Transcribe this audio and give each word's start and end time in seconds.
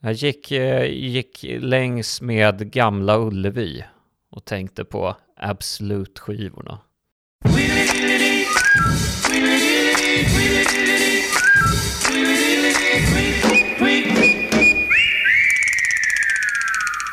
Jag 0.00 0.12
gick, 0.12 0.52
eh, 0.52 0.84
gick 0.84 1.44
längs 1.60 2.20
med 2.20 2.72
Gamla 2.72 3.18
Ullevi 3.18 3.84
och 4.30 4.44
tänkte 4.44 4.84
på 4.84 5.16
Absolut-skivorna. 5.36 6.78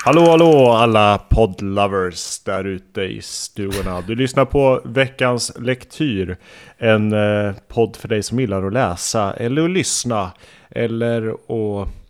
Hallå 0.06 0.22
hallå 0.22 0.72
alla 0.72 1.18
poddlovers 1.30 2.40
där 2.40 2.64
ute 2.64 3.02
i 3.02 3.22
stugorna. 3.22 4.02
Du 4.02 4.16
lyssnar 4.16 4.46
på 4.46 4.82
veckans 4.86 5.52
lektyr. 5.60 6.38
En 6.78 7.14
eh, 7.14 7.56
podd 7.68 7.96
för 7.96 8.08
dig 8.08 8.24
som 8.24 8.40
gillar 8.40 8.64
att 8.64 8.74
läsa 8.74 9.34
eller 9.34 9.66
att 9.66 9.72
lyssna. 9.72 10.32
Eller 10.70 11.28
att 11.28 12.05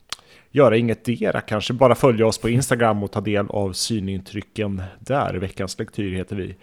göra 0.56 0.78
ingetdera. 0.78 1.42
Kanske 1.42 1.74
bara 1.74 1.96
följa 1.96 2.28
oss 2.28 2.38
på 2.38 2.50
Instagram 2.50 3.04
och 3.04 3.12
ta 3.12 3.22
del 3.22 3.45
av 3.50 3.73
synintrycken 3.73 4.84
där. 5.00 5.34
Veckans 5.34 5.80
lektyr 5.80 6.12
heter 6.16 6.36
vi. 6.36 6.55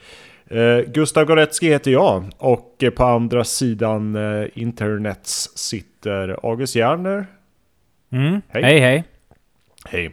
Eh, 0.46 0.92
Gustav 0.92 1.24
Goretzki 1.24 1.68
heter 1.68 1.90
jag 1.90 2.30
och 2.38 2.76
eh, 2.82 2.90
på 2.90 3.04
andra 3.04 3.44
sidan 3.44 4.16
eh, 4.16 4.48
internets 4.54 5.58
sitter 5.58 6.38
August 6.42 6.76
Järner. 6.76 7.26
Mm. 8.12 8.42
Hej. 8.48 8.62
hej 8.62 8.80
hej. 8.80 9.04
Hej. 9.84 10.12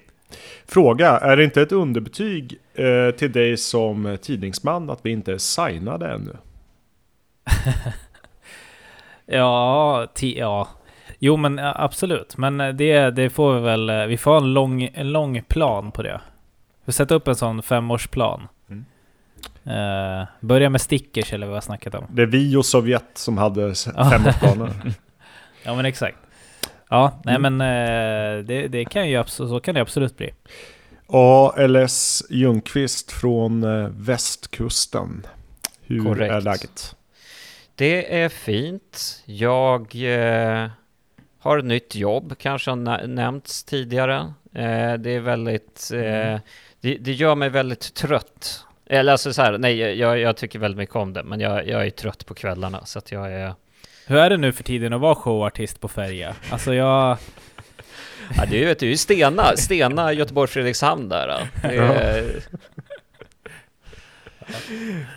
Fråga, 0.66 1.10
är 1.10 1.38
det 1.38 1.44
inte 1.44 1.62
ett 1.62 1.72
underbetyg 1.72 2.60
eh, 2.74 3.12
till 3.12 3.32
dig 3.32 3.58
som 3.58 4.18
tidningsman 4.22 4.90
att 4.90 5.00
vi 5.04 5.12
inte 5.12 5.34
är 5.34 5.38
signade 5.38 6.08
ännu? 6.08 6.38
ja, 9.26 10.08
ja, 10.22 10.68
jo 11.20 11.38
men 11.38 11.60
absolut. 11.60 12.38
Men 12.38 12.58
det, 12.58 13.10
det 13.10 13.30
får 13.30 13.54
vi 13.54 13.62
väl, 13.62 14.08
vi 14.08 14.18
får 14.18 14.32
ha 14.32 14.38
en 14.38 14.54
lång, 14.54 14.84
en 14.94 15.12
lång 15.12 15.42
plan 15.48 15.92
på 15.92 16.04
det. 16.04 16.22
Vi 16.86 16.92
sätter 16.92 17.16
upp 17.16 17.28
en 17.28 17.36
sån 17.36 17.62
femårsplan. 17.62 18.48
Mm. 18.70 18.86
Uh, 19.68 20.28
börja 20.40 20.70
med 20.70 20.82
stickers 20.82 21.34
eller 21.34 21.48
vad 21.48 21.52
vi 21.52 21.58
har 21.58 21.62
snackat 21.62 21.96
om. 21.96 22.06
Det 22.10 22.22
är 22.22 22.26
vi 22.26 22.56
och 22.56 22.66
Sovjet 22.66 23.10
som 23.14 23.38
hade 23.38 23.76
femårsplaner. 23.76 24.72
ja 25.64 25.76
men 25.76 25.86
exakt. 25.86 26.18
Ja, 26.90 27.22
nej 27.24 27.36
mm. 27.36 27.56
men 27.56 27.68
eh, 27.68 28.46
det, 28.46 28.68
det, 28.68 28.86
kan 28.86 29.10
ju 29.10 29.24
så 29.26 29.60
kan 29.60 29.76
det 29.76 29.82
absolut 29.82 30.18
bli. 30.18 30.32
ALS 31.08 32.24
Ljungqvist 32.30 33.12
från 33.12 33.64
eh, 33.64 33.90
västkusten. 33.90 35.28
Hur 35.82 36.04
Korrekt. 36.04 36.34
är 36.34 36.42
läget? 36.42 36.96
Det 37.76 38.22
är 38.22 38.30
fint. 38.30 39.24
Jag 39.26 39.82
eh, 39.96 40.70
har 41.50 41.58
ett 41.58 41.66
nytt 41.66 41.96
jobb, 41.96 42.38
kanske 42.38 42.72
har 42.72 43.08
nämnts 43.08 43.64
tidigare. 43.64 44.34
Eh, 44.54 44.94
det 44.94 45.10
är 45.10 45.20
väldigt, 45.20 45.90
eh, 45.94 46.28
mm. 46.28 46.40
det, 46.82 46.98
det, 46.98 47.12
gör 47.12 47.36
mig 47.36 47.50
väldigt 47.50 47.94
trött. 47.94 48.66
Eller 48.86 49.12
alltså 49.12 49.34
så 49.34 49.42
här, 49.42 49.58
nej, 49.58 49.80
jag, 50.00 50.20
jag 50.20 50.38
tycker 50.38 50.60
väldigt 50.60 50.78
mycket 50.78 50.96
om 50.96 51.14
det, 51.14 51.24
men 51.24 51.40
jag, 51.40 51.68
jag 51.68 51.86
är 51.86 51.90
trött 51.90 52.26
på 52.26 52.34
kvällarna 52.34 52.86
så 52.86 53.00
att 53.00 53.12
jag 53.12 53.34
är 53.34 53.54
hur 54.06 54.18
är 54.18 54.30
det 54.30 54.38
nu 54.38 54.52
för 54.52 54.64
tiden 54.64 54.94
att 54.94 55.02
vara 55.02 55.16
showartist 55.16 55.80
på 55.80 55.88
färja? 55.88 56.36
Alltså 56.50 56.74
jag... 56.74 57.18
Ja, 58.38 58.46
du 58.46 58.66
vet 58.66 58.82
ju 58.82 58.98
Stena, 58.98 59.58
Stena 59.58 60.14
Göteborg-Fredrikshamn 60.14 61.10
där. 61.10 61.48
Det 61.62 61.76
är... 61.76 62.24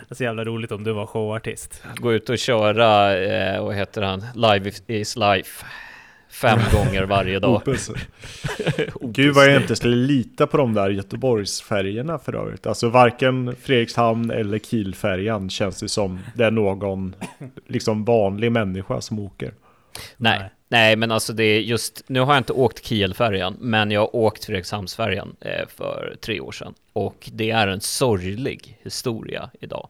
Det 0.07 0.11
är 0.11 0.15
så 0.15 0.23
jävla 0.23 0.43
roligt 0.43 0.71
om 0.71 0.83
du 0.83 0.93
var 0.93 1.05
showartist. 1.05 1.83
Gå 1.95 2.13
ut 2.13 2.29
och 2.29 2.37
köra, 2.37 3.17
eh, 3.17 3.63
vad 3.63 3.75
heter 3.75 4.01
han, 4.01 4.25
Live 4.35 4.71
is 4.87 5.15
life 5.15 5.65
fem 6.33 6.59
gånger 6.73 7.03
varje 7.03 7.39
dag. 7.39 7.61
Gud 9.01 9.35
vad 9.35 9.45
jag 9.45 9.61
inte 9.61 9.75
skulle 9.75 9.95
lita 9.95 10.47
på 10.47 10.57
de 10.57 10.73
där 10.73 10.89
Göteborgsfärgerna 10.89 12.19
för 12.19 12.35
övrigt. 12.35 12.67
Alltså 12.67 12.89
varken 12.89 13.55
Fredrikshamn 13.61 14.31
eller 14.31 14.59
Kielfärjan 14.59 15.49
känns 15.49 15.79
det 15.79 15.89
som 15.89 16.19
det 16.35 16.45
är 16.45 16.51
någon 16.51 17.15
liksom 17.67 18.05
vanlig 18.05 18.51
människa 18.51 19.01
som 19.01 19.19
åker. 19.19 19.53
Nej, 20.17 20.51
nej 20.67 20.95
men 20.95 21.11
alltså 21.11 21.33
det 21.33 21.43
är 21.43 21.59
just, 21.59 22.03
nu 22.07 22.19
har 22.19 22.33
jag 22.33 22.39
inte 22.39 22.53
åkt 22.53 22.85
Kielfärjan, 22.85 23.57
men 23.59 23.91
jag 23.91 24.01
har 24.01 24.15
åkt 24.15 24.45
Fredrikshamnsfärjan 24.45 25.35
eh, 25.41 25.67
för 25.77 26.15
tre 26.21 26.39
år 26.39 26.51
sedan. 26.51 26.73
Och 26.93 27.29
det 27.33 27.51
är 27.51 27.67
en 27.67 27.81
sorglig 27.81 28.79
historia 28.83 29.49
idag. 29.59 29.89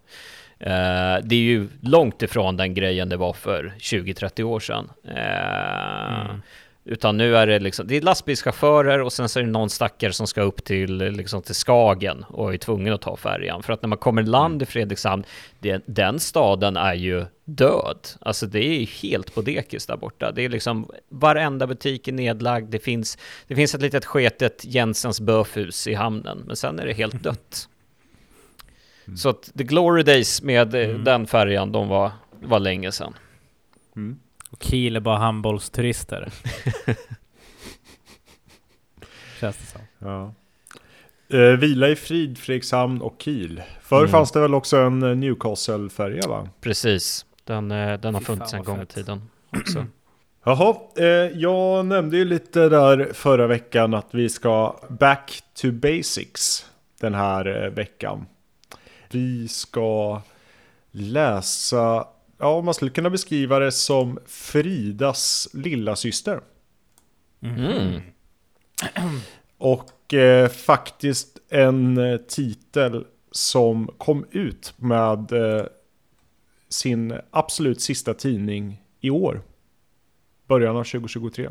Uh, 0.65 1.23
det 1.23 1.35
är 1.35 1.41
ju 1.41 1.67
långt 1.81 2.21
ifrån 2.21 2.57
den 2.57 2.73
grejen 2.73 3.09
det 3.09 3.17
var 3.17 3.33
för 3.33 3.73
20-30 3.79 4.43
år 4.43 4.59
sedan. 4.59 4.89
Uh, 5.05 6.29
mm. 6.29 6.41
Utan 6.85 7.17
nu 7.17 7.37
är 7.37 7.47
det 7.47 7.59
liksom, 7.59 7.87
det 7.87 7.97
är 7.97 8.01
lastbilschaufförer 8.01 9.01
och 9.01 9.13
sen 9.13 9.29
så 9.29 9.39
är 9.39 9.43
det 9.43 9.49
någon 9.49 9.69
stackare 9.69 10.13
som 10.13 10.27
ska 10.27 10.41
upp 10.41 10.63
till, 10.63 10.97
liksom 10.97 11.41
till 11.41 11.55
Skagen 11.55 12.25
och 12.29 12.53
är 12.53 12.57
tvungen 12.57 12.93
att 12.93 13.01
ta 13.01 13.17
färjan. 13.17 13.63
För 13.63 13.73
att 13.73 13.81
när 13.81 13.87
man 13.87 13.97
kommer 13.97 14.23
land 14.23 14.61
i 14.61 14.65
Fredrikshamn, 14.65 15.23
det, 15.59 15.83
den 15.85 16.19
staden 16.19 16.77
är 16.77 16.93
ju 16.93 17.25
död. 17.45 18.07
Alltså 18.21 18.45
det 18.45 18.65
är 18.65 18.85
helt 18.85 19.35
på 19.35 19.41
dekis 19.41 19.85
där 19.85 19.97
borta. 19.97 20.31
Det 20.31 20.45
är 20.45 20.49
liksom, 20.49 20.91
varenda 21.09 21.67
butik 21.67 22.07
är 22.07 22.11
nedlagd, 22.11 22.71
det 22.71 22.79
finns, 22.79 23.17
det 23.47 23.55
finns 23.55 23.75
ett 23.75 23.81
litet 23.81 24.05
sketet 24.05 24.65
Jensens 24.65 25.21
böfhus 25.21 25.87
i 25.87 25.93
hamnen, 25.93 26.43
men 26.47 26.55
sen 26.55 26.79
är 26.79 26.85
det 26.85 26.93
helt 26.93 27.23
dött. 27.23 27.69
Mm. 29.05 29.17
Så 29.17 29.29
att 29.29 29.51
the 29.57 29.63
glory 29.63 30.03
days 30.03 30.41
med 30.41 30.75
eh, 30.75 30.89
mm. 30.89 31.03
den 31.03 31.27
färjan, 31.27 31.71
de 31.71 31.87
var, 31.87 32.11
var 32.41 32.59
länge 32.59 32.91
sedan. 32.91 33.13
Mm. 33.95 34.19
Och 34.49 34.63
Kiel 34.63 34.95
är 34.95 34.99
bara 34.99 35.17
handbollsturister. 35.17 36.31
Känns 39.39 39.57
det 39.57 39.65
som. 39.65 39.81
Ja. 39.99 40.33
Eh, 41.37 41.57
vila 41.57 41.89
i 41.89 41.95
frid, 41.95 42.37
Fredrikshamn 42.37 43.01
och 43.01 43.15
Kiel. 43.19 43.61
Förr 43.81 43.99
mm. 43.99 44.11
fanns 44.11 44.31
det 44.31 44.39
väl 44.39 44.53
också 44.53 44.77
en 44.77 45.03
eh, 45.03 45.15
Newcastle-färja 45.15 46.27
va? 46.27 46.49
Precis, 46.61 47.25
den, 47.43 47.71
eh, 47.71 47.99
den 47.99 48.13
har 48.13 48.21
funnits 48.21 48.53
en 48.53 48.63
gång 48.63 48.81
i 48.81 48.85
tiden 48.85 49.21
också. 49.49 49.85
Jaha, 50.43 50.75
eh, 50.97 51.05
jag 51.39 51.85
nämnde 51.85 52.17
ju 52.17 52.25
lite 52.25 52.69
där 52.69 53.09
förra 53.13 53.47
veckan 53.47 53.93
att 53.93 54.07
vi 54.11 54.29
ska 54.29 54.75
back 54.89 55.43
to 55.53 55.71
basics 55.71 56.65
den 56.99 57.13
här 57.13 57.63
eh, 57.63 57.69
veckan. 57.69 58.25
Vi 59.13 59.47
ska 59.47 60.21
läsa, 60.91 62.07
ja 62.37 62.61
man 62.61 62.73
skulle 62.73 62.91
kunna 62.91 63.09
beskriva 63.09 63.59
det 63.59 63.71
som 63.71 64.19
Fridas 64.25 65.47
lilla 65.53 65.95
syster. 65.95 66.41
Mm. 67.41 68.01
Och 69.57 70.13
eh, 70.13 70.49
faktiskt 70.49 71.37
en 71.49 71.97
eh, 71.97 72.17
titel 72.17 73.05
som 73.31 73.89
kom 73.97 74.25
ut 74.31 74.73
med 74.77 75.31
eh, 75.31 75.65
sin 76.69 77.19
absolut 77.31 77.81
sista 77.81 78.13
tidning 78.13 78.81
i 79.01 79.09
år. 79.09 79.41
Början 80.47 80.77
av 80.77 80.83
2023. 80.83 81.49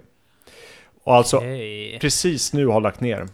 Och 1.04 1.14
alltså 1.14 1.36
okay. 1.36 1.98
precis 1.98 2.52
nu 2.52 2.66
har 2.66 2.80
lagt 2.80 3.00
ner. 3.00 3.28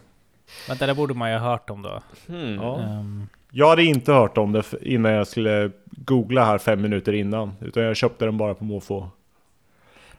Vänta, 0.67 0.85
det 0.85 0.95
borde 0.95 1.13
man 1.13 1.31
ju 1.31 1.37
ha 1.37 1.49
hört 1.51 1.69
om 1.69 1.81
då. 1.81 2.03
Mm. 2.29 2.55
Ja. 2.55 2.99
Um. 2.99 3.27
Jag 3.51 3.69
hade 3.69 3.83
inte 3.83 4.13
hört 4.13 4.37
om 4.37 4.51
det 4.51 4.63
innan 4.81 5.11
jag 5.11 5.27
skulle 5.27 5.71
googla 5.85 6.45
här 6.45 6.57
fem 6.57 6.81
minuter 6.81 7.13
innan. 7.13 7.53
Utan 7.61 7.83
jag 7.83 7.95
köpte 7.95 8.25
den 8.25 8.37
bara 8.37 8.53
på 8.53 8.63
måfå. 8.63 9.09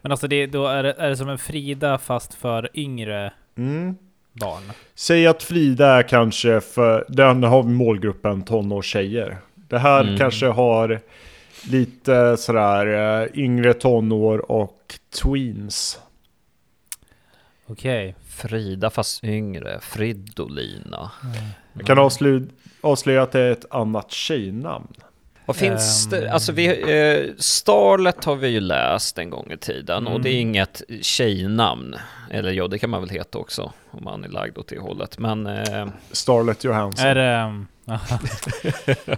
Men 0.02 0.12
alltså 0.12 0.28
det, 0.28 0.46
då 0.46 0.66
är 0.66 0.82
det, 0.82 0.94
är 0.98 1.08
det 1.08 1.16
som 1.16 1.28
en 1.28 1.38
Frida 1.38 1.98
fast 1.98 2.34
för 2.34 2.68
yngre 2.74 3.32
mm. 3.56 3.96
barn? 4.32 4.62
Säg 4.94 5.26
att 5.26 5.42
Frida 5.42 5.86
är 5.86 6.02
kanske 6.02 6.60
för, 6.60 7.04
den 7.08 7.42
har 7.42 7.62
målgruppen 7.62 8.42
tonårstjejer. 8.42 9.38
Det 9.54 9.78
här 9.78 10.04
mm. 10.04 10.18
kanske 10.18 10.46
har 10.46 11.00
lite 11.70 12.36
sådär 12.36 12.86
eh, 13.22 13.28
yngre 13.34 13.74
tonår 13.74 14.50
och 14.50 14.94
tweens. 15.22 16.00
Okej. 17.66 18.08
Okay. 18.08 18.14
Frida 18.28 18.90
fast 18.90 19.24
yngre, 19.24 19.78
Fridolina. 19.80 21.10
Mm. 21.24 21.34
Jag 21.80 21.86
kan 21.86 21.98
avslöja, 21.98 22.40
avslöja 22.80 23.22
att 23.22 23.32
det 23.32 23.40
är 23.40 23.52
ett 23.52 23.66
annat 23.70 24.10
tjejnamn. 24.10 24.88
Vad 25.46 25.56
finns 25.56 26.06
um... 26.06 26.10
det? 26.10 26.32
Alltså 26.32 26.52
vi, 26.52 26.66
eh, 26.66 27.34
Starlet 27.38 28.24
har 28.24 28.36
vi 28.36 28.48
ju 28.48 28.60
läst 28.60 29.18
en 29.18 29.30
gång 29.30 29.52
i 29.52 29.56
tiden 29.56 29.98
mm. 29.98 30.12
och 30.12 30.20
det 30.20 30.28
är 30.28 30.40
mm. 30.40 30.48
inget 30.48 30.82
tjejnamn. 31.00 31.96
Eller 32.30 32.52
ja, 32.52 32.68
det 32.68 32.78
kan 32.78 32.90
man 32.90 33.00
väl 33.00 33.10
heta 33.10 33.38
också 33.38 33.72
om 33.90 34.04
man 34.04 34.24
är 34.24 34.28
lagd 34.28 34.58
åt 34.58 34.68
det 34.68 34.78
hållet. 34.78 35.18
Men... 35.18 35.46
Eh... 35.46 35.86
Starlet 36.12 36.64
Johansson. 36.64 37.06
Är 37.06 37.14
det... 37.14 37.42
Um... 37.42 37.66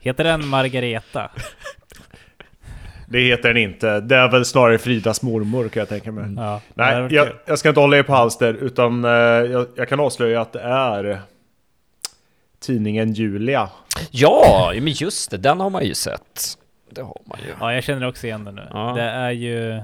Heter 0.00 0.24
den 0.24 0.46
Margareta? 0.46 1.30
Det 3.06 3.20
heter 3.20 3.48
den 3.48 3.62
inte. 3.62 4.00
Det 4.00 4.16
är 4.16 4.30
väl 4.30 4.44
snarare 4.44 4.78
Fridas 4.78 5.22
mormor 5.22 5.68
kan 5.68 5.80
jag 5.80 5.88
tänka 5.88 6.12
mig. 6.12 6.34
Ja, 6.36 6.60
Nej, 6.74 7.06
jag, 7.10 7.28
jag, 7.46 7.58
ska 7.58 7.68
inte 7.68 7.80
hålla 7.80 7.96
er 7.96 8.02
på 8.02 8.12
halster 8.12 8.54
utan 8.54 9.04
uh, 9.04 9.10
jag, 9.10 9.66
jag, 9.74 9.88
kan 9.88 10.00
avslöja 10.00 10.40
att 10.40 10.52
det 10.52 10.60
är 10.60 11.20
tidningen 12.62 13.12
Julia. 13.12 13.70
Ja, 14.10 14.72
men 14.74 14.88
just 14.92 15.30
det, 15.30 15.36
den 15.36 15.60
har 15.60 15.70
man 15.70 15.84
ju 15.84 15.94
sett. 15.94 16.58
Det 16.90 17.02
har 17.02 17.20
man 17.24 17.38
ju. 17.46 17.54
Ja, 17.60 17.74
jag 17.74 17.84
känner 17.84 18.08
också 18.08 18.26
igen 18.26 18.44
den 18.44 18.54
nu. 18.54 18.68
Ja. 18.72 18.92
Det 18.96 19.02
är 19.02 19.30
ju... 19.30 19.80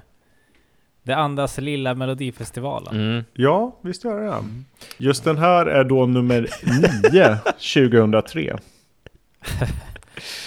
Det 1.03 1.17
andas 1.17 1.59
lilla 1.59 1.95
melodifestivalen. 1.95 2.95
Mm. 2.97 3.25
Ja, 3.33 3.77
visst 3.83 4.05
gör 4.05 4.21
det 4.21 4.27
det. 4.27 4.45
Just 4.99 5.25
den 5.25 5.39
här 5.39 5.67
är 5.67 5.85
då 5.85 6.07
nummer 6.07 6.49
9 7.13 7.37
2003. 7.47 8.59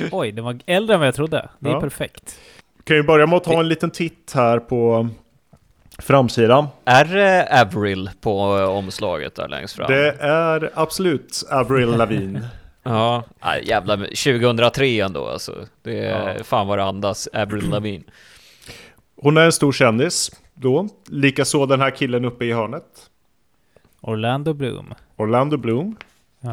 Oj, 0.12 0.31
den 0.31 0.44
var 0.45 0.60
äldre 0.66 0.94
än 0.94 1.00
vad 1.00 1.07
jag 1.07 1.16
trodde. 1.16 1.50
Det 1.60 1.69
är 1.69 1.74
Ja. 1.74 1.80
perfekt. 1.81 2.39
Kan 2.84 2.95
ju 2.95 3.04
börja 3.04 3.27
med 3.27 3.38
att 3.38 3.44
ta 3.44 3.60
en 3.60 3.68
liten 3.69 3.92
titt 3.92 4.31
här 4.36 4.60
på 4.60 5.10
framsidan. 5.99 6.67
Är 6.85 7.05
det 7.05 7.61
Avril 7.61 8.09
på 8.21 8.57
eh, 8.59 8.63
omslaget 8.69 9.35
där 9.35 9.47
längst 9.47 9.75
fram? 9.75 9.91
Det 9.91 10.11
är 10.19 10.71
absolut 10.75 11.43
Avril 11.51 11.89
Lavigne. 11.97 12.41
Ja, 12.83 13.23
nej, 13.43 13.67
jävla 13.67 13.97
2003 13.97 14.99
ändå 15.01 15.27
alltså. 15.27 15.55
Det 15.83 16.05
är 16.05 16.38
Ja. 16.38 16.43
fan 16.43 16.67
vad 16.67 16.77
det 16.77 16.83
andas, 16.83 17.27
Avril 17.33 17.69
Lavigne. 17.69 18.03
Hon 19.21 19.38
är 19.38 19.41
en 19.41 19.51
stor 19.51 19.71
kändis 19.71 20.31
då. 20.53 20.88
Likaså 21.07 21.65
den 21.65 21.81
här 21.81 21.89
killen 21.89 22.25
uppe 22.25 22.45
i 22.45 22.51
hörnet. 22.53 22.83
Orlando 24.01 24.53
Bloom. 24.53 24.93
Orlando 25.17 25.57
Bloom. 25.57 25.95
Ja. 26.39 26.51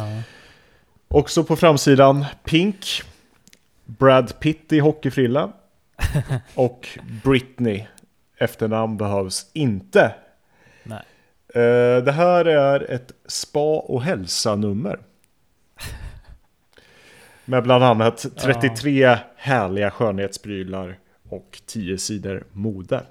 Också 1.08 1.44
på 1.44 1.56
framsidan 1.56 2.24
Pink. 2.44 3.02
Brad 3.84 4.40
Pitt 4.40 4.72
i 4.72 4.78
hockeyfrilla. 4.78 5.52
Och 6.54 6.88
Britney. 7.24 7.86
Efternamn 8.38 8.96
behövs 8.96 9.50
inte. 9.52 10.14
Nej. 10.82 11.02
Eh, 11.54 12.04
det 12.04 12.12
här 12.12 12.44
är 12.44 12.90
ett 12.90 13.12
spa 13.26 13.78
och 13.78 14.02
hälsa-nummer. 14.02 14.98
Med 17.44 17.62
bland 17.62 17.84
annat 17.84 18.26
33 18.36 19.18
härliga 19.36 19.90
skönhetsprylar 19.90 20.98
och 21.28 21.60
10 21.66 21.98
sidor 21.98 22.44
mode. 22.52 23.02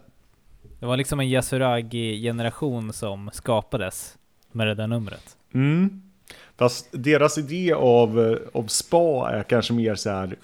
Det 0.80 0.86
var 0.86 0.98
liksom 0.98 1.20
en 1.20 1.30
Yasuragi-generation 1.30 2.94
som 2.94 3.30
skapades 3.34 4.18
med 4.52 4.68
det 4.68 4.76
där 4.76 4.88
numret. 4.88 5.38
Mm. 5.54 6.02
Fast 6.58 6.88
deras 6.92 7.38
idé 7.38 7.74
av, 7.74 8.20
eh, 8.20 8.38
av 8.54 8.68
spa 8.68 9.30
är 9.32 9.44
kanske 9.44 9.74
mer 9.74 9.96
så 9.96 10.10
här 10.10 10.36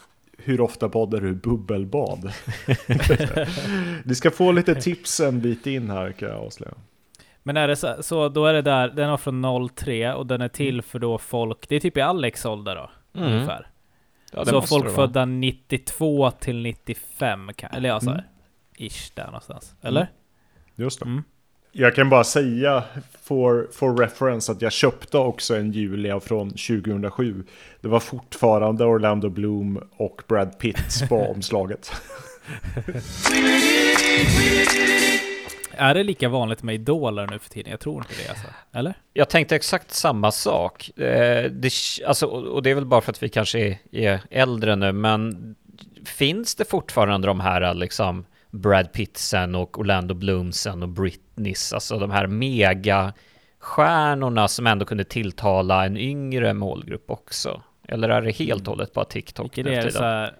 hur 0.43 0.61
ofta 0.61 0.89
badar 0.89 1.21
du 1.21 1.33
bubbelbad? 1.35 2.31
Ni 4.03 4.15
ska 4.15 4.31
få 4.31 4.51
lite 4.51 4.75
tips 4.75 5.19
en 5.19 5.41
bit 5.41 5.67
in 5.67 5.89
här 5.89 6.11
kan 6.11 6.29
jag 6.29 6.37
avslöja. 6.37 6.73
Men 7.43 7.57
är 7.57 7.67
det 7.67 7.75
så, 7.75 7.95
så 8.03 8.29
då 8.29 8.45
är 8.45 8.53
det 8.53 8.61
där, 8.61 8.89
den 8.89 9.09
var 9.09 9.17
från 9.17 9.69
03 9.75 10.13
och 10.13 10.27
den 10.27 10.41
är 10.41 10.47
till 10.47 10.81
för 10.81 10.99
då 10.99 11.17
folk, 11.17 11.69
det 11.69 11.75
är 11.75 11.79
typ 11.79 11.97
i 11.97 12.01
Alex 12.01 12.45
ålder 12.45 12.75
då, 12.75 12.89
Mm. 13.19 13.33
ungefär. 13.33 13.67
Ja, 14.31 14.45
så 14.45 14.61
folk 14.61 14.95
födda 14.95 15.25
92 15.25 16.31
till 16.31 16.61
95, 16.61 17.53
kan, 17.55 17.71
eller 17.73 17.89
ja 17.89 17.99
så 17.99 18.09
här, 18.09 18.17
Mm. 18.17 18.87
ish 18.87 19.11
där 19.15 19.25
någonstans. 19.25 19.75
Eller? 19.81 20.07
Just 20.75 20.99
det. 20.99 21.05
Mm. 21.05 21.23
Jag 21.75 21.95
kan 21.95 22.09
bara 22.09 22.23
säga 22.23 22.83
for, 23.21 23.67
for 23.71 23.97
reference 23.97 24.51
att 24.51 24.61
jag 24.61 24.71
köpte 24.71 25.17
också 25.17 25.55
en 25.55 25.71
Julia 25.71 26.19
från 26.19 26.49
2007. 26.49 27.43
Det 27.81 27.87
var 27.87 27.99
fortfarande 27.99 28.85
Orlando 28.85 29.29
Bloom 29.29 29.83
och 29.91 30.21
Brad 30.27 30.59
Pitt 30.59 31.09
på 31.09 31.15
omslaget. 31.35 31.91
Är 35.71 35.93
det 35.93 36.03
lika 36.03 36.29
vanligt 36.29 36.63
med 36.63 36.75
idoler 36.75 37.27
nu 37.27 37.39
för 37.39 37.49
tiden? 37.49 37.71
Jag 37.71 37.79
tror 37.79 37.97
inte 37.97 38.23
det 38.23 38.29
alltså. 38.29 38.47
Eller? 38.71 38.93
Jag 39.13 39.29
tänkte 39.29 39.55
exakt 39.55 39.91
samma 39.91 40.31
sak. 40.31 40.99
Eh, 40.99 41.51
det, 41.51 41.71
alltså, 42.07 42.25
och 42.25 42.63
det 42.63 42.69
är 42.69 42.75
väl 42.75 42.85
bara 42.85 43.01
för 43.01 43.11
att 43.11 43.23
vi 43.23 43.29
kanske 43.29 43.59
är, 43.59 43.77
är 43.91 44.21
äldre 44.29 44.75
nu, 44.75 44.91
men 44.91 45.55
finns 46.05 46.55
det 46.55 46.69
fortfarande 46.69 47.27
de 47.27 47.39
här 47.39 47.73
liksom 47.73 48.25
Brad 48.53 48.93
Pittsen 48.93 49.55
och 49.55 49.79
Orlando 49.79 50.13
Bloomsen 50.13 50.83
och 50.83 50.89
Britneys, 50.89 51.73
alltså 51.73 51.99
de 51.99 52.11
här 52.11 52.27
megastjärnorna 52.27 54.47
som 54.47 54.67
ändå 54.67 54.85
kunde 54.85 55.03
tilltala 55.03 55.85
en 55.85 55.97
yngre 55.97 56.53
målgrupp 56.53 57.11
också? 57.11 57.61
Eller 57.87 58.09
är 58.09 58.21
det 58.21 58.31
helt 58.31 58.67
och 58.67 58.73
hållet 58.73 58.93
bara 58.93 59.05
TikTok 59.05 59.45
Vilket 59.57 59.65
nu 59.65 59.73
är 59.73 59.85
det 59.85 59.91
så 59.91 60.03
här 60.03 60.33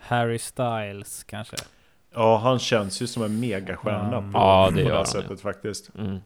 Harry 0.00 0.38
Styles 0.38 1.24
kanske? 1.24 1.56
Ja, 2.14 2.38
han 2.38 2.58
känns 2.58 3.02
ju 3.02 3.06
som 3.06 3.22
en 3.22 3.40
megastjärna 3.40 4.16
Mm. 4.18 4.32
på, 4.32 4.38
Ja, 4.38 4.70
det 4.74 4.82
på 4.82 4.88
det 4.88 4.94
han, 4.96 5.06
sättet 5.06 5.40
faktiskt. 5.40 5.90
Mm. 5.98 6.18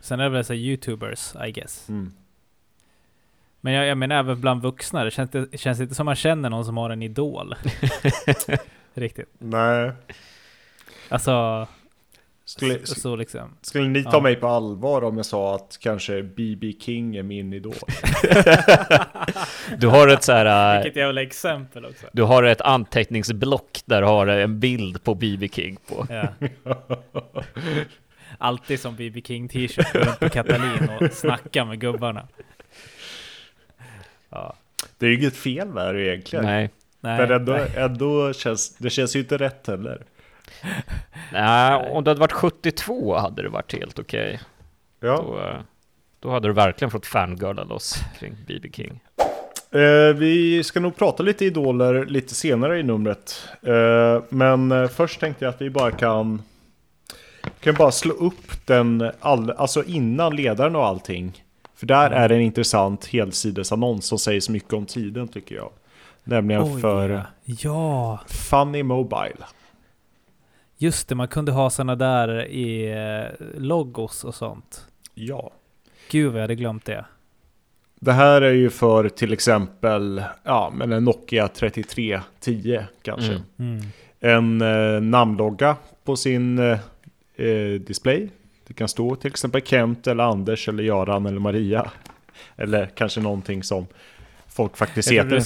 Sen 0.00 0.20
är 0.20 0.24
det 0.24 0.30
väl 0.30 0.44
så 0.44 0.52
här 0.52 0.60
YouTubers, 0.60 1.34
I 1.46 1.50
guess. 1.52 1.88
Mm. 1.88 2.12
Men 3.60 3.72
jag, 3.72 3.86
jag 3.86 3.98
menar 3.98 4.16
även 4.16 4.40
bland 4.40 4.62
vuxna, 4.62 5.04
det 5.04 5.10
känns, 5.10 5.30
det 5.30 5.58
känns 5.58 5.80
inte 5.80 5.94
som 5.94 6.06
man 6.06 6.16
känner 6.16 6.50
någon 6.50 6.64
som 6.64 6.76
har 6.76 6.90
en 6.90 7.02
idol. 7.02 7.54
Riktigt. 8.94 9.28
Nej. 9.38 9.92
Alltså, 11.10 11.66
Skulle, 12.44 12.86
så, 12.86 12.94
så 13.00 13.16
liksom. 13.16 13.56
skulle 13.62 13.88
ni 13.88 14.04
ta 14.04 14.10
Ja. 14.12 14.20
mig 14.20 14.36
på 14.36 14.48
allvar 14.48 15.04
om 15.04 15.16
jag 15.16 15.26
sa 15.26 15.54
att 15.54 15.78
kanske 15.80 16.22
B.B. 16.22 16.72
King 16.80 17.16
är 17.16 17.22
min 17.22 17.52
idol? 17.52 17.74
Du 19.78 19.86
har 19.86 20.08
ett 20.08 20.22
så 20.22 20.32
här... 20.32 20.76
äh, 20.76 20.82
Vilket 20.82 20.96
jävla 21.00 21.22
exempel 21.22 21.84
också. 21.84 22.06
Du 22.12 22.22
har 22.22 22.42
ett 22.42 22.60
anteckningsblock 22.60 23.80
där 23.84 24.00
du 24.02 24.06
har 24.08 24.26
en 24.26 24.60
bild 24.60 25.04
på 25.04 25.14
B.B. 25.14 25.48
King 25.52 25.76
på. 25.88 26.06
Ja. 26.10 26.28
Alltid 28.38 28.80
som 28.80 28.96
BB 28.96 29.22
King 29.22 29.48
t-shirt, 29.48 29.94
runt 29.94 30.20
på 30.20 30.28
Katalin 30.28 30.88
och 31.00 31.12
snackar 31.12 31.64
med 31.64 31.80
gubbarna. 31.80 32.28
Ja. 34.30 34.54
Det 34.98 35.06
är 35.06 35.10
ju 35.10 35.16
inget 35.16 35.36
fel 35.36 35.68
med 35.68 35.94
det 35.94 36.06
egentligen. 36.06 36.44
Nej. 36.44 36.70
Nej, 37.00 37.18
Men 37.18 37.30
ändå, 37.30 37.52
nej. 37.52 37.70
ändå 37.76 38.32
känns 38.32 38.76
det 38.76 38.90
känns 38.90 39.16
ju 39.16 39.20
inte 39.20 39.36
rätt 39.36 39.66
heller. 39.66 40.02
Nej, 41.32 41.90
om 41.90 42.04
det 42.04 42.10
hade 42.10 42.20
varit 42.20 42.32
72 42.32 43.16
hade 43.16 43.42
det 43.42 43.48
varit 43.48 43.72
helt 43.72 43.98
okej. 43.98 44.40
Ja. 45.00 45.24
Då, 45.26 45.38
eh, 45.38 45.60
då 46.20 46.30
hade 46.30 46.48
du 46.48 46.52
verkligen 46.52 46.90
fått 46.90 47.06
fangirla 47.06 47.64
loss 47.64 47.94
kring 48.18 48.36
B.B. 48.46 48.68
King. 48.72 49.00
Eh, 49.72 50.14
vi 50.16 50.62
ska 50.64 50.80
nog 50.80 50.96
prata 50.96 51.22
lite 51.22 51.44
idoler 51.44 52.06
lite 52.06 52.34
senare 52.34 52.78
i 52.78 52.82
numret. 52.82 53.48
Eh, 53.62 54.22
men 54.28 54.72
eh, 54.72 54.88
först 54.88 55.20
tänkte 55.20 55.44
jag 55.44 55.54
att 55.54 55.60
vi 55.60 55.70
bara 55.70 55.90
kan 55.90 56.42
kan 57.60 57.74
bara 57.74 57.90
slå 57.90 58.14
upp 58.14 58.66
den 58.66 59.10
all, 59.20 59.50
alltså 59.50 59.84
innan 59.84 60.36
ledaren 60.36 60.76
och 60.76 60.86
allting. 60.86 61.44
För 61.74 61.86
där 61.86 62.10
är 62.10 62.28
det 62.28 62.34
en 62.34 62.40
intressant 62.40 63.06
helsidesannons 63.06 64.06
som 64.06 64.18
säger 64.18 64.40
så 64.40 64.52
mycket 64.52 64.72
om 64.72 64.86
tiden 64.86 65.28
tycker 65.28 65.54
jag. 65.54 65.70
Nämligen 66.24 66.62
Oj, 66.62 66.80
för 66.80 67.22
ja, 67.44 68.20
Funny 68.28 68.82
Mobile. 68.82 69.44
Just 70.80 71.08
det. 71.08 71.14
Man 71.14 71.28
kunde 71.28 71.52
ha 71.52 71.70
sådana 71.70 71.96
där 71.96 72.46
i 72.46 72.92
eh, 72.92 73.46
logos 73.60 74.24
och 74.24 74.34
sånt. 74.34 74.86
Ja. 75.14 75.52
Gud 76.10 76.32
vad 76.32 76.36
jag 76.36 76.42
hade 76.42 76.54
glömt 76.54 76.84
det. 76.84 77.04
Det 78.00 78.12
här 78.12 78.42
är 78.42 78.52
ju 78.52 78.70
för 78.70 79.08
till 79.08 79.32
exempel 79.32 80.22
ja, 80.42 80.72
men 80.74 80.92
en 80.92 81.04
Nokia 81.04 81.48
3310 81.48 82.82
kanske. 83.02 83.32
Mm. 83.32 83.42
Mm. 83.58 83.82
en 84.20 84.60
eh, 84.60 85.00
namnlogga 85.00 85.76
på 86.04 86.16
sin 86.16 86.58
eh, 86.58 86.78
eh, 87.36 87.80
display. 87.80 88.28
Det 88.66 88.74
kan 88.74 88.88
stå 88.88 89.16
till 89.16 89.30
exempel 89.30 89.62
Kent 89.62 90.06
eller 90.06 90.24
Anders 90.24 90.68
eller 90.68 90.82
Göran 90.82 91.26
eller 91.26 91.40
Maria. 91.40 91.90
Eller 92.56 92.86
kanske 92.86 93.20
någonting 93.20 93.62
som 93.62 93.86
folk 94.48 94.76
faktiskt 94.76 95.10
heter 95.10 95.42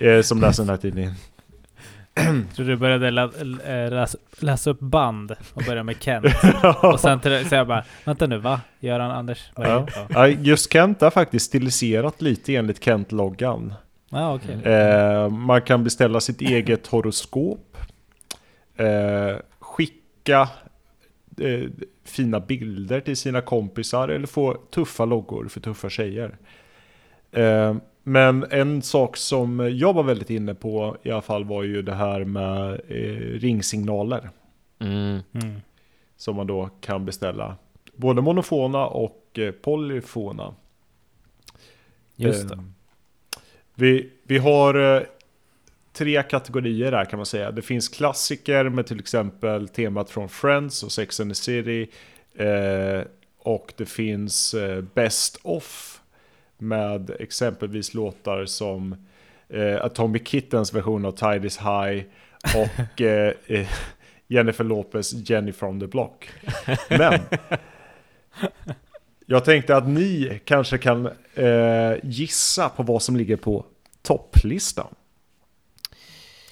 eh, 0.00 0.22
som 0.22 0.40
läser 0.40 0.62
den 0.62 0.70
här 0.70 0.76
tidningen. 0.76 1.14
trodde 2.54 2.70
du 2.70 2.76
började 2.76 3.10
lä 3.10 3.22
äh, 3.22 3.90
läsa, 3.90 4.18
läsa 4.38 4.70
upp 4.70 4.80
band 4.80 5.36
och 5.54 5.62
börja 5.66 5.82
med 5.82 5.96
Kent. 6.02 6.26
och 6.82 7.00
sen 7.00 7.20
till, 7.20 7.48
så 7.48 7.54
jag 7.54 7.66
bara, 7.66 7.84
vänta 8.04 8.26
nu 8.26 8.38
va? 8.38 8.60
Göran, 8.80 9.10
Anders? 9.10 9.50
Ja. 9.56 9.86
Ja, 10.08 10.28
just 10.28 10.72
Kent 10.72 11.02
är 11.02 11.10
faktiskt 11.10 11.46
stiliserat 11.46 12.22
lite 12.22 12.56
enligt 12.56 12.84
Kent-loggan. 12.84 13.74
ah, 14.10 14.34
okej. 14.34 14.72
Eh, 14.72 15.28
man 15.28 15.62
kan 15.62 15.84
beställa 15.84 16.20
sitt 16.20 16.40
eget 16.40 16.86
horoskop. 16.86 17.76
Eh, 18.76 19.36
skicka 19.60 20.48
eh, 21.40 21.70
fina 22.04 22.40
bilder 22.40 23.00
till 23.00 23.16
sina 23.16 23.40
kompisar 23.40 24.08
eller 24.08 24.26
få 24.26 24.54
tuffa 24.54 25.04
loggor 25.04 25.48
för 25.48 25.60
tuffa 25.60 25.90
tjejer. 25.90 26.36
Men 28.10 28.46
en 28.50 28.82
sak 28.82 29.16
som 29.16 29.76
jag 29.78 29.92
var 29.92 30.02
väldigt 30.02 30.30
inne 30.30 30.54
på 30.54 30.96
i 31.02 31.10
alla 31.10 31.22
fall 31.22 31.44
var 31.44 31.62
ju 31.62 31.82
det 31.82 31.94
här 31.94 32.24
med 32.24 32.80
eh, 32.88 33.38
ringsignaler. 33.38 34.30
Mm. 34.78 35.20
Mm. 35.32 35.60
Som 36.16 36.36
man 36.36 36.46
då 36.46 36.70
kan 36.80 37.04
beställa. 37.06 37.56
Både 37.96 38.22
monofona 38.22 38.86
och 38.86 39.38
eh, 39.38 39.50
polyfona. 39.50 40.54
Just 42.16 42.48
det. 42.48 42.54
Eh, 42.54 42.60
Vi, 43.74 44.10
vi 44.22 44.38
har 44.38 44.96
eh, 44.96 45.02
tre 45.92 46.22
kategorier 46.22 46.90
där 46.90 47.04
kan 47.04 47.18
man 47.18 47.26
säga. 47.26 47.50
Det 47.50 47.62
finns 47.62 47.88
klassiker 47.88 48.68
med 48.68 48.86
till 48.86 49.00
exempel 49.00 49.68
temat 49.68 50.10
från 50.10 50.28
Friends 50.28 50.82
och 50.82 50.92
Sex 50.92 51.20
and 51.20 51.30
the 51.30 51.34
City. 51.34 51.90
Eh, 52.34 53.02
och 53.38 53.72
det 53.76 53.86
finns 53.86 54.54
eh, 54.54 54.80
Best 54.94 55.40
of 55.42 55.99
med 56.60 57.10
exempelvis 57.18 57.94
låtar 57.94 58.46
som 58.46 59.06
eh, 59.48 59.84
Atomic 59.84 60.28
Kittens 60.28 60.74
version 60.74 61.04
av 61.04 61.12
Tide 61.12 61.46
is 61.46 61.58
High 61.58 62.04
och 62.56 63.00
eh, 63.00 63.32
eh, 63.46 63.68
Jennifer 64.26 64.64
Lopez, 64.64 65.30
Jenny 65.30 65.52
from 65.52 65.80
the 65.80 65.86
Block. 65.86 66.30
Men 66.88 67.20
jag 69.26 69.44
tänkte 69.44 69.76
att 69.76 69.88
ni 69.88 70.40
kanske 70.44 70.78
kan 70.78 71.06
eh, 71.34 71.92
gissa 72.02 72.68
på 72.68 72.82
vad 72.82 73.02
som 73.02 73.16
ligger 73.16 73.36
på 73.36 73.64
topplistan 74.02 74.94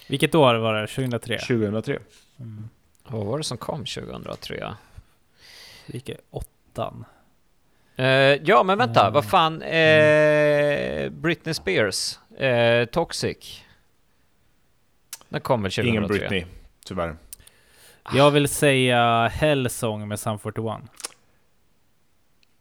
Vilket 0.08 0.34
år 0.34 0.54
var 0.54 0.74
det? 0.74 0.86
2003? 0.86 1.38
2003. 1.38 1.98
Vad 3.08 3.26
var 3.26 3.38
det 3.38 3.44
som 3.44 3.58
kom 3.58 3.84
2003? 3.84 4.74
Vilket? 5.86 6.20
Åttan? 6.30 7.04
Eh, 7.98 8.06
ja, 8.44 8.62
men 8.62 8.78
vänta, 8.78 9.00
Mm. 9.00 9.12
vad 9.12 9.24
fan? 9.24 9.62
Eh, 9.62 11.10
Britney 11.10 11.54
Spears, 11.54 12.18
eh, 12.38 12.84
Toxic. 12.84 13.62
Den 15.28 15.40
kom 15.40 15.62
väl 15.62 15.72
2003? 15.72 15.88
Ingen 15.90 16.06
Britney, 16.08 16.44
tyvärr. 16.84 17.16
Jag 18.14 18.30
vill 18.30 18.48
säga 18.48 19.28
Hellsong 19.28 20.08
med 20.08 20.20
Sum 20.20 20.38
41. 20.38 20.80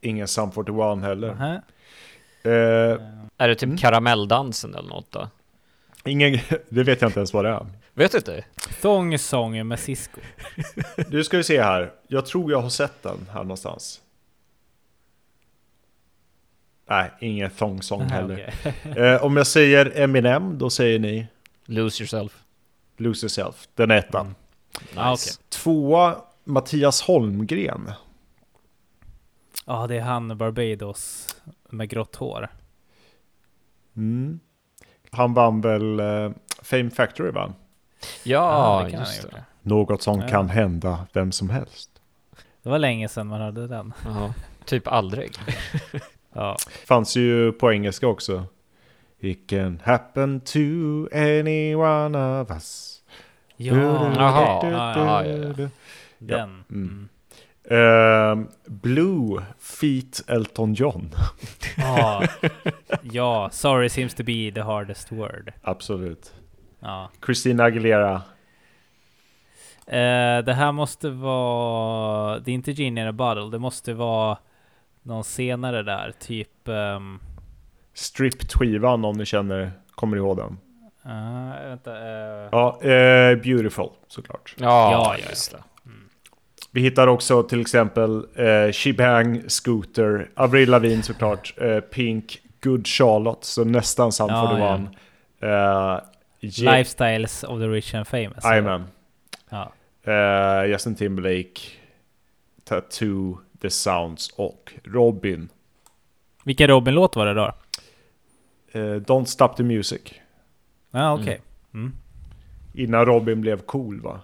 Ingen 0.01 0.27
Sum 0.27 0.51
41 0.51 1.01
heller. 1.03 1.33
Nähä. 1.35 1.61
Eh, 2.43 3.01
Är 3.37 3.47
det 3.47 3.55
typ 3.55 3.63
Mm. 3.67 3.77
karamelldansen 3.77 4.75
eller 4.75 4.89
något 4.89 5.11
då? 5.11 5.29
ingen, 6.05 6.39
det 6.69 6.83
vet 6.83 7.01
jag 7.01 7.09
inte 7.09 7.19
ens 7.19 7.33
vad 7.33 7.45
det 7.45 7.49
är. 7.51 7.65
Vet 7.93 8.11
du 8.11 8.17
inte? 8.17 8.43
Thong 8.81 9.17
Song 9.19 9.67
med 9.67 9.79
Cisco. 9.79 10.21
Du 11.07 11.23
ska 11.23 11.37
vi 11.37 11.43
se 11.43 11.61
här. 11.61 11.91
Jag 12.07 12.25
tror 12.25 12.51
jag 12.51 12.61
har 12.61 12.69
sett 12.69 13.03
den 13.03 13.25
här 13.33 13.39
någonstans. 13.41 14.01
Nej, 16.89 17.11
ingen 17.19 17.49
Thong 17.49 17.81
Song 17.83 17.99
Nähä, 18.01 18.13
heller. 18.15 18.53
okej. 18.59 18.95
Eh, 19.13 19.23
om 19.23 19.37
jag 19.37 19.47
säger 19.47 19.99
Eminem, 19.99 20.57
då 20.57 20.69
säger 20.69 20.99
ni 20.99 21.27
Lose 21.65 22.03
yourself. 22.03 22.43
Lose 22.97 23.25
Yourself. 23.25 23.67
Den 23.75 23.91
är 23.91 23.95
ettan. 23.97 24.25
Mm. 24.25 24.35
Nice. 24.81 24.99
Ah, 25.01 25.13
okej. 25.13 25.33
Tvåa, 25.49 26.15
Mattias 26.43 27.01
Holmgren. 27.01 27.91
Ja, 29.65 29.87
det 29.87 29.95
är 29.97 30.01
han 30.01 30.37
Barbados 30.37 31.27
med 31.69 31.89
grått 31.89 32.15
hår. 32.15 32.47
Mm. 33.95 34.39
Han 35.11 35.33
vann 35.33 35.61
väl 35.61 35.99
eh, 35.99 36.31
Fame 36.61 36.89
Factory 36.89 37.31
va? 37.31 37.53
Ja, 38.23 38.39
Ah, 38.41 38.83
det 38.83 38.91
kan 38.91 38.99
han 38.99 39.09
just 39.15 39.31
det. 39.31 39.43
Något 39.61 40.01
som 40.01 40.19
Ja. 40.21 40.27
kan 40.27 40.49
hända 40.49 41.07
vem 41.13 41.31
som 41.31 41.49
helst. 41.49 41.89
Det 42.63 42.69
var 42.69 42.79
länge 42.79 43.07
sedan 43.09 43.27
man 43.27 43.41
hörde 43.41 43.67
den. 43.67 43.93
Ja, 44.05 44.33
typ 44.65 44.87
aldrig. 44.87 45.31
Ja. 46.37 46.57
Fanns 46.87 47.15
ju 47.15 47.51
på 47.51 47.71
engelska 47.73 48.07
också. 48.07 48.45
It 49.19 49.49
can 49.49 49.81
happen 49.83 50.39
to 50.39 50.59
any 51.13 51.75
one 51.75 52.41
of 52.41 52.51
us. 52.51 53.01
Ja, 53.55 53.75
Jaha. 54.15 54.69
Ja, 54.71 55.25
ja. 55.25 55.69
Den. 56.19 56.63
Mm. 56.69 57.09
Blue 58.65 59.43
Feet 59.59 60.21
Elton 60.27 60.73
John. 60.73 61.09
Ja. 61.77 62.23
ja, 63.01 63.49
sorry 63.51 63.89
seems 63.89 64.13
to 64.13 64.23
be 64.23 64.51
the 64.51 64.61
hardest 64.61 65.11
word. 65.11 65.53
Absolut. 65.61 66.33
Ja. 66.79 67.09
Christina 67.25 67.63
Aguilera. 67.63 68.21
Eh, 69.87 70.43
det 70.43 70.53
här 70.53 70.71
måste 70.71 71.09
vara... 71.09 72.39
Det 72.39 72.51
är 72.51 72.55
inte 72.55 72.71
Genie 72.71 73.03
in 73.03 73.09
a 73.09 73.11
Bottle. 73.11 73.49
Det 73.51 73.59
måste 73.59 73.93
vara 73.93 74.37
någon 75.07 75.23
senare 75.23 75.83
där. 75.83 76.13
Typ... 76.19 76.49
Um, 76.67 77.19
Stripped-skivan 77.93 79.05
om 79.05 79.17
ni 79.17 79.25
känner, 79.25 79.71
kommer 79.91 80.17
ihåg 80.17 80.37
den. 80.37 80.57
uh, 81.05 81.67
vänta. 81.69 81.91
eh, 81.97 82.49
Ja, 82.51 82.79
eh, 82.81 83.35
Beautiful 83.37 83.89
såklart. 84.07 84.55
Ja, 84.57 84.91
Ja, 84.91 85.15
ja, 85.19 85.25
just 85.29 85.51
det. 85.51 85.57
Vi 86.71 86.81
hittar 86.81 87.07
också 87.07 87.43
till 87.43 87.61
exempel 87.61 88.25
eh, 88.35 88.71
Shebang, 88.71 89.43
Scooter, 89.49 90.29
Avril 90.35 90.69
Lavigne 90.69 91.03
såklart, 91.03 91.53
eh, 91.57 91.79
Pink, 91.79 92.39
Good 92.63 92.87
Charlotte, 92.87 93.43
så 93.45 93.63
nästan 93.63 94.11
Sum 94.11 94.27
Ja, 94.29 94.47
41. 94.79 94.91
Eh, 95.39 96.09
Je- 96.39 96.77
Lifestyles 96.77 97.43
of 97.43 97.59
the 97.59 97.67
rich 97.67 97.95
and 97.95 98.07
famous. 98.07 98.43
Jajamän. 98.43 98.83
Ja. 99.49 99.71
Eh, 100.03 100.65
Justin 100.71 100.95
Timberlake, 100.95 101.61
Tattoo, 102.63 103.37
The 103.61 103.69
Sounds 103.69 104.29
och 104.35 104.73
Robin. 104.83 105.49
Vilken 106.43 106.67
Robin-låt 106.67 107.15
var 107.15 107.25
det 107.25 107.33
då? 107.33 107.53
Eh, 108.71 108.79
Don't 108.79 109.25
Stop 109.25 109.49
the 109.57 109.63
Music. 109.63 110.01
Ja, 110.91 111.13
okej. 111.13 111.41
Mm. 111.73 111.93
Innan 112.73 113.05
Robin 113.05 113.41
blev 113.41 113.57
cool 113.57 114.01
va? 114.01 114.21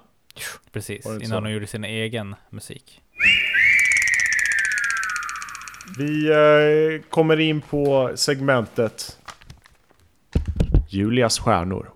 Precis, 0.72 1.06
innan 1.06 1.26
så? 1.26 1.40
de 1.40 1.52
gjorde 1.52 1.68
sin 1.68 1.84
egen 1.84 2.36
musik. 2.50 3.02
Vi 5.98 6.30
eh, 6.30 7.02
kommer 7.10 7.40
in 7.40 7.62
på 7.62 8.12
segmentet 8.16 9.20
Julias 10.90 11.40
stjärnor. 11.40 11.90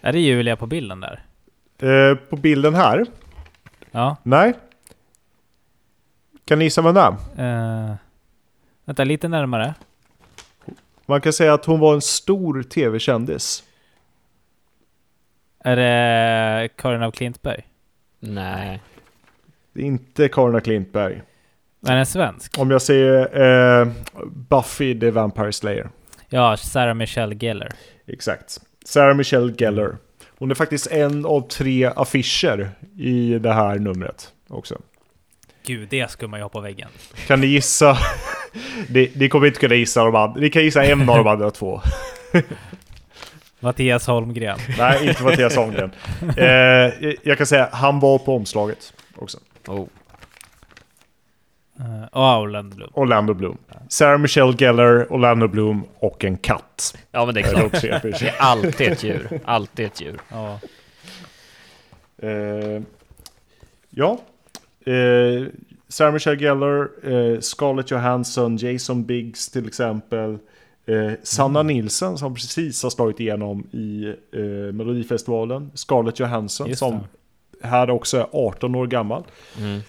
Är 0.00 0.12
det 0.12 0.20
Julia 0.20 0.56
på 0.56 0.66
bilden 0.66 1.00
där? 1.00 1.24
Eh, 1.78 2.14
på 2.16 2.36
bilden 2.36 2.74
här? 2.74 3.06
Ja. 3.94 4.16
Nej. 4.22 4.54
Kan 6.44 6.58
ni 6.58 6.64
gissa 6.64 6.82
vem 6.82 6.94
det 6.94 7.00
är? 7.00 7.90
Uh, 7.90 7.94
vänta, 8.84 9.04
lite 9.04 9.28
närmare. 9.28 9.74
Man 11.06 11.20
kan 11.20 11.32
säga 11.32 11.54
att 11.54 11.64
hon 11.64 11.80
var 11.80 11.94
en 11.94 12.00
stor 12.00 12.62
tv-kändis. 12.62 13.64
Är 15.58 15.76
det 15.76 16.68
Karin 16.76 17.02
av 17.02 17.10
Klintberg? 17.10 17.62
Nej. 18.20 18.82
Det 19.72 19.80
är 19.80 19.86
inte 19.86 20.28
Karin 20.28 20.60
Klintberg. 20.60 21.22
Är 21.86 21.96
den 21.96 22.06
svensk? 22.06 22.58
Om 22.58 22.70
jag 22.70 22.82
säger 22.82 23.40
eh, 23.80 23.88
Buffy 24.26 25.00
the 25.00 25.10
Vampire 25.10 25.52
Slayer. 25.52 25.90
Ja, 26.28 26.56
Sarah 26.56 26.94
Michelle 26.94 27.34
Gellar. 27.34 27.70
Exakt. 28.06 28.60
Sarah 28.84 29.16
Michelle 29.16 29.52
Gellar. 29.52 29.96
Hon 30.38 30.50
är 30.50 30.54
faktiskt 30.54 30.86
en 30.86 31.26
av 31.26 31.48
tre 31.48 31.84
affischer 31.96 32.70
i 32.98 33.38
det 33.38 33.52
här 33.52 33.78
numret 33.78 34.32
också. 34.48 34.78
Gud, 35.66 35.88
det 35.88 36.10
skulle 36.10 36.28
man 36.28 36.40
ju 36.40 36.44
ha 36.44 36.48
på 36.48 36.60
väggen. 36.60 36.88
Kan 37.26 37.40
ni 37.40 37.46
gissa? 37.46 37.98
ni, 38.88 39.12
ni 39.14 39.28
kommer 39.28 39.46
inte 39.46 39.60
kunna 39.60 39.74
gissa 39.74 40.04
de 40.04 40.14
andra. 40.14 40.40
Ni 40.40 40.50
kan 40.50 40.62
gissa 40.62 40.84
en 40.84 41.08
av 41.08 41.16
de 41.16 41.26
andra 41.26 41.50
två. 41.50 41.80
Mattias 43.60 44.06
Holmgren. 44.06 44.58
Nej, 44.78 45.08
inte 45.08 45.22
Mattias 45.22 45.56
Holmgren. 45.56 45.90
Eh, 46.36 47.14
jag 47.22 47.38
kan 47.38 47.46
säga, 47.46 47.68
han 47.72 48.00
var 48.00 48.18
på 48.18 48.36
omslaget 48.36 48.92
också. 49.16 49.38
Oh. 49.66 49.86
Uh, 51.80 52.04
och 52.12 52.40
Orlando 52.42 52.76
Bloom. 52.76 52.90
Orlando 52.94 53.34
Bloom. 53.34 53.58
Sarah 53.88 54.18
Michelle 54.18 54.52
Gellar, 54.52 55.12
Orlando 55.12 55.48
Bloom 55.48 55.84
och 55.98 56.24
en 56.24 56.36
katt. 56.36 56.96
Ja, 57.10 57.26
men 57.26 57.34
det 57.34 57.40
är 57.40 57.54
klart. 57.54 57.82
Det 58.02 58.22
är 58.22 58.34
alltid 58.38 58.92
ett 58.92 59.02
djur. 59.04 59.40
Alltid 59.44 59.86
ett 59.86 60.00
djur. 60.00 60.20
Ja. 60.28 60.60
Eh, 62.22 62.82
ja. 63.90 64.18
Eh, 64.86 65.46
Sarah 65.88 66.12
Michelle 66.12 66.36
Gellar, 66.36 66.88
eh, 67.02 67.40
Scarlett 67.40 67.90
Johansson, 67.90 68.56
Jason 68.56 69.04
Biggs 69.04 69.48
till 69.48 69.66
exempel. 69.66 70.38
Eh, 70.86 71.12
Sanna 71.22 71.62
Nilsson 71.62 72.18
som 72.18 72.34
precis 72.34 72.82
har 72.82 72.90
slagit 72.90 73.20
igenom 73.20 73.66
i 73.70 74.14
eh, 74.32 74.72
Melodifestivalen. 74.72 75.70
Scarlett 75.74 76.20
Johansson 76.20 76.68
Just 76.68 76.78
som 76.78 77.00
här 77.62 77.90
också 77.90 78.18
är 78.18 78.26
18 78.32 78.74
år 78.74 78.86
gammal. 78.86 79.24
Mm. 79.58 79.80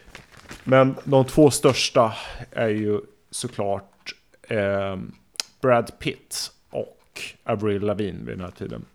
Men 0.68 0.96
de 1.04 1.26
två 1.26 1.52
största 1.52 2.14
är 2.52 2.70
ju 2.70 3.00
såklart 3.32 4.16
eh, 4.48 4.98
Brad 5.62 6.00
Pitt 6.00 6.52
och 6.70 7.22
Avril 7.44 7.82
Lavigne 7.82 8.26
vid 8.26 8.38
den 8.38 8.42
här 8.42 8.52
tiden. 8.52 8.86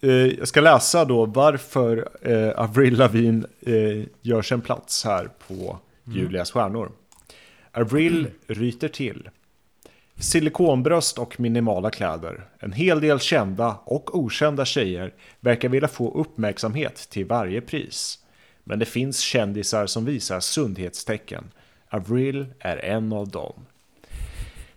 Eh, 0.00 0.10
jag 0.10 0.48
ska 0.48 0.60
läsa 0.60 1.04
då 1.04 1.26
varför 1.26 2.08
eh, 2.22 2.50
Avril 2.60 2.96
Lavigne 2.96 3.46
eh, 3.60 4.04
gör 4.22 4.42
sig 4.42 4.54
en 4.54 4.60
plats 4.60 5.04
här 5.04 5.28
på 5.48 5.78
Julias 6.04 6.50
stjärnor. 6.50 6.92
Avril 7.72 8.26
ryter 8.46 8.88
till. 8.88 9.28
Silikonbröst 10.18 11.18
och 11.18 11.40
minimala 11.40 11.90
kläder. 11.90 12.44
En 12.58 12.72
hel 12.72 13.00
del 13.00 13.20
kända 13.20 13.76
och 13.84 14.18
okända 14.18 14.64
tjejer 14.64 15.12
verkar 15.40 15.68
vilja 15.68 15.88
få 15.88 16.20
uppmärksamhet 16.20 16.96
till 17.10 17.26
varje 17.26 17.60
pris. 17.60 18.18
Men 18.68 18.78
det 18.78 18.84
finns 18.84 19.20
kändisar 19.20 19.86
som 19.86 20.04
visar 20.04 20.40
sundhetstecken. 20.40 21.44
Avril 21.88 22.46
är 22.58 22.76
en 22.76 23.12
av 23.12 23.28
dem. 23.28 23.66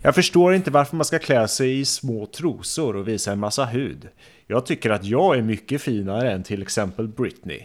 Jag 0.02 0.16
förstår 0.16 0.54
inte 0.54 0.72
varför 0.72 0.96
man 0.96 1.06
ska 1.06 1.20
klä 1.20 1.48
sig 1.48 1.80
i 1.80 1.86
små 1.86 2.26
trosor 2.26 2.96
och 2.96 3.08
visa 3.08 3.32
en 3.32 3.40
massa 3.40 3.66
hud. 3.66 4.08
Jag 4.48 4.66
tycker 4.66 4.90
att 4.90 5.06
jag 5.06 5.38
är 5.38 5.42
mycket 5.42 5.82
finare 5.82 6.32
än 6.32 6.44
till 6.44 6.62
exempel 6.62 7.08
Britney. 7.08 7.64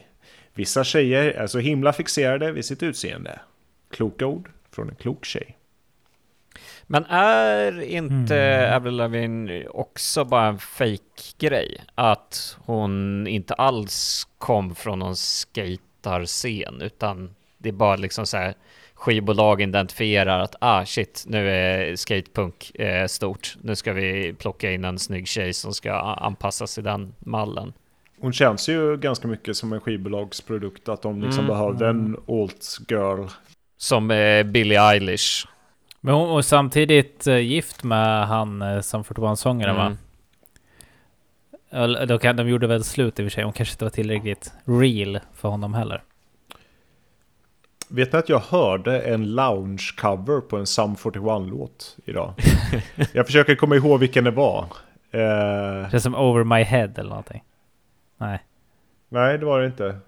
Vissa 0.55 0.85
tjejer 0.85 1.25
är 1.25 1.47
så 1.47 1.59
himla 1.59 1.93
fixerade 1.93 2.53
vid 2.53 2.65
sitt 2.65 2.83
utseende. 2.83 3.41
Kloka 3.91 4.27
ord 4.27 4.51
från 4.71 4.89
en 4.89 4.95
klok 4.95 5.25
tjej. 5.25 5.57
Men 6.87 7.05
är 7.05 7.81
inte 7.81 8.37
Mm. 8.37 8.77
Avril 8.77 8.97
Lavigne 8.97 9.67
också 9.67 10.25
bara 10.25 10.47
en 10.47 10.59
fake-grej? 10.59 11.81
Att 11.95 12.57
hon 12.61 13.27
inte 13.27 13.55
alls 13.55 14.27
kom 14.39 14.75
från 14.75 14.99
någon 14.99 15.17
skejtarscen, 16.05 16.83
utan 16.83 17.35
det 17.59 17.69
är 17.69 17.73
bara 17.73 17.97
liksom 17.97 18.27
så 18.27 18.37
här 18.37 18.55
skivbolag 18.95 19.63
identifierar 19.63 20.39
att 20.41 20.55
ah 20.61 20.85
shit, 20.85 21.25
nu 21.27 21.51
är 21.51 21.97
skatepunk 21.97 22.71
eh, 22.75 23.07
stort. 23.07 23.57
Nu 23.63 23.77
ska 23.77 23.93
vi 23.93 24.35
plocka 24.39 24.73
in 24.73 24.85
en 24.85 24.99
snygg 24.99 25.29
tjej 25.29 25.53
som 25.53 25.73
ska 25.73 25.93
anpassas 25.95 26.75
till 26.75 26.85
den 26.85 27.15
mallen. 27.19 27.73
Hon 28.21 28.33
känns 28.33 28.69
ju 28.69 28.97
ganska 28.97 29.29
mycket 29.29 29.57
som 29.57 29.73
en 29.73 29.81
skivbolagsprodukt. 29.81 30.89
Att 30.89 31.03
de 31.03 31.23
liksom 31.23 31.45
Mm. 31.45 31.57
behövde 31.57 31.89
en 31.89 32.17
alt 32.29 32.79
girl. 32.89 33.27
Som 33.77 34.11
eh, 34.11 34.43
Billie 34.43 34.77
Eilish. 34.79 35.47
Men 36.01 36.15
hon 36.15 36.29
var 36.29 36.43
samtidigt 36.43 37.27
eh, 37.27 37.39
gift 37.39 37.85
med 37.85 38.27
han 38.29 38.63
eh, 38.63 38.81
som 38.81 39.05
41-sångaren 39.05 39.77
va? 39.77 39.83
Mm. 39.87 39.93
Eller, 39.93 39.97
då 42.09 42.19
kan, 42.19 42.37
de 42.37 42.49
gjorde 42.49 42.67
väl 42.67 42.85
slut 42.85 43.21
i 43.21 43.23
och 43.23 43.25
för 43.27 43.31
sig. 43.31 43.45
Hon 43.45 43.53
kanske 43.53 43.75
inte 43.75 43.85
var 43.85 43.91
tillräckligt 43.91 44.53
real 44.65 45.21
för 45.35 45.49
honom 45.49 45.75
heller. 45.75 46.03
Vet 47.89 48.13
ni 48.13 48.19
att 48.19 48.29
jag 48.29 48.39
hörde 48.39 49.01
en 49.01 49.27
lounge-cover 49.27 50.41
på 50.41 50.57
en 50.57 50.67
Sum 50.67 50.95
41-låt 50.95 51.97
idag? 52.05 52.35
jag 53.13 53.27
försöker 53.27 53.55
komma 53.55 53.77
ihåg 53.77 54.01
vilken 54.01 54.25
det 54.25 54.31
var. 54.31 54.67
Eh, 55.11 55.91
Känns 55.91 56.03
som 56.03 56.15
over 56.15 56.45
my 56.45 56.63
head 56.63 56.91
eller 56.97 57.09
någonting. 57.09 57.43
Nej. 58.19 58.43
nej, 59.09 59.39
det 59.39 59.47
var 59.47 59.61
det 59.61 59.67
inte. 59.67 59.99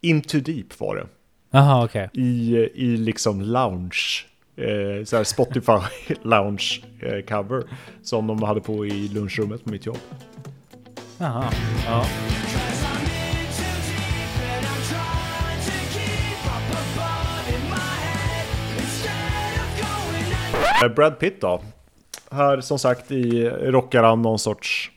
Into 0.00 0.40
Deep 0.40 0.80
var 0.80 0.96
det. 0.96 1.06
Jaha 1.50 1.84
okej. 1.84 2.10
I, 2.12 2.56
i 2.74 2.96
liksom 2.96 3.40
lounge. 3.40 4.24
Eh, 4.56 5.04
så 5.04 5.24
Spotify 5.24 5.80
lounge 6.22 6.82
eh, 7.00 7.24
cover. 7.24 7.62
Som 8.02 8.26
de 8.26 8.42
hade 8.42 8.60
på 8.60 8.86
i 8.86 9.08
lunchrummet 9.08 9.64
på 9.64 9.70
mitt 9.70 9.86
jobb. 9.86 9.98
Jaha. 11.18 11.50
Ja. 11.86 12.04
Eh, 20.82 20.88
Brad 20.94 21.18
Pitt 21.18 21.40
då? 21.40 21.60
Här 22.30 22.60
som 22.60 22.78
sagt 22.78 23.10
i 23.12 23.48
rockar 23.48 24.02
han 24.02 24.22
någon 24.22 24.38
sorts 24.38 24.90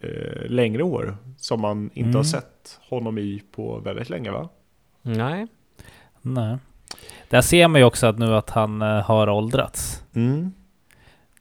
eh, 0.00 0.50
längre 0.50 0.82
år. 0.82 1.16
Som 1.38 1.60
man 1.60 1.82
inte 1.94 2.00
Mm. 2.00 2.16
har 2.16 2.22
sett 2.22 2.80
honom 2.90 3.18
i 3.18 3.42
på 3.54 3.78
väldigt 3.78 4.10
länge 4.10 4.30
va? 4.30 4.48
Nej. 5.02 5.46
Nej. 6.22 6.56
Där 7.30 7.40
ser 7.40 7.68
man 7.68 7.80
ju 7.80 7.84
också 7.86 8.06
att 8.06 8.18
nu 8.18 8.34
att 8.34 8.50
han 8.50 8.82
eh, 8.82 8.88
har 9.02 9.28
åldrats. 9.28 10.02
Mm. 10.14 10.52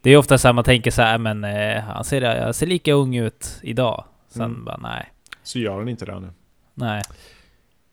Det 0.02 0.10
är 0.10 0.18
ofta 0.18 0.38
så 0.38 0.48
här 0.48 0.54
man 0.54 0.64
tänker 0.64 0.92
så 0.92 1.02
här, 1.02 1.18
men 1.18 1.44
eh, 1.44 1.82
han, 1.84 2.04
ser, 2.04 2.42
han 2.44 2.54
ser 2.54 2.68
lika 2.68 2.94
ung 2.94 3.16
ut 3.16 3.60
idag. 3.64 4.04
Sen 4.36 4.46
Mm. 4.52 4.66
bara 4.66 4.78
nej. 4.78 5.12
Så 5.44 5.60
gör 5.60 5.78
han 5.78 5.90
inte 5.90 6.06
det 6.06 6.20
nu. 6.20 6.30
Nej. 6.74 7.02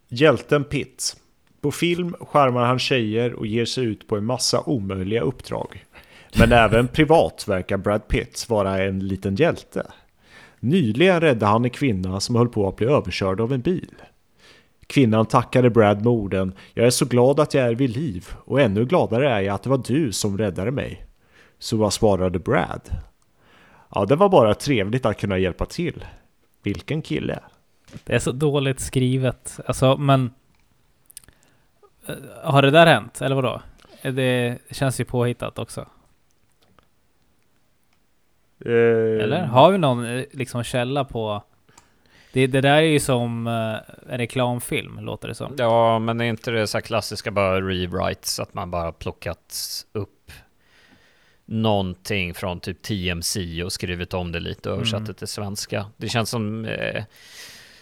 Hjälten 0.08 0.64
Pitt. 0.64 1.16
På 1.60 1.70
film 1.70 2.14
skärmar 2.20 2.64
han 2.64 2.78
tjejer 2.78 3.32
och 3.32 3.46
ger 3.46 3.64
sig 3.64 3.84
ut 3.84 4.08
på 4.08 4.16
en 4.16 4.24
massa 4.24 4.60
omöjliga 4.60 5.20
uppdrag. 5.20 5.84
Men 6.38 6.52
även 6.64 6.88
privat 6.88 7.44
verkar 7.48 7.76
Brad 7.76 8.08
Pitt 8.08 8.46
vara 8.48 8.82
en 8.82 9.06
liten 9.08 9.36
hjälte. 9.36 9.86
Nyligen 10.60 11.20
räddade 11.20 11.46
han 11.52 11.64
en 11.64 11.70
kvinna 11.70 12.20
som 12.20 12.36
höll 12.36 12.48
på 12.48 12.68
att 12.68 12.76
bli 12.76 12.86
överkörd 12.86 13.40
av 13.40 13.52
en 13.52 13.60
bil. 13.60 13.94
Kvinnan 14.86 15.26
tackade 15.26 15.70
Brad 15.70 15.96
med 15.98 16.06
orden 16.06 16.52
“Jag 16.74 16.86
är 16.86 16.90
så 16.90 17.04
glad 17.04 17.40
att 17.40 17.54
jag 17.54 17.64
är 17.66 17.74
vid 17.74 17.90
liv 17.96 18.28
och 18.44 18.60
ännu 18.60 18.84
gladare 18.84 19.30
är 19.30 19.40
jag 19.40 19.54
att 19.54 19.62
det 19.62 19.70
var 19.70 19.82
du 19.86 20.12
som 20.12 20.38
räddade 20.38 20.70
mig”. 20.70 21.06
Så 21.58 21.76
vad 21.76 21.92
svarade 21.92 22.38
Brad? 22.38 22.88
Ja, 23.94 24.04
det 24.04 24.16
var 24.16 24.28
bara 24.28 24.54
trevligt 24.54 25.06
att 25.06 25.20
kunna 25.20 25.38
hjälpa 25.38 25.66
till. 25.66 26.04
Vilken 26.62 27.02
kille. 27.02 27.38
Det 28.04 28.14
är 28.14 28.18
så 28.18 28.32
dåligt 28.32 28.80
skrivet. 28.80 29.60
Alltså, 29.66 29.96
men... 29.96 30.30
eh, 32.06 32.14
Har 32.42 32.62
det 32.62 32.70
där 32.70 32.86
hänt? 32.86 33.20
Eller 33.22 33.36
vadå? 33.36 33.62
Eh, 34.02 34.12
Det 34.14 34.58
känns 34.70 35.00
ju 35.00 35.04
påhittat 35.04 35.58
också. 35.58 35.80
Eh, 38.64 39.22
Eller? 39.24 39.44
Har 39.46 39.70
vi 39.70 39.78
någon 39.78 40.18
liksom 40.32 40.62
källa 40.62 41.04
på... 41.04 41.42
Det, 42.32 42.46
det 42.46 42.60
där 42.60 42.76
är 42.76 42.80
ju 42.80 43.00
som 43.00 43.46
en 43.46 44.18
reklamfilm, 44.18 44.98
låter 45.00 45.28
det 45.28 45.34
som. 45.34 45.54
Ja, 45.58 45.98
men 45.98 46.20
är 46.20 46.24
inte 46.24 46.50
det 46.50 46.66
så 46.66 46.76
här 46.78 46.82
klassiska 46.82 47.30
bara 47.30 47.60
rewrites, 47.60 48.40
att 48.40 48.54
man 48.54 48.70
bara 48.70 48.92
plockat 48.92 49.54
upp 49.92 50.32
någonting 51.46 52.34
från 52.34 52.60
typ 52.60 52.82
TMC 52.82 53.62
och 53.64 53.72
skrivit 53.72 54.14
om 54.14 54.32
det 54.32 54.40
lite 54.40 54.70
och 54.70 54.76
översatt 54.76 54.94
Mm. 54.98 55.06
det 55.06 55.14
till 55.14 55.26
svenska. 55.28 55.86
Det 55.96 56.08
känns 56.08 56.30
som 56.30 56.64
eh, 56.64 57.04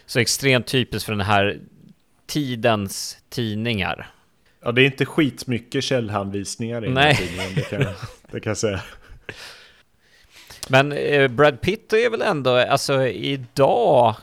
så 0.07 0.18
extremt 0.18 0.66
typiskt 0.66 1.07
för 1.07 1.12
den 1.12 1.27
här 1.27 1.61
tidens 2.27 3.18
tidningar. 3.29 4.11
Ja, 4.62 4.73
det 4.73 4.83
är 4.83 4.87
inte 4.87 5.07
skitmycket 5.07 5.85
källhänvisningar 5.85 6.85
i 6.85 6.88
Nej. 6.88 7.16
tidningen, 7.16 7.55
det 7.55 7.62
kan, 7.70 7.81
jag- 7.83 7.94
det 8.31 8.40
kan 8.40 8.51
jag 8.51 8.59
säga. 8.59 8.81
Men 10.68 10.92
eh, 10.92 11.29
Brad 11.29 11.61
Pitt 11.61 11.92
är 11.92 12.11
väl 12.11 12.23
ändå, 12.23 12.57
alltså 12.57 13.07
idag 13.07 14.16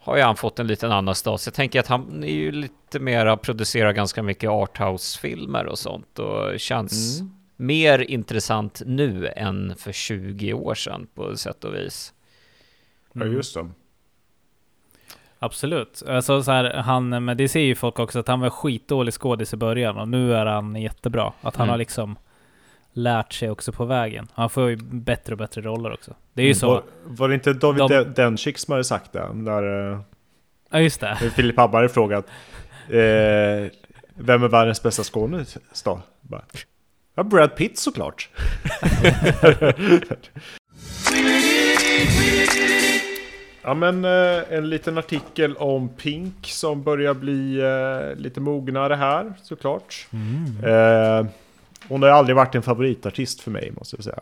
har 0.00 0.16
ju 0.16 0.22
han 0.22 0.36
fått 0.36 0.58
en 0.58 0.66
liten 0.66 0.92
annan 0.92 1.14
status. 1.14 1.46
Jag 1.46 1.54
tänker 1.54 1.80
att 1.80 1.86
han 1.86 2.24
är 2.24 2.28
ju 2.34 2.52
lite 2.52 2.98
mera, 3.00 3.36
producerar 3.36 3.92
ganska 3.92 4.22
mycket 4.22 4.50
arthouse-filmer 4.50 5.66
och 5.66 5.78
sånt 5.78 6.18
och 6.18 6.60
känns 6.60 7.20
Mm. 7.20 7.34
Mer 7.56 7.98
intressant 7.98 8.82
nu 8.86 9.28
än 9.36 9.74
för 9.78 9.92
20 9.92 10.52
år 10.52 10.74
sedan 10.74 11.06
på 11.14 11.36
sätt 11.36 11.64
och 11.64 11.74
vis. 11.74 12.12
Ja, 13.12 13.24
just 13.24 13.54
det. 13.54 13.70
Absolut. 15.38 16.02
Alltså 16.08 16.42
så 16.42 16.52
här, 16.52 16.74
han, 16.74 17.24
men 17.24 17.36
det 17.36 17.48
ser 17.48 17.60
ju 17.60 17.74
folk 17.74 17.98
också 17.98 18.18
att 18.18 18.28
han 18.28 18.40
var 18.40 18.50
skitdålig 18.50 19.14
skådis 19.14 19.54
i 19.54 19.56
början 19.56 19.96
och 19.98 20.08
nu 20.08 20.34
är 20.34 20.46
han 20.46 20.76
jättebra. 20.76 21.32
Att 21.40 21.56
han 21.56 21.64
Mm. 21.64 21.70
har 21.70 21.78
liksom 21.78 22.16
lärt 22.92 23.32
sig 23.32 23.50
också 23.50 23.72
på 23.72 23.84
vägen. 23.84 24.28
Han 24.34 24.50
får 24.50 24.68
ju 24.70 24.76
bättre 24.76 25.32
och 25.34 25.38
bättre 25.38 25.60
roller 25.62 25.92
också. 25.92 26.14
Det 26.32 26.42
är 26.42 26.46
ju 26.46 26.54
så. 26.54 26.66
Var, 26.66 26.82
var 27.04 27.28
det 27.28 27.34
inte 27.34 27.52
David 27.52 27.78
De- 27.80 27.88
Den- 27.88 28.14
Dencik 28.14 28.58
som 28.58 28.72
hade 28.72 28.84
sagt 28.84 29.12
det? 29.12 29.32
När 29.32 29.92
eh, 29.92 30.00
Ja 30.70 30.80
just 30.80 31.00
det. 31.00 31.16
Filip 31.34 31.56
Hammar 31.56 31.74
hade 31.76 31.88
frågat 31.88 32.26
eh, 32.88 33.70
Vem 34.16 34.42
är 34.42 34.48
världens 34.48 34.82
bästa 34.82 35.02
skådis 35.02 35.58
då? 35.84 36.00
Ja, 37.14 37.22
Brad 37.22 37.56
Pitt 37.56 37.78
såklart. 37.78 38.28
Ja 43.62 43.74
men 43.74 44.04
eh, 44.04 44.42
en 44.50 44.68
liten 44.70 44.98
artikel 44.98 45.56
om 45.56 45.88
Pink 45.88 46.46
som 46.46 46.82
börjar 46.82 47.14
bli 47.14 47.60
eh, 47.60 48.16
lite 48.16 48.40
mognare 48.40 48.94
här 48.94 49.32
såklart. 49.42 50.06
Eh, 50.64 51.26
hon 51.88 52.02
har 52.02 52.08
aldrig 52.08 52.36
varit 52.36 52.54
en 52.54 52.62
favoritartist 52.62 53.40
för 53.40 53.50
mig 53.50 53.72
måste 53.76 53.96
jag 53.96 54.04
säga. 54.04 54.20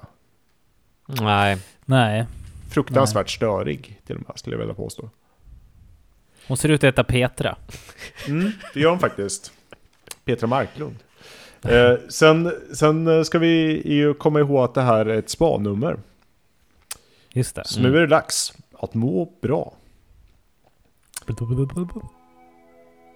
Nej, 1.06 1.58
Nej. 1.84 2.26
Fruktansvärt 2.70 3.30
störig 3.30 4.00
till 4.06 4.16
och 4.16 4.22
med 4.28 4.38
skulle 4.38 4.54
jag 4.54 4.60
vilja 4.60 4.74
påstå. 4.74 5.10
Hon 6.46 6.56
ser 6.56 6.68
ut 6.68 6.80
att 6.84 6.88
heta 6.88 7.04
Petra. 7.04 7.56
Mm, 8.28 8.52
det 8.74 8.80
gör 8.80 8.90
hon 8.90 8.98
faktiskt. 8.98 9.52
Petra 10.24 10.46
Marklund. 10.46 10.96
Eh, 11.64 11.94
sen, 12.08 12.52
sen 12.74 13.24
ska 13.24 13.38
vi 13.38 13.82
ju 13.94 14.14
komma 14.14 14.40
ihåg 14.40 14.64
att 14.64 14.74
det 14.74 14.82
här 14.82 15.06
är 15.06 15.18
ett 15.18 15.30
spanummer. 15.30 15.98
Just 17.32 17.54
det. 17.54 17.64
Så 17.64 17.80
nu 17.80 17.96
är 17.96 18.00
det 18.00 18.06
dags 18.06 18.52
att 18.78 18.94
må 18.94 19.32
bra. 19.40 19.72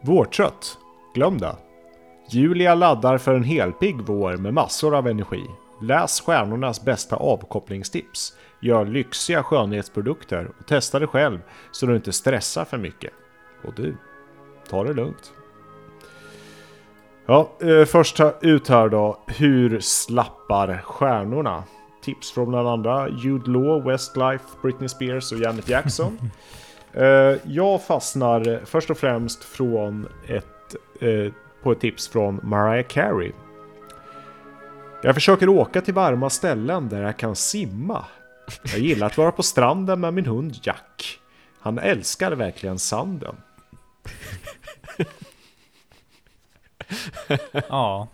Vårtrött? 0.03 0.79
Glöm 1.15 1.39
det. 1.39 1.57
Julia 2.31 2.75
laddar 2.75 3.19
för 3.19 3.35
en 3.35 3.45
helpigg 3.45 3.97
vår 4.07 4.37
med 4.37 4.55
massor 4.55 4.95
av 4.95 5.09
energi. 5.09 5.45
Läs 5.83 6.21
stjärnornas 6.21 6.85
bästa 6.85 7.17
avkopplingstips. 7.17 8.37
Gör 8.61 8.85
lyxiga 8.85 9.43
skönhetsprodukter 9.43 10.51
och 10.59 10.67
testa 10.67 10.99
det 10.99 11.07
själv 11.07 11.39
så 11.73 11.87
du 11.87 11.97
inte 11.97 12.13
stressar 12.13 12.65
för 12.65 12.79
mycket. 12.79 13.13
Och 13.65 13.75
du, 13.75 13.97
ta 14.69 14.85
det 14.85 14.93
lugnt. 14.93 15.33
Ja, 17.29 17.51
eh, 17.61 17.85
första 17.85 18.33
ut 18.41 18.69
här 18.69 18.89
då. 18.89 19.19
Hur 19.27 19.81
slappar 19.81 20.81
stjärnorna? 20.85 21.65
Tips 22.03 22.33
från 22.33 22.49
bland 22.49 22.69
andra 22.69 23.09
Jude 23.09 23.51
Law, 23.51 23.85
Westlife, 23.85 24.45
Britney 24.63 24.89
Spears 24.89 25.33
och 25.33 25.39
Janet 25.39 25.69
Jackson. 25.69 26.19
Eh, 26.93 27.37
jag 27.45 27.83
fastnar 27.83 28.61
först 28.65 28.91
och 28.91 28.99
främst 28.99 29.45
från 29.45 30.09
ett, 30.29 30.75
eh, 31.01 31.33
på 31.63 31.73
ett 31.73 31.81
tips 31.81 32.09
från 32.09 32.41
Mariah 32.43 32.87
Carey. 32.87 33.33
Jag 35.03 35.15
försöker 35.15 35.49
åka 35.49 35.81
till 35.81 35.95
varma 35.95 36.31
ställen 36.31 36.89
där 36.89 37.03
jag 37.03 37.17
kan 37.17 37.37
simma. 37.37 38.05
Jag 38.63 38.79
gillar 38.79 39.07
att 39.07 39.19
vara 39.19 39.33
på 39.33 39.43
stranden 39.43 40.01
med 40.01 40.15
min 40.15 40.27
hund 40.27 40.55
Jack. 40.63 41.21
Han 41.61 41.79
älskar 41.79 42.33
verkligen 42.33 42.79
sanden. 42.79 43.37
Ja. 47.69 48.09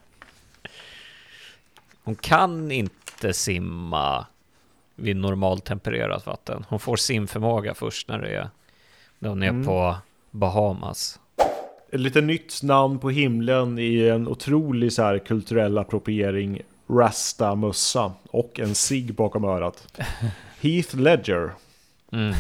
Hon 2.05 2.15
kan 2.15 2.71
inte 2.71 3.33
simma 3.33 4.27
vid 4.95 5.17
normaltempererat 5.17 6.27
vatten. 6.27 6.65
Hon 6.69 6.79
får 6.81 6.97
simförmåga 6.97 7.75
först 7.75 8.09
när 8.09 8.19
det 8.19 8.29
är 8.37 8.49
när 9.19 9.29
hon 9.29 9.43
är 9.43 9.49
Mm. 9.49 9.65
på 9.67 9.97
Bahamas. 10.31 11.21
Ett 11.93 12.01
lite 12.01 12.21
nytt 12.21 12.63
namn 12.63 12.99
på 12.99 13.11
himlen 13.11 13.79
i 13.79 14.09
en 14.09 14.29
otrolig 14.29 14.93
så 14.93 15.03
här 15.03 15.19
kulturell 15.19 15.79
appropriering. 15.79 16.61
Rasta-mössa 16.89 18.13
och 18.31 18.61
en 18.61 18.75
cigg 18.75 19.15
bakom 19.15 19.45
örat. 19.45 19.99
Heath 20.61 20.97
Ledger. 20.97 21.51
Mm. 22.13 22.35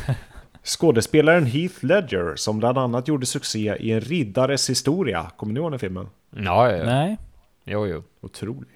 Skådespelaren 0.64 1.46
Heath 1.46 1.84
Ledger 1.84 2.36
som 2.36 2.58
bland 2.58 2.78
annat 2.78 3.08
gjorde 3.08 3.26
succé 3.26 3.76
i 3.80 3.92
En 3.92 4.00
riddares 4.00 4.70
historia. 4.70 5.30
Kommer 5.36 5.52
ni 5.52 5.60
ihåg 5.60 5.72
den 5.72 5.78
filmen? 5.78 6.08
Ja, 6.36 6.70
ja, 6.70 6.76
ja. 6.76 6.84
Nej. 6.84 7.18
Jo, 7.64 7.86
jo. 7.86 8.04
Otrolig. 8.20 8.68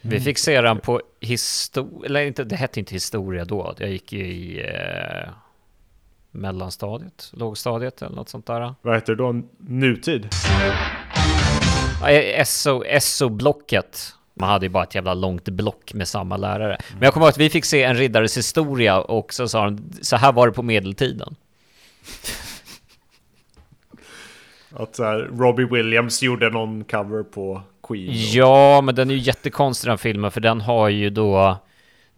Vi 0.00 0.20
fick 0.20 0.38
se 0.38 0.60
den 0.60 0.78
på 0.78 1.02
historia, 1.20 2.06
eller 2.06 2.20
inte, 2.20 2.44
det 2.44 2.56
hette 2.56 2.80
inte 2.80 2.94
historia 2.94 3.44
då. 3.44 3.74
Jag 3.78 3.90
gick 3.90 4.12
ju 4.12 4.26
i 4.26 4.60
eh, 4.60 5.28
mellanstadiet, 6.30 7.30
lågstadiet 7.32 8.02
eller 8.02 8.16
något 8.16 8.28
sånt 8.28 8.46
där. 8.46 8.74
Vad 8.82 8.94
heter 8.94 9.14
det 9.14 9.22
då? 9.22 9.42
Nutid? 9.58 10.28
Eh, 12.08 12.44
SO, 12.44 12.82
SO-blocket. 13.00 14.14
Man 14.34 14.48
hade 14.48 14.66
ju 14.66 14.70
bara 14.70 14.84
ett 14.84 14.94
jävla 14.94 15.14
långt 15.14 15.48
block 15.48 15.94
med 15.94 16.08
samma 16.08 16.36
lärare. 16.36 16.78
Men 16.92 17.02
jag 17.02 17.14
kommer 17.14 17.26
ihåg 17.26 17.30
att 17.30 17.38
vi 17.38 17.50
fick 17.50 17.64
se 17.64 17.82
en 17.82 17.96
riddares 17.96 18.36
historia 18.36 19.00
och 19.00 19.34
så 19.34 19.48
sa 19.48 19.64
de, 19.64 19.92
så 20.02 20.16
här 20.16 20.32
var 20.32 20.46
det 20.46 20.52
på 20.52 20.62
medeltiden. 20.62 21.36
Att 24.72 24.96
så 24.96 25.04
här, 25.04 25.18
Robbie 25.18 25.64
Williams 25.64 26.22
gjorde 26.22 26.50
någon 26.50 26.84
cover 26.84 27.22
på 27.22 27.62
Queen. 27.88 28.08
och- 28.08 28.14
Ja, 28.14 28.80
men 28.80 28.94
den 28.94 29.10
är 29.10 29.14
ju 29.14 29.20
jättekonstig 29.20 29.90
den 29.90 29.98
filmen, 29.98 30.30
för 30.30 30.40
den 30.40 30.60
har 30.60 30.88
ju 30.88 31.10
då 31.10 31.56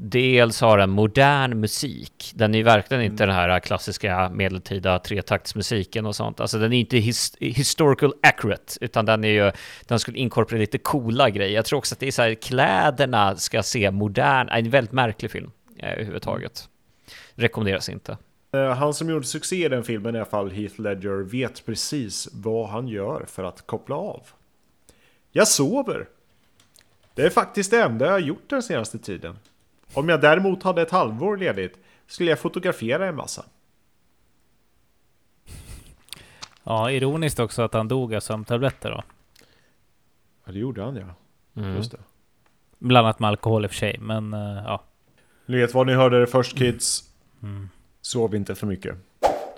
Dels 0.02 0.60
har 0.60 0.78
den 0.78 0.90
modern 0.90 1.60
musik. 1.60 2.32
Den 2.34 2.54
är 2.54 2.58
ju 2.58 2.64
verkligen 2.64 3.02
inte 3.02 3.26
den 3.26 3.34
här 3.34 3.60
klassiska 3.60 4.30
medeltida 4.34 4.98
tretaktsmusiken 4.98 6.06
och 6.06 6.16
sånt. 6.16 6.40
Alltså 6.40 6.58
den 6.58 6.72
är 6.72 6.76
inte 6.80 6.96
his 6.96 7.36
historical 7.40 8.12
accurate, 8.22 8.72
utan 8.80 9.04
den 9.06 9.24
är 9.24 9.28
ju, 9.28 9.52
den 9.88 9.98
skulle 9.98 10.18
inkorporera 10.18 10.60
lite 10.60 10.78
coola 10.78 11.30
grejer. 11.30 11.54
Jag 11.54 11.64
tror 11.64 11.78
också 11.78 11.94
att 11.94 11.98
det 12.00 12.06
är 12.06 12.10
så 12.12 12.22
här, 12.22 12.34
kläderna 12.34 13.36
ska 13.36 13.62
se 13.62 13.90
modern, 13.90 14.48
en 14.48 14.70
väldigt 14.70 14.92
märklig 14.92 15.30
film 15.30 15.50
eh, 15.78 15.92
överhuvudtaget. 15.92 16.68
Rekommenderas 17.34 17.88
inte. 17.88 18.16
Eh, 18.52 18.74
Han 18.74 18.94
som 18.94 19.10
gjorde 19.10 19.26
succé 19.26 19.64
i 19.64 19.68
den 19.68 19.84
filmen 19.84 20.14
i 20.14 20.18
alla 20.18 20.30
fall, 20.30 20.50
Heath 20.50 20.80
Ledger, 20.80 21.22
vet 21.22 21.66
precis 21.66 22.28
vad 22.32 22.68
han 22.68 22.88
gör 22.88 23.24
för 23.28 23.44
att 23.44 23.66
koppla 23.66 23.96
av. 23.96 24.26
Jag 25.32 25.48
sover. 25.48 26.08
Det 27.14 27.22
är 27.22 27.30
faktiskt 27.30 27.70
det 27.70 27.82
enda 27.82 28.04
jag 28.04 28.12
har 28.12 28.18
gjort 28.18 28.50
den 28.50 28.62
senaste 28.62 28.98
tiden. 28.98 29.38
Om 29.94 30.08
jag 30.08 30.20
däremot 30.20 30.62
hade 30.62 30.82
ett 30.82 30.90
halvår 30.90 31.36
ledigt 31.36 31.78
skulle 32.06 32.30
jag 32.30 32.38
fotografera 32.38 33.06
en 33.06 33.16
massa. 33.16 33.44
Ja, 36.62 36.90
ironiskt 36.90 37.38
också 37.38 37.62
att 37.62 37.74
han 37.74 37.88
dog 37.88 38.14
av 38.14 38.20
sömntabletter 38.20 38.90
då. 38.90 39.02
Ja, 40.44 40.52
det 40.52 40.58
gjorde 40.58 40.82
han 40.82 40.96
ja. 40.96 41.14
Mm. 41.62 41.76
Just 41.76 41.92
det. 41.92 41.98
Blandat 42.78 43.18
med 43.18 43.28
alkohol 43.28 43.64
i 43.64 43.66
och 43.66 43.70
för 43.70 43.78
sig, 43.78 43.98
men 44.00 44.32
eh, 44.34 44.62
ja. 44.64 44.82
Ni 45.46 45.56
vet 45.56 45.74
vad 45.74 45.86
ni 45.86 45.94
hörde 45.94 46.20
det 46.20 46.26
först 46.26 46.58
kids. 46.58 47.04
Mm. 47.42 47.68
Sov 48.02 48.34
inte 48.34 48.54
för 48.54 48.66
mycket. 48.66 48.96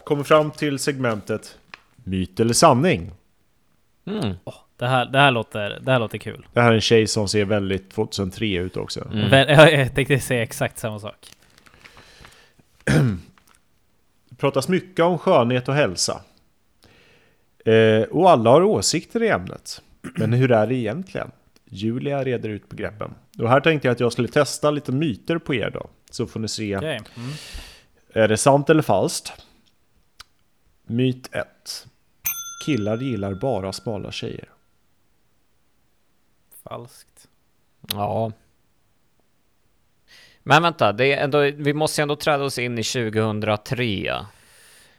Kommer 0.05 0.23
fram 0.25 0.51
till 0.51 0.79
segmentet 0.79 1.59
Myt 2.05 2.41
eller 2.41 2.55
sanning. 2.55 3.11
Mm. 4.07 4.35
Det 4.77 4.87
här, 4.87 5.07
det, 5.07 5.19
här 5.19 5.31
låter, 5.31 5.81
det 5.83 5.93
här 5.93 5.99
låter 5.99 6.19
kul. 6.19 6.47
Det 6.53 6.61
här 6.61 6.71
är 6.71 6.75
en 6.75 6.81
tjej 6.81 7.07
som 7.07 7.29
ser 7.29 7.45
väldigt 7.45 7.91
2003 7.91 8.47
ut 8.47 8.77
också. 8.77 9.09
Mm. 9.13 9.29
Vä- 9.31 9.71
Jag 9.79 9.95
tänkte 9.95 10.19
säga 10.21 10.43
exakt 10.43 10.79
samma 10.79 10.99
sak. 11.01 11.31
Det 12.85 14.37
pratas 14.37 14.69
mycket 14.69 15.05
om 15.05 15.19
skönhet 15.19 15.69
och 15.69 15.75
hälsa. 15.75 16.21
Eh, 17.65 18.03
och 18.03 18.31
alla 18.31 18.51
har 18.51 18.63
åsikter 18.63 19.23
i 19.23 19.29
ämnet. 19.29 19.83
Men 20.01 20.33
hur 20.33 20.53
är 20.53 20.67
det 20.67 20.75
egentligen? 20.75 21.31
Julia 21.65 22.25
reder 22.25 22.49
ut 22.49 22.69
begreppen. 22.69 23.15
Och 23.39 23.49
här 23.49 23.61
tänkte 23.61 23.89
jag 23.89 23.93
att 23.93 24.01
jag 24.01 24.13
skulle 24.13 24.29
testa 24.29 24.71
lite 24.71 24.93
myter 24.93 25.39
på 25.39 25.55
er 25.55 25.71
då. 25.71 25.87
Så 26.11 26.27
får 26.27 26.41
ni 26.41 26.49
se. 26.49 26.77
Okej. 26.77 27.01
Mm. 27.17 27.31
Är 28.13 28.29
det 28.29 28.37
sant 28.37 28.71
eller 28.71 28.83
falskt? 28.83 29.33
Myt 30.87 31.29
1. 31.35 31.87
Killar 32.67 32.97
gillar 32.97 33.35
bara 33.35 33.73
smala 33.73 34.13
tjejer. 34.13 34.49
Falskt. 36.65 37.29
Ja. 37.93 38.33
Men 40.43 40.63
vänta, 40.63 40.93
det 40.93 41.13
är 41.13 41.25
ändå, 41.25 41.39
vi 41.41 41.75
måste 41.75 42.03
ändå 42.03 42.17
träda 42.17 42.45
oss 42.45 42.59
in 42.59 42.79
i 42.79 42.83
2003. 42.83 44.17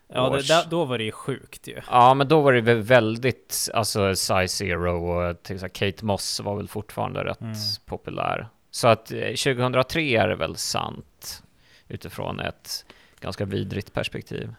Ja, 0.07 0.29
det, 0.29 0.47
där, 0.47 0.65
då 0.69 0.85
var 0.85 0.97
det 0.97 1.03
ju 1.03 1.11
sjukt 1.11 1.67
ju. 1.67 1.81
Ja, 1.89 2.13
men 2.13 2.27
då 2.27 2.41
var 2.41 2.53
det 2.53 2.61
väl 2.61 2.81
väldigt, 2.81 3.69
alltså 3.73 4.15
Size 4.15 4.47
Zero 4.47 5.11
och 5.11 5.43
till 5.43 5.55
exempel 5.55 5.91
Kate 5.91 6.05
Moss 6.05 6.39
var 6.39 6.55
väl 6.55 6.67
fortfarande 6.67 7.23
rätt 7.23 7.41
Mm. 7.41 7.55
populär. 7.85 8.47
Så 8.71 8.87
att 8.87 9.11
eh, 9.11 9.19
2003 9.19 10.01
är 10.17 10.27
det 10.27 10.35
väl 10.35 10.55
sant 10.55 11.43
utifrån 11.87 12.39
ett 12.39 12.85
ganska 13.23 13.45
vidrigt 13.45 13.93
perspektiv. 13.93 14.55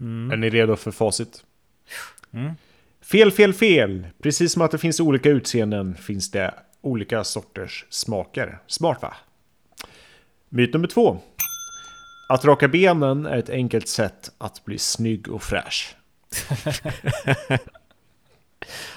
Är 0.00 0.04
Mm. 0.04 0.40
ni 0.40 0.50
redo 0.50 0.76
för 0.76 0.90
facit? 0.90 1.44
Mm. 2.32 2.52
Fel, 3.00 3.30
fel, 3.32 3.52
fel! 3.54 4.06
Precis 4.22 4.52
som 4.52 4.62
att 4.62 4.70
det 4.70 4.78
finns 4.78 5.00
olika 5.00 5.30
utseenden 5.30 5.94
finns 5.94 6.30
det 6.30 6.54
olika 6.80 7.24
sorters 7.24 7.86
smaker. 7.90 8.58
Smart 8.66 9.02
va? 9.02 9.14
Myt 10.48 10.72
nummer 10.72 10.88
två. 10.88 11.18
Att 12.28 12.44
raka 12.44 12.68
benen 12.68 13.26
är 13.26 13.36
ett 13.38 13.50
enkelt 13.50 13.88
sätt 13.88 14.30
att 14.38 14.64
bli 14.64 14.78
snygg 14.78 15.28
och 15.28 15.42
fräsch. 15.42 15.96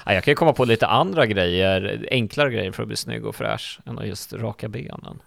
Ja, 0.06 0.14
jag 0.14 0.24
kan 0.24 0.32
ju 0.32 0.36
komma 0.36 0.52
på 0.52 0.64
lite 0.64 0.86
andra 0.86 1.26
grejer, 1.26 2.06
enklare 2.10 2.50
grejer 2.50 2.72
för 2.72 2.82
att 2.82 2.86
bli 2.88 2.96
snygg 2.96 3.26
och 3.26 3.36
fräsch 3.36 3.80
än 3.86 3.98
att 3.98 4.06
just 4.06 4.32
raka 4.32 4.68
benen. 4.68 5.18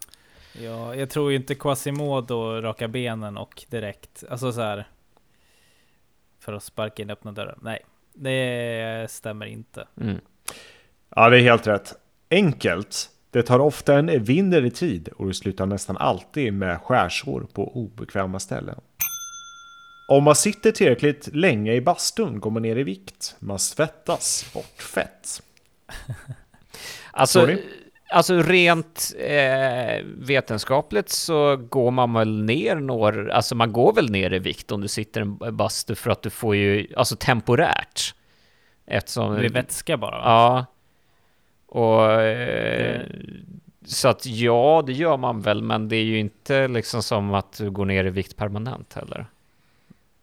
Ja, 0.63 0.96
jag 0.96 1.10
tror 1.10 1.32
ju 1.32 1.38
inte 1.38 1.56
Quasimodo 1.56 2.62
raka 2.62 2.88
benen 2.88 3.38
och 3.38 3.65
direkt, 3.70 4.24
alltså 4.30 4.52
så 4.52 4.62
här. 4.62 4.88
För 6.39 6.54
att 6.54 6.63
sparka 6.63 7.04
in 7.04 7.10
öppna 7.10 7.32
dörrar. 7.32 7.58
Nej, 7.62 7.80
det 8.13 9.08
stämmer 9.12 9.46
inte. 9.46 9.88
Mm. 10.02 10.20
Ja, 11.15 11.30
det 11.30 11.38
är 11.38 11.41
helt 11.41 11.67
rätt. 11.67 11.93
Enkelt. 12.30 13.10
Det 13.32 13.43
tar 13.43 13.60
ofta 13.60 14.00
en 14.00 14.10
evinnerlig 14.10 14.76
tid 14.76 15.08
och 15.08 15.28
det 15.28 15.34
slutar 15.34 15.65
nästan 15.65 15.98
alltid 15.98 16.54
med 16.54 16.82
skärsår 16.82 17.48
på 17.54 17.78
obekväma 17.78 18.39
ställen. 18.39 18.82
Om 20.10 20.24
man 20.24 20.36
sitter 20.36 20.72
tillräckligt 20.72 21.36
länge 21.36 21.74
i 21.74 21.82
bastun 21.82 22.39
går 22.39 22.52
man 22.52 22.62
ner 22.62 22.76
i 22.76 22.84
vikt. 22.84 23.36
Man 23.39 23.60
svettas 23.60 24.54
bort 24.54 24.82
fett. 24.82 25.43
Alltså, 27.12 27.39
Sorry? 27.39 27.63
Alltså 28.10 28.41
rent 28.41 29.13
eh, 29.20 30.06
vetenskapligt 30.17 31.10
så 31.10 31.56
går 31.56 31.91
man 31.91 32.13
väl 32.13 32.43
ner 32.43 32.76
några, 32.76 33.34
alltså 33.34 33.56
man 33.56 33.72
går 33.72 33.93
väl 33.93 34.10
ner 34.10 34.34
i 34.34 34.39
vikt 34.39 34.72
om 34.72 34.82
du 34.82 34.88
sitter 34.88 35.22
i 35.22 35.24
en 35.24 35.58
bastu 35.58 35.96
för 35.96 36.12
att 36.12 36.22
du 36.22 36.30
får 36.30 36.56
ju, 36.56 36.88
alltså 36.96 37.15
temporärt. 37.15 38.15
Eftersom... 38.86 39.34
Det 39.34 39.39
blir 39.39 39.50
vätska 39.50 39.98
bara 39.98 40.17
va? 40.17 40.24
Ja. 40.26 40.65
Och... 41.80 42.12
Eh, 42.12 43.02
så 43.86 44.08
att 44.08 44.26
ja, 44.26 44.84
det 44.86 44.93
gör 44.93 45.17
man 45.17 45.41
väl, 45.41 45.62
men 45.62 45.89
det 45.89 45.96
är 45.96 46.04
ju 46.04 46.20
inte 46.20 46.67
liksom 46.67 47.04
som 47.04 47.34
att 47.34 47.58
du 47.58 47.72
går 47.72 47.86
ner 47.86 48.06
i 48.06 48.10
vikt 48.10 48.38
permanent 48.38 48.93
heller. 48.93 49.26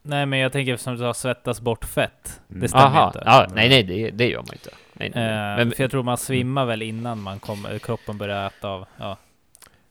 Nej, 0.02 0.26
men 0.26 0.38
jag 0.38 0.52
tänker 0.52 0.76
som 0.76 0.92
du 0.92 0.98
sa, 0.98 1.14
svettas 1.14 1.60
bort 1.60 1.84
fett. 1.84 2.40
Mm. 2.48 2.60
Det 2.60 2.68
stämmer 2.68 2.84
Aha, 2.84 3.06
inte. 3.06 3.22
ja, 3.26 3.46
nej, 3.54 3.68
nej, 3.68 3.82
det, 3.82 4.10
det 4.10 4.28
gör 4.28 4.38
man 4.38 4.52
inte. 4.52 4.70
Nej, 4.94 5.12
nej. 5.14 5.24
Eh, 5.24 5.56
Men, 5.56 5.70
för 5.70 5.82
jag 5.84 5.90
tror 5.90 6.02
man 6.02 6.18
svimmar 6.18 6.64
väl 6.66 6.82
innan 6.82 7.22
man 7.22 7.38
kommer, 7.38 7.78
kroppen 7.78 8.18
börjar 8.18 8.46
äta 8.46 8.68
av. 8.68 8.86
Ja. 8.98 9.16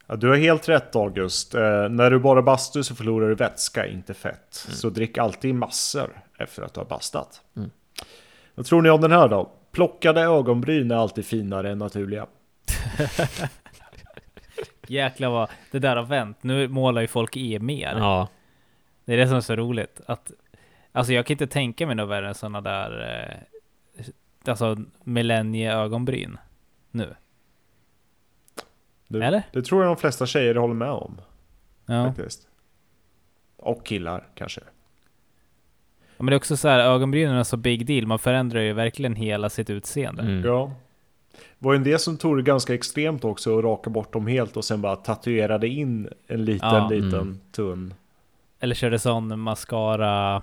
Ja, 0.07 0.15
du 0.15 0.27
har 0.29 0.35
helt 0.35 0.69
rätt 0.69 0.95
August. 0.95 1.55
Eh, 1.55 1.89
när 1.89 2.11
du 2.11 2.19
bara 2.19 2.41
bastu 2.41 2.83
så 2.83 2.95
förlorar 2.95 3.29
du 3.29 3.35
vätska, 3.35 3.87
inte 3.87 4.13
fett. 4.13 4.47
Så 4.51 4.89
drick 4.89 5.17
alltid 5.17 5.55
massor 5.55 6.23
efter 6.37 6.63
att 6.63 6.73
du 6.73 6.79
har 6.79 6.85
bastat. 6.85 7.41
Mm. 7.57 7.69
Vad 8.55 8.65
tror 8.65 8.81
ni 8.81 8.89
om 8.89 9.01
den 9.01 9.11
här 9.11 9.27
då? 9.27 9.51
Plockade 9.71 10.21
ögonbryn 10.21 10.91
är 10.91 10.95
alltid 10.95 11.25
finare 11.25 11.71
än 11.71 11.77
naturliga. 11.77 12.25
Jäklar 14.87 15.29
vad 15.29 15.49
det 15.71 15.79
där 15.79 15.95
har 15.95 16.03
vänt. 16.03 16.43
Nu 16.43 16.67
målar 16.67 17.01
ju 17.01 17.07
folk 17.07 17.37
i 17.37 17.59
mer. 17.59 17.95
ja. 17.97 18.27
Det 19.05 19.13
är 19.13 19.17
det 19.17 19.27
som 19.27 19.37
är 19.37 19.41
så 19.41 19.55
roligt. 19.55 20.01
Att, 20.05 20.31
alltså 20.91 21.13
jag 21.13 21.25
kan 21.25 21.33
inte 21.33 21.47
tänka 21.47 21.87
mig 21.87 21.95
något 21.95 22.09
värre 22.09 22.27
än 22.27 22.35
sådana 22.35 22.61
där 22.61 23.01
eh, 23.01 23.52
alltså 24.49 24.77
millennieögonbryn 25.03 26.37
nu. 26.91 27.15
Det, 29.07 29.25
Eller? 29.25 29.43
det 29.53 29.61
tror 29.61 29.83
jag 29.83 29.91
de 29.91 29.97
flesta 29.99 30.25
tjejer 30.25 30.55
håller 30.55 30.73
med 30.73 30.91
om. 30.91 31.21
Ja. 31.85 32.05
Faktiskt. 32.05 32.47
Och 33.57 33.85
killar 33.85 34.27
kanske. 34.35 34.61
Ja, 34.63 36.05
Men 36.17 36.25
det 36.25 36.33
är 36.33 36.37
också 36.37 36.57
så 36.57 36.67
här, 36.67 36.79
ögonbrynen 36.79 37.35
är 37.35 37.43
så 37.43 37.57
big 37.57 37.85
deal. 37.85 38.07
Man 38.07 38.19
förändrar 38.19 38.61
ju 38.61 38.73
verkligen 38.73 39.15
hela 39.15 39.49
sitt 39.49 39.69
utseende. 39.69 40.21
Mm. 40.21 40.45
Ja. 40.45 40.71
var 41.59 41.75
en 41.75 41.83
del 41.83 41.99
som 41.99 42.17
tog 42.17 42.37
det 42.37 42.43
ganska 42.43 42.73
extremt 42.73 43.23
också 43.25 43.53
och 43.53 43.63
raka 43.63 43.89
bort 43.89 44.13
dem 44.13 44.27
helt 44.27 44.57
och 44.57 44.65
sen 44.65 44.81
bara 44.81 44.95
tatuerade 44.95 45.67
in 45.67 46.09
en 46.27 46.45
liten, 46.45 46.69
Ja, 46.69 46.89
liten 46.89 47.13
mm. 47.13 47.39
tunn. 47.51 47.93
Eller 48.59 48.75
körde 48.75 48.99
sån 48.99 49.39
mascara, 49.39 50.41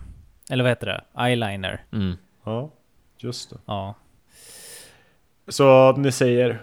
eller 0.50 0.64
vad 0.64 0.70
heter 0.70 0.86
det? 0.86 1.22
Eyeliner. 1.24 1.84
Mm. 1.92 2.16
Ja, 2.44 2.70
just 3.22 3.50
det. 3.50 3.56
Ja. 3.66 3.94
Så 5.48 5.92
ni 5.96 6.12
säger 6.12 6.60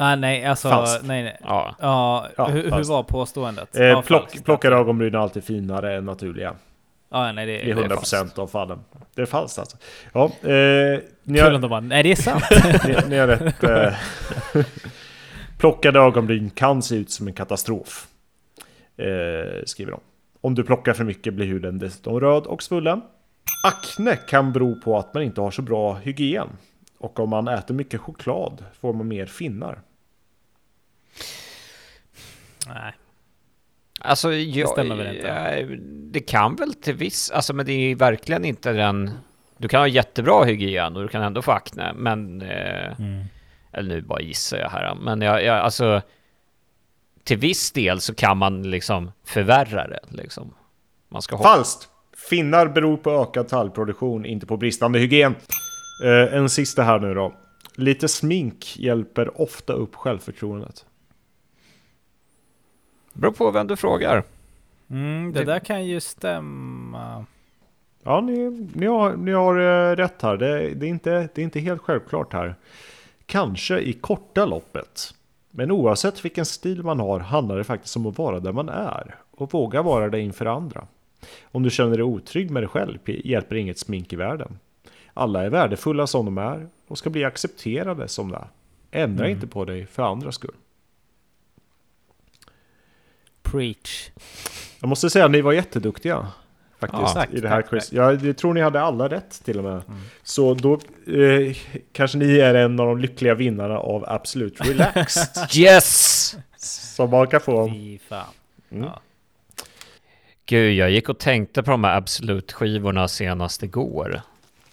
Ah, 0.00 0.16
nej, 0.16 0.44
alltså, 0.44 0.68
Falskt. 0.68 1.04
nej, 1.04 1.22
nej. 1.22 1.38
Ja. 1.42 1.74
Ja, 1.80 2.26
Ja, 2.36 2.44
hur, 2.46 2.62
hur 2.62 2.84
var 2.84 3.02
påståendet? 3.02 3.76
eh, 3.76 3.84
ja, 3.84 4.02
plock, 4.02 4.22
falskt. 4.22 4.44
plockade 4.44 4.76
ögonbryn 4.76 5.14
är 5.14 5.18
alltid 5.18 5.44
finare 5.44 5.96
än 5.96 6.04
naturliga. 6.04 6.54
Ja, 7.10 7.32
nej, 7.32 7.46
det, 7.46 7.60
I 7.60 7.72
det 7.72 7.80
är 7.80 7.88
100% 7.88 7.94
falskt. 8.16 8.38
av 8.38 8.46
fallen. 8.46 8.78
Det 9.14 9.22
är 9.22 9.26
falskt 9.26 9.58
alltså. 9.58 9.76
Ja, 10.12 10.24
eh, 10.24 11.00
ni, 11.22 11.38
Kul 11.38 11.46
om 11.46 11.52
har, 11.52 11.58
de 11.60 11.68
bara, 11.70 11.80
nej 11.80 12.02
det 12.02 12.12
är 12.12 12.16
sant. 12.16 12.44
ni, 12.86 12.96
ni 13.08 13.16
har 13.18 13.26
rätt. 13.26 13.64
Eh, 13.64 14.64
plockade 15.58 15.98
ögonbryn 15.98 16.50
kan 16.50 16.82
se 16.82 16.94
ut 16.96 17.10
som 17.10 17.26
en 17.28 17.34
katastrof. 17.34 18.06
Eh, 18.96 19.62
skriver 19.64 19.92
de. 19.92 20.00
Om 20.40 20.54
du 20.54 20.64
plockar 20.64 20.92
för 20.92 21.04
mycket 21.04 21.34
blir 21.34 21.46
huden 21.46 21.78
dessutom 21.78 22.20
röd 22.20 22.42
och 22.46 22.62
svullen. 22.62 23.00
Akne 23.64 24.16
kan 24.16 24.52
bero 24.52 24.80
på 24.80 24.98
att 24.98 25.14
man 25.14 25.22
inte 25.22 25.40
har 25.40 25.50
så 25.50 25.62
bra 25.62 25.94
hygien. 25.94 26.48
Och 26.98 27.20
om 27.20 27.30
man 27.30 27.48
äter 27.48 27.74
mycket 27.74 28.00
choklad 28.00 28.64
får 28.80 28.92
man 28.92 29.08
mer 29.08 29.26
finnar. 29.26 29.80
nej. 32.66 32.92
Alltså, 34.00 34.32
jag, 34.32 34.68
stämmer 34.68 34.96
väl 34.96 35.16
inte? 35.16 35.26
ja, 35.28 35.76
det 36.12 36.20
kan 36.20 36.56
väl 36.56 36.74
till 36.74 36.94
viss, 36.94 37.30
alltså 37.30 37.52
men 37.52 37.66
det 37.66 37.72
är 37.72 37.94
verkligen 37.94 38.44
inte 38.44 38.72
den... 38.72 39.10
Du 39.56 39.68
kan 39.68 39.80
ha 39.80 39.88
jättebra 39.88 40.44
hygien 40.44 40.96
och 40.96 41.02
du 41.02 41.08
kan 41.08 41.22
ändå 41.22 41.42
få 41.42 41.52
akne, 41.52 41.92
men... 41.96 42.42
Eh, 42.42 42.92
Mm. 42.98 43.24
eller 43.72 43.94
nu 43.94 44.02
bara 44.02 44.20
gissar 44.20 44.58
jag 44.58 44.70
här, 44.70 44.94
men 44.94 45.20
jag, 45.20 45.44
jag, 45.44 45.56
alltså... 45.58 46.02
Till 47.24 47.38
viss 47.38 47.72
del 47.72 48.00
så 48.00 48.14
kan 48.14 48.36
man 48.36 48.70
liksom 48.70 49.12
förvärra 49.24 49.88
det, 49.88 50.00
liksom. 50.08 50.54
Man 51.08 51.22
ska 51.22 51.36
ha... 51.36 51.44
Falskt! 51.44 51.88
Finnar 52.28 52.66
beror 52.68 52.96
på 52.96 53.10
ökad 53.10 53.48
talgproduktion, 53.48 54.26
inte 54.26 54.46
på 54.46 54.56
bristande 54.56 54.98
hygien. 54.98 55.34
Eh, 56.04 56.34
en 56.34 56.48
sista 56.48 56.82
här 56.82 56.98
nu 56.98 57.14
då. 57.14 57.32
Lite 57.74 58.08
smink 58.08 58.76
hjälper 58.78 59.40
ofta 59.40 59.72
upp 59.72 59.94
självförtroendet. 59.94 60.86
Beror 63.12 63.32
på 63.32 63.50
vem 63.50 63.66
du 63.66 63.76
frågar. 63.76 64.22
Mm, 64.90 65.32
det 65.32 65.38
Det- 65.38 65.44
där 65.44 65.58
kan 65.58 65.84
ju 65.84 66.00
stämma. 66.00 67.24
Ja, 68.02 68.20
ni, 68.20 68.68
ni 68.74 68.86
har, 68.86 69.16
ni 69.16 69.32
har 69.32 69.58
eh, 69.90 69.96
rätt 69.96 70.22
här. 70.22 70.36
Det, 70.36 70.74
det, 70.74 70.86
är 70.86 70.90
inte, 70.90 71.28
det 71.34 71.40
är 71.40 71.44
inte 71.44 71.60
helt 71.60 71.82
självklart 71.82 72.32
här. 72.32 72.54
Kanske 73.26 73.78
i 73.78 73.92
korta 73.92 74.46
loppet. 74.46 75.14
Men 75.50 75.70
oavsett 75.70 76.24
vilken 76.24 76.46
stil 76.46 76.82
man 76.82 77.00
har 77.00 77.20
handlar 77.20 77.56
det 77.56 77.64
faktiskt 77.64 77.96
om 77.96 78.06
att 78.06 78.18
vara 78.18 78.40
där 78.40 78.52
man 78.52 78.68
är. 78.68 79.14
Och 79.30 79.52
våga 79.54 79.82
vara 79.82 80.08
det 80.08 80.20
inför 80.20 80.46
andra. 80.46 80.86
Om 81.42 81.62
du 81.62 81.70
känner 81.70 81.96
dig 81.96 82.02
otrygg 82.02 82.50
med 82.50 82.62
dig 82.62 82.68
själv 82.68 82.98
hjälper 83.06 83.56
inget 83.56 83.78
smink 83.78 84.12
i 84.12 84.16
världen. 84.16 84.58
Alla 85.14 85.44
är 85.44 85.50
värdefulla 85.50 86.06
som 86.06 86.24
de 86.24 86.38
är 86.38 86.68
och 86.88 86.98
ska 86.98 87.10
bli 87.10 87.24
accepterade 87.24 88.08
som 88.08 88.30
det 88.30 88.36
är. 88.36 88.48
Ändra 89.02 89.24
Mm. 89.24 89.36
inte 89.36 89.46
på 89.46 89.64
dig 89.64 89.86
för 89.86 90.02
andras 90.02 90.34
skull. 90.34 90.54
Preach. 93.42 94.10
Jag 94.80 94.88
måste 94.88 95.10
säga 95.10 95.24
att 95.24 95.30
ni 95.30 95.40
var 95.40 95.52
jätteduktiga. 95.52 96.26
Faktiskt 96.80 97.02
Ja, 97.02 97.08
tack, 97.08 97.32
i 97.32 97.40
det 97.40 97.48
här 97.48 97.62
tack, 97.62 97.70
quiz. 97.70 97.92
Ja, 97.92 98.12
jag 98.12 98.36
tror 98.36 98.54
ni 98.54 98.60
hade 98.60 98.80
alla 98.80 99.08
rätt 99.08 99.44
till 99.44 99.58
och 99.58 99.64
med. 99.64 99.72
Mm. 99.88 100.00
Så 100.22 100.54
då 100.54 100.72
eh, 101.06 101.56
kanske 101.92 102.18
ni 102.18 102.38
är 102.38 102.54
en 102.54 102.80
av 102.80 102.86
de 102.86 102.98
lyckliga 102.98 103.34
vinnarna 103.34 103.78
av 103.78 104.04
Absolut 104.08 104.60
Relaxed. 104.60 105.48
Yes! 105.56 106.36
som 106.56 107.10
man 107.10 107.26
kan 107.26 107.40
få. 107.40 107.68
Fy 107.70 107.98
fan. 107.98 108.24
Mm. 108.70 108.84
Ja. 108.84 109.00
Gud, 110.48 110.74
jag 110.74 110.90
gick 110.90 111.08
och 111.08 111.18
tänkte 111.18 111.62
på 111.62 111.70
de 111.70 111.84
här 111.84 111.96
Absolut-skivorna 111.96 113.08
senast 113.08 113.62
igår. 113.62 114.20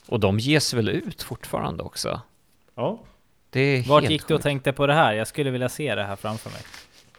Och 0.08 0.20
de 0.20 0.40
ges 0.40 0.74
väl 0.74 0.90
ut 0.90 1.24
fortfarande 1.24 1.84
också? 1.84 2.22
Ja. 2.76 3.00
Det 3.50 3.60
är 3.60 3.84
Vart 3.84 4.02
helt 4.04 4.12
gick 4.12 4.28
du 4.28 4.34
och 4.34 4.38
sjukt. 4.38 4.44
tänkte 4.44 4.74
på 4.74 4.88
det 4.88 4.94
här? 4.94 5.14
Jag 5.14 5.28
skulle 5.28 5.52
vilja 5.52 5.70
se 5.70 5.96
det 5.96 6.04
här 6.04 6.16
framför 6.16 6.50
mig. 6.50 6.62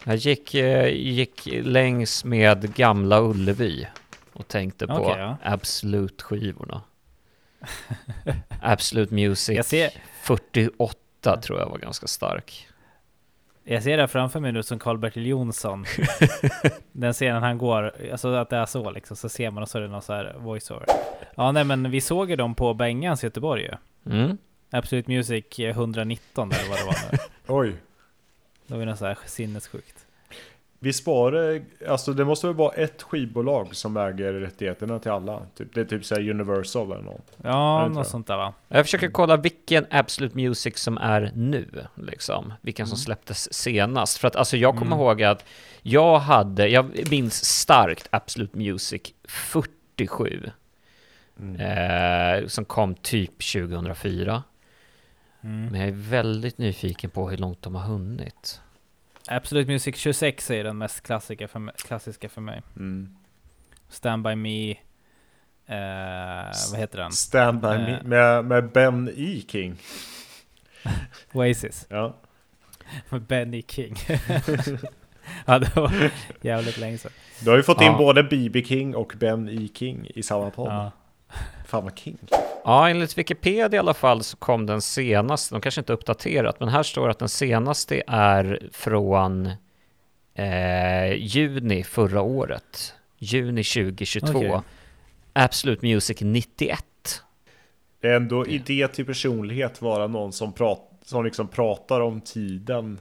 Jag 0.03 0.15
gick, 0.15 0.55
eh, 0.55 0.87
gick 0.87 1.47
längs 1.51 2.25
med 2.25 2.75
Gamla 2.75 3.21
Ullevi 3.21 3.87
och 4.33 4.47
tänkte 4.47 4.87
på 4.87 4.93
Okej, 4.93 5.15
ja. 5.19 5.37
Absolut-skivorna. 5.43 6.81
Absolute 8.61 9.13
Music 9.13 9.55
Jag 9.57 9.65
ser, 9.65 9.89
48 10.21 11.41
tror 11.41 11.59
jag 11.59 11.69
var 11.69 11.77
ganska 11.77 12.07
stark. 12.07 12.66
Jag 13.69 13.83
ser 13.83 13.97
det 13.97 14.03
här 14.03 14.07
framför 14.07 14.39
mig 14.39 14.51
nu 14.51 14.63
som 14.63 14.79
Karl-Bertil 14.79 15.27
Jonsson. 15.27 15.85
Den 16.91 17.13
scenen 17.13 17.43
han 17.43 17.57
går, 17.57 17.93
alltså 18.11 18.33
att 18.33 18.49
det 18.49 18.57
är 18.57 18.65
så 18.65 18.91
liksom, 18.91 19.17
så 19.17 19.29
ser 19.29 19.51
man 19.51 19.63
och 19.63 19.69
så 19.69 19.77
är 19.77 19.81
det 19.81 19.87
någon 19.87 20.01
så 20.01 20.13
här 20.13 20.35
voiceover. 20.37 20.85
Ja 21.35 21.51
nej 21.51 21.63
men 21.63 21.91
vi 21.91 22.01
såg 22.01 22.29
ju 22.29 22.35
dem 22.35 22.55
på 22.55 22.73
Bengans 22.73 23.23
i 23.23 23.25
Göteborg 23.27 23.61
ju. 23.63 23.73
Mm. 24.13 24.37
Absolute 24.71 25.11
Music 25.11 25.45
119 25.59 26.51
eller 26.51 26.69
vad 26.69 26.77
det 26.79 26.85
var 26.85 27.11
nu. 27.11 27.17
Oj. 27.47 27.75
Det 28.67 28.73
var 28.73 28.79
ju 28.79 28.85
något 28.85 28.99
så 28.99 29.05
här 29.05 29.17
sinnessjukt. 29.25 30.06
Var 31.05 31.31
det, 31.31 31.61
alltså 31.87 32.13
det 32.13 32.25
måste 32.25 32.47
väl 32.47 32.55
vara 32.55 32.73
ett 32.73 33.01
skivbolag 33.03 33.75
som 33.75 33.97
äger 33.97 34.33
rättigheterna 34.33 34.99
till 34.99 35.11
alla? 35.11 35.41
Typ, 35.57 35.73
det 35.73 35.81
är 35.81 35.85
typ 35.85 36.05
såhär 36.05 36.29
Universal 36.29 36.91
eller 36.91 37.03
något. 37.03 37.31
Ja, 37.43 37.87
något 37.87 38.07
sånt 38.07 38.27
där 38.27 38.37
va? 38.37 38.53
Jag 38.67 38.85
försöker 38.85 39.09
kolla 39.09 39.37
vilken 39.37 39.85
Absolute 39.89 40.35
Music 40.37 40.77
som 40.77 40.97
är 40.97 41.31
nu, 41.35 41.67
liksom. 41.95 42.53
Vilken 42.61 42.87
som 42.87 42.93
Mm. 42.95 42.97
släpptes 43.03 43.53
senast. 43.53 44.17
För 44.17 44.27
att 44.27 44.35
alltså 44.35 44.57
jag 44.57 44.73
kommer 44.77 44.95
Mm. 44.95 44.99
ihåg 44.99 45.23
att 45.23 45.45
jag 45.81 46.19
hade, 46.19 46.67
jag 46.67 47.09
minns 47.11 47.45
starkt 47.45 48.07
Absolute 48.11 48.57
Music 48.57 49.01
47. 49.27 50.49
Mm. 51.39 51.61
Eh, 52.41 52.47
som 52.47 52.65
kom 52.65 52.95
typ 52.95 53.31
2004. 53.53 54.43
Mm. 55.43 55.65
Men 55.65 55.79
jag 55.79 55.89
är 55.89 56.09
väldigt 56.09 56.57
nyfiken 56.57 57.09
på 57.09 57.29
hur 57.29 57.37
långt 57.37 57.61
de 57.61 57.75
har 57.75 57.81
hunnit. 57.83 58.61
Absolute 59.27 59.71
Music 59.71 59.95
26 59.97 60.51
är 60.51 60.63
den 60.63 60.77
mest 60.77 61.01
klassiska 61.01 61.47
för 61.47 61.59
mig, 61.59 61.73
klassiska 61.77 62.29
för 62.29 62.41
mig. 62.41 62.61
Mm. 62.75 63.15
Stand 63.89 64.23
By 64.23 64.35
Me. 64.35 64.71
Eh, 65.69 66.51
vad 66.71 66.79
heter 66.79 66.97
den? 66.99 67.11
Stand 67.11 67.61
By 67.61 67.67
Me 67.67 67.91
Eh. 67.97 68.03
med, 68.03 68.45
med 68.45 68.71
Ben 68.71 69.09
E. 69.17 69.41
King. 69.47 69.75
Oasis. 71.33 71.85
Ja. 71.89 72.15
Med 73.09 73.21
Benny 73.21 73.63
King. 73.67 73.95
ja, 75.45 75.59
det 75.59 75.75
var 75.75 76.11
jävligt 76.41 76.77
länge 76.77 76.97
sedan. 76.97 77.11
Du 77.43 77.49
har 77.49 77.57
ju 77.57 77.63
fått 77.63 77.81
in 77.81 77.87
Ja. 77.87 77.97
både 77.97 78.23
B.B. 78.23 78.63
King 78.65 78.95
och 78.95 79.13
Ben 79.19 79.49
E. 79.49 79.67
King 79.73 80.07
i 80.15 80.23
samma 80.23 80.49
podd. 80.49 80.67
Ja. 80.71 80.91
Fan 81.67 81.83
vad 81.83 81.99
king. 81.99 82.17
Ja, 82.63 82.89
enligt 82.89 83.17
Wikipedia 83.17 83.77
i 83.77 83.79
alla 83.79 83.93
fall 83.93 84.23
så 84.23 84.37
kom 84.37 84.65
den 84.65 84.81
senaste, 84.81 85.55
de 85.55 85.61
kanske 85.61 85.81
inte 85.81 85.93
uppdaterat, 85.93 86.59
men 86.59 86.69
här 86.69 86.83
står 86.83 87.09
att 87.09 87.19
den 87.19 87.29
senaste 87.29 88.03
är 88.07 88.69
från 88.71 89.51
eh, 90.33 91.13
juni 91.13 91.83
förra 91.83 92.21
året. 92.21 92.93
Juni 93.17 93.63
2022. 93.63 94.37
Okej. 94.37 94.61
Absolute 95.33 95.85
Music 95.85 96.17
91. 96.21 96.85
Det 98.01 98.07
är 98.07 98.15
ändå 98.15 98.45
idé 98.45 98.87
till 98.87 99.05
personlighet 99.05 99.81
vara 99.81 100.07
någon 100.07 100.33
som, 100.33 100.53
prat, 100.53 100.91
som 101.01 101.25
liksom 101.25 101.47
pratar 101.47 102.01
om 102.01 102.21
tiden 102.21 102.99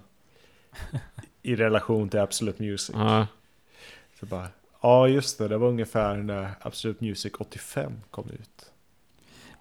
i 1.42 1.56
relation 1.56 2.08
till 2.08 2.20
Absolute 2.20 2.62
Music. 2.62 2.96
Ja. 2.98 3.26
Så 4.20 4.26
bara, 4.26 4.48
ja 4.80 5.08
just 5.08 5.38
det, 5.38 5.48
det 5.48 5.58
var 5.58 5.68
ungefär 5.68 6.16
när 6.16 6.50
Absolute 6.60 7.04
Music 7.04 7.32
85 7.38 7.92
kom 8.10 8.30
ut. 8.30 8.72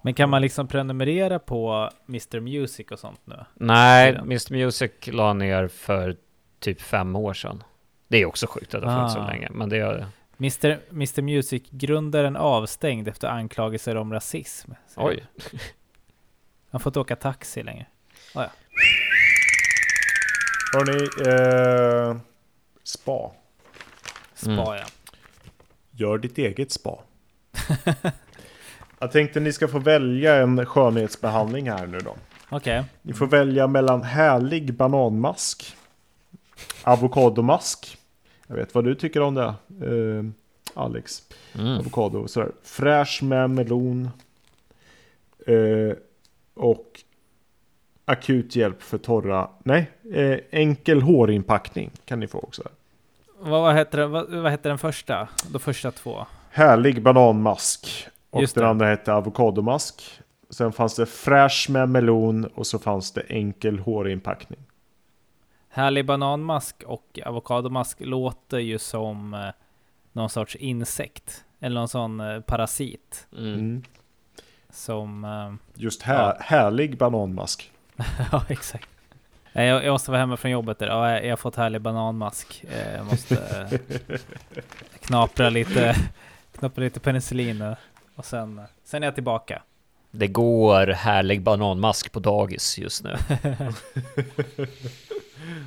Men 0.02 0.14
kan 0.14 0.30
man 0.30 0.42
liksom 0.42 0.68
prenumerera 0.68 1.38
på 1.38 1.90
Mr 2.08 2.40
Music 2.40 2.86
och 2.90 2.98
sånt 2.98 3.20
nu? 3.24 3.44
Nej. 3.54 4.08
Mr 4.16 4.52
Music 4.52 4.92
la 5.06 5.32
ner 5.32 5.68
för 5.68 6.16
typ 6.58 6.80
fem 6.80 7.16
år 7.16 7.34
sedan. 7.34 7.62
Det 8.08 8.16
är 8.18 8.26
också 8.26 8.46
sjukt 8.46 8.74
att 8.74 8.80
det 8.82 8.88
har 8.88 8.96
funnits 8.98 9.14
så 9.14 9.20
Ah. 9.20 9.26
länge, 9.30 9.48
men 9.50 9.68
det 9.68 9.76
är... 9.78 10.06
Mr, 10.38 10.78
Mr 10.90 11.22
Music-grundaren 11.22 12.36
avstängd 12.36 13.08
efter 13.08 13.28
anklagelser 13.28 13.96
om 13.96 14.12
rasism. 14.12 14.70
Oj. 14.96 15.24
han. 16.70 16.80
Får 16.80 16.90
inte 16.90 17.00
åka 17.00 17.16
taxi 17.16 17.62
längre. 17.62 17.86
Hörni, 20.74 21.02
eh, 21.26 22.16
spa. 22.84 23.32
Spa 24.34 24.50
Mm. 24.50 24.58
ja. 24.64 24.84
Gör 25.96 26.18
ditt 26.18 26.38
eget 26.38 26.72
spa. 26.72 26.98
Jag 28.98 29.12
tänkte 29.12 29.40
ni 29.40 29.52
ska 29.52 29.68
få 29.68 29.78
välja 29.78 30.34
en 30.34 30.66
skönhetsbehandling 30.66 31.70
här 31.70 31.86
nu 31.86 31.98
då. 31.98 32.16
Okej. 32.48 32.84
Ni 33.02 33.12
får 33.12 33.26
välja 33.26 33.66
mellan 33.66 34.02
härlig 34.02 34.74
bananmask, 34.74 35.76
avokadomask. 36.82 37.98
Jag 38.46 38.56
vet 38.56 38.74
vad 38.74 38.84
du 38.84 38.94
tycker 38.94 39.20
om 39.20 39.34
det, 39.34 39.44
eh, 39.44 40.24
Alex. 40.74 41.22
Mm. 41.54 41.78
Avokado, 41.78 42.28
sådär. 42.28 42.52
Fräsch 42.62 43.22
med 43.22 43.50
melon. 43.50 44.10
Eh, 45.46 45.96
och 46.54 47.00
akut 48.04 48.56
hjälp 48.56 48.82
för 48.82 48.98
torra, 48.98 49.50
nej, 49.64 49.90
eh, 50.12 50.38
enkel 50.50 51.02
hårinpackning 51.02 51.90
kan 52.04 52.20
ni 52.20 52.26
få 52.26 52.38
också. 52.38 52.62
Vad, 53.46 53.62
vad, 53.62 53.74
heter, 53.74 53.98
den- 53.98 54.10
vad, 54.10 54.30
vad 54.30 54.50
heter 54.52 54.68
den 54.70 54.78
första? 54.78 55.28
De 55.48 55.58
första 55.58 55.90
två? 55.90 56.26
Härlig 56.50 57.02
bananmask. 57.02 58.06
Och 58.30 58.40
Just 58.40 58.54
den 58.54 58.64
det. 58.64 58.70
andra 58.70 58.86
hette 58.86 59.12
avokadomask. 59.12 60.02
Sen 60.50 60.72
fanns 60.72 60.96
det 60.96 61.06
fräsch 61.06 61.66
med 61.70 61.88
melon 61.88 62.44
och 62.54 62.66
så 62.66 62.78
fanns 62.78 63.12
det 63.12 63.20
enkel 63.20 63.78
hårinpackning. 63.78 64.58
Härlig 65.68 66.06
bananmask 66.06 66.82
och 66.86 67.18
avokadomask 67.24 68.00
låter 68.00 68.58
ju 68.58 68.78
som 68.78 69.34
eh, 69.34 69.40
någon 70.12 70.30
sorts 70.30 70.56
insekt. 70.56 71.44
Eller 71.60 71.74
någon 71.74 71.88
sån 71.88 72.20
eh, 72.20 72.40
parasit. 72.40 73.26
Mm. 73.32 73.54
Mm. 73.54 73.82
Som... 74.70 75.24
Eh, 75.24 75.54
Just 75.82 76.02
här, 76.02 76.36
härlig 76.40 76.98
bananmask. 76.98 77.72
ja, 78.32 78.44
exakt. 78.48 78.88
Nej, 79.56 79.66
Jag, 79.68 79.84
jag 79.84 79.92
måste 79.92 80.10
vara 80.10 80.20
hemma 80.20 80.36
från 80.36 80.50
jobbet. 80.50 80.78
Där. 80.78 80.86
Ja, 80.86 81.20
jag, 81.20 81.30
har 81.32 81.36
fått 81.36 81.56
härlig 81.56 81.80
bananmask. 81.80 82.64
Eh, 82.70 82.96
Jag 82.96 83.06
måste 83.06 83.34
eh, 84.08 84.18
knapra 85.00 85.50
lite, 85.50 85.96
knapra 86.58 86.84
lite 86.84 87.00
penicillin 87.00 87.58
nu. 87.58 87.76
Och 88.14 88.24
sen, 88.24 88.60
sen 88.84 89.02
är 89.02 89.06
jag 89.06 89.14
tillbaka. 89.14 89.62
Det 90.10 90.26
går 90.26 90.86
härlig 90.86 91.42
bananmask 91.42 92.12
på 92.12 92.20
dagis 92.20 92.78
just 92.78 93.04
nu. 93.04 93.16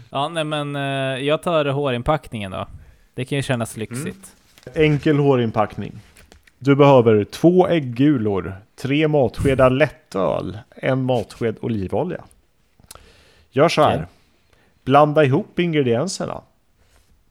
Ja, 0.09 0.29
nej 0.29 0.43
men 0.43 0.75
eh, 0.75 0.81
jag 1.25 1.43
tar 1.43 1.65
hårinpackningen 1.65 2.51
då. 2.51 2.67
Det 3.13 3.25
kan 3.25 3.35
ju 3.35 3.41
kännas 3.41 3.77
lyxigt. 3.77 4.35
Enkel 4.75 5.17
hårinpackning. 5.19 5.99
Du 6.59 6.75
behöver 6.75 7.23
två 7.23 7.67
äggulor, 7.67 8.55
tre 8.75 9.07
matskedar 9.07 9.69
lättöl, 9.69 10.57
en 10.75 11.03
matsked 11.03 11.55
olivolja. 11.61 12.23
Gör 13.51 13.69
så 13.69 13.81
här. 13.81 14.07
Blanda 14.83 15.23
ihop 15.23 15.59
ingredienserna. 15.59 16.41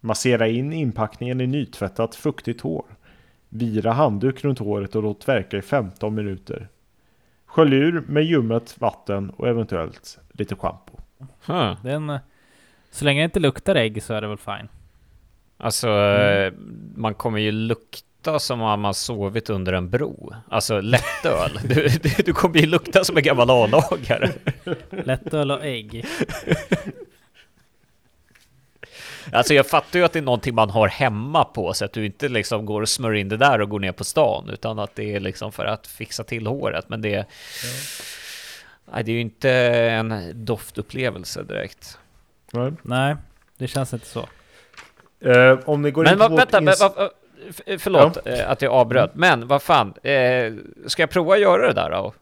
Massera 0.00 0.48
in 0.48 0.72
inpackningen 0.72 1.40
i 1.40 1.46
nytvättat 1.46 2.14
fuktigt 2.14 2.60
hår. 2.60 2.84
Vira 3.48 3.92
handduk 3.92 4.44
runt 4.44 4.58
håret 4.58 4.94
och 4.94 5.02
låt 5.02 5.28
verka 5.28 5.56
i 5.56 5.62
15 5.62 6.14
minuter. 6.14 6.68
Skölj 7.46 7.76
ur 7.76 8.00
med 8.00 8.24
ljummet 8.24 8.80
vatten 8.80 9.30
och 9.30 9.48
eventuellt 9.48 10.18
lite 10.32 10.54
schampo. 10.54 10.98
Huh. 11.46 11.74
Den, 11.82 12.10
eh, 12.10 12.20
så 12.90 13.04
länge 13.04 13.20
det 13.20 13.24
inte 13.24 13.40
luktar 13.40 13.74
ägg 13.74 14.02
så 14.02 14.14
är 14.14 14.20
det 14.20 14.28
väl 14.28 14.38
fine. 14.38 14.68
Alltså, 15.56 15.88
eh, 15.88 16.52
man 16.94 17.14
kommer 17.14 17.38
ju 17.38 17.50
lukta 17.52 18.07
som 18.38 18.62
om 18.62 18.80
man 18.80 18.94
sovit 18.94 19.50
under 19.50 19.72
en 19.72 19.90
bro. 19.90 20.34
Alltså 20.48 20.80
lättöl. 20.80 21.60
Du, 21.68 21.88
du, 21.88 22.10
du 22.24 22.32
kommer 22.32 22.58
ju 22.58 22.66
lukta 22.66 23.04
som 23.04 23.16
en 23.16 23.22
gammal 23.22 23.50
A-lagare. 23.50 24.32
Lättöl 24.90 25.50
och 25.50 25.64
ägg. 25.64 26.06
Alltså 29.32 29.54
jag 29.54 29.66
fattar 29.66 29.98
ju 29.98 30.04
att 30.04 30.12
det 30.12 30.18
är 30.18 30.22
någonting 30.22 30.54
man 30.54 30.70
har 30.70 30.88
hemma 30.88 31.44
på 31.44 31.74
så 31.74 31.84
att 31.84 31.92
du 31.92 32.06
inte 32.06 32.28
liksom 32.28 32.66
går 32.66 32.82
och 32.82 32.88
smörjer 32.88 33.20
in 33.20 33.28
det 33.28 33.36
där 33.36 33.60
och 33.60 33.68
går 33.68 33.80
ner 33.80 33.92
på 33.92 34.04
stan 34.04 34.50
utan 34.50 34.78
att 34.78 34.94
det 34.94 35.14
är 35.14 35.20
liksom 35.20 35.52
för 35.52 35.64
att 35.64 35.86
fixa 35.86 36.24
till 36.24 36.46
håret. 36.46 36.88
Men 36.88 37.02
det, 37.02 37.26
nej, 38.92 39.04
det 39.04 39.10
är 39.10 39.14
ju 39.14 39.20
inte 39.20 39.50
en 39.50 40.32
doftupplevelse 40.44 41.42
direkt. 41.42 41.98
Nej. 42.52 42.72
Nej, 42.82 43.16
det 43.58 43.66
känns 43.66 43.92
inte 43.92 44.06
så. 44.06 44.28
Eh, 45.20 45.58
om 45.64 45.82
ni 45.82 45.90
går 45.90 46.04
Men 46.04 46.12
in 46.12 46.18
på 46.18 46.28
va, 46.28 46.28
vårt 46.28 46.54
vänta, 46.54 47.10
f- 47.48 47.80
förlåt 47.80 48.26
eh, 48.26 48.50
att 48.50 48.62
jag 48.62 48.72
avbröt. 48.72 49.14
Men 49.14 49.46
vad 49.48 49.62
fan, 49.62 49.94
eh, 50.02 50.52
ska 50.86 51.02
jag 51.02 51.10
prova 51.10 51.34
att 51.34 51.40
göra 51.40 51.66
det 51.66 51.72
där 51.72 51.90
då? 51.90 52.14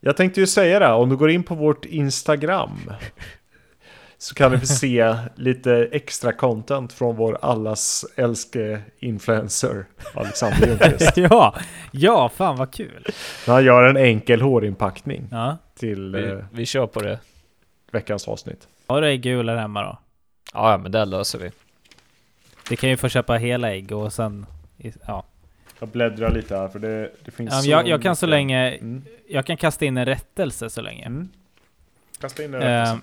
Jag 0.00 0.16
tänkte 0.16 0.40
ju 0.40 0.46
säga 0.46 0.78
det, 0.78 0.92
om 0.92 1.08
du 1.08 1.16
går 1.16 1.30
in 1.30 1.42
på 1.42 1.54
vårt 1.54 1.84
Instagram 1.84 2.70
så 4.18 4.34
kan 4.34 4.50
du 4.52 4.60
få 4.60 4.66
se 4.66 5.14
lite 5.34 5.88
extra 5.92 6.32
content 6.32 6.92
från 6.92 7.16
vår 7.16 7.38
allas 7.42 8.04
älske 8.16 8.80
influencer 8.98 9.84
Alexander 10.14 10.66
Ljungqvist. 10.68 11.16
ja, 11.16 11.54
ja, 11.90 12.28
fan 12.28 12.56
vad 12.56 12.72
kul. 12.72 13.06
Han 13.46 13.64
gör 13.64 13.82
en 13.82 13.96
enkel 13.96 14.40
hårinpackning 14.40 15.28
Ja. 15.30 15.56
till 15.78 16.16
Vi, 16.16 16.24
eh, 16.30 16.38
vi 16.52 16.66
kör 16.66 16.86
på 16.86 17.00
det. 17.00 17.18
veckans 17.92 18.28
avsnitt. 18.28 18.68
Har 18.86 19.00
du 19.00 19.08
äggulor 19.08 19.56
hemma 19.56 19.82
då? 19.82 19.98
Ja, 20.54 20.78
men 20.78 20.92
det 20.92 21.04
löser 21.04 21.38
vi. 21.38 21.50
Vi 22.70 22.76
kan 22.76 22.90
ju 22.90 22.96
få 22.96 23.08
köpa 23.08 23.34
hela 23.34 23.70
ägg 23.72 23.92
och 23.92 24.12
sen... 24.12 24.46
Ja. 25.06 25.24
Jag 25.78 25.88
bläddrar 25.88 26.30
lite 26.30 26.56
här 26.56 26.68
för 26.68 26.78
det, 26.78 27.10
det 27.24 27.30
finns 27.30 27.50
men 27.50 27.62
så 27.62 27.70
jag, 27.70 27.88
jag 27.88 28.02
kan 28.02 28.16
så 28.16 28.26
länge... 28.26 28.70
Mm. 28.70 29.04
Jag 29.28 29.46
kan 29.46 29.56
kasta 29.56 29.84
in 29.84 29.96
en 29.96 30.06
rättelse 30.06 30.70
så 30.70 30.80
länge. 30.82 31.06
Mm. 31.06 31.28
Kasta 32.20 32.44
in 32.44 32.54
en 32.54 32.60
rättelse. 32.60 33.00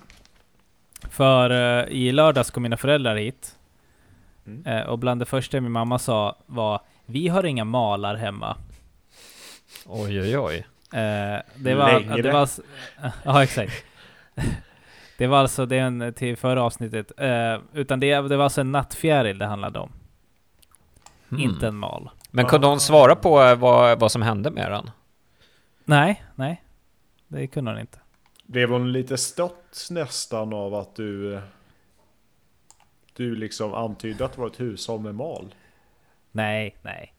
för 1.10 1.50
eh, 1.50 1.88
i 1.88 2.12
lördags 2.12 2.50
kom 2.50 2.62
mina 2.62 2.76
föräldrar 2.76 3.16
hit. 3.16 3.56
Mm. 4.46 4.66
Eh, 4.66 4.82
och 4.86 4.98
bland 4.98 5.20
det 5.20 5.26
första 5.26 5.60
min 5.60 5.72
mamma 5.72 5.98
sa 5.98 6.36
var 6.46 6.80
Vi 7.06 7.28
har 7.28 7.44
inga 7.44 7.64
malar 7.64 8.14
hemma. 8.14 8.56
Oj, 9.86 10.20
oj, 10.20 10.38
oj. 10.38 10.66
Det 11.54 11.74
var... 11.74 12.00
Längre. 12.00 12.22
Det 12.22 12.32
var 12.32 12.42
s- 12.44 12.60
ja, 13.24 13.42
exakt. 13.42 13.84
det 15.18 15.26
var 15.26 15.38
alltså 15.38 15.66
den 15.66 16.12
till 16.14 16.36
förra 16.36 16.62
avsnittet. 16.62 17.12
Eh, 17.20 17.58
utan 17.74 18.00
det, 18.00 18.14
det 18.20 18.36
var 18.36 18.44
alltså 18.44 18.60
en 18.60 18.72
nattfjäril 18.72 19.38
det 19.38 19.46
handlade 19.46 19.78
om. 19.78 19.92
Hmm. 21.30 21.40
Inte 21.40 21.66
en 21.68 21.76
mal. 21.76 22.10
Men 22.30 22.44
kunde 22.46 22.66
hon 22.66 22.80
svara 22.80 23.16
på 23.16 23.42
eh, 23.42 23.56
vad, 23.56 24.00
vad 24.00 24.12
som 24.12 24.22
hände 24.22 24.50
med 24.50 24.70
den? 24.70 24.90
Nej, 25.84 26.24
nej. 26.34 26.62
Det 27.28 27.46
kunde 27.46 27.70
hon 27.70 27.80
inte. 27.80 27.98
Blev 28.46 28.70
hon 28.70 28.92
lite 28.92 29.16
stött 29.18 29.86
nästan 29.90 30.52
av 30.52 30.74
att 30.74 30.96
du 30.96 31.40
Du 33.16 33.36
liksom 33.36 33.74
antydde 33.74 34.24
att 34.24 34.32
det 34.32 34.40
var 34.40 34.46
ett 34.48 34.60
hushåll 34.60 35.00
med 35.00 35.14
mal? 35.14 35.54
Nej, 36.32 36.76
nej. 36.82 37.14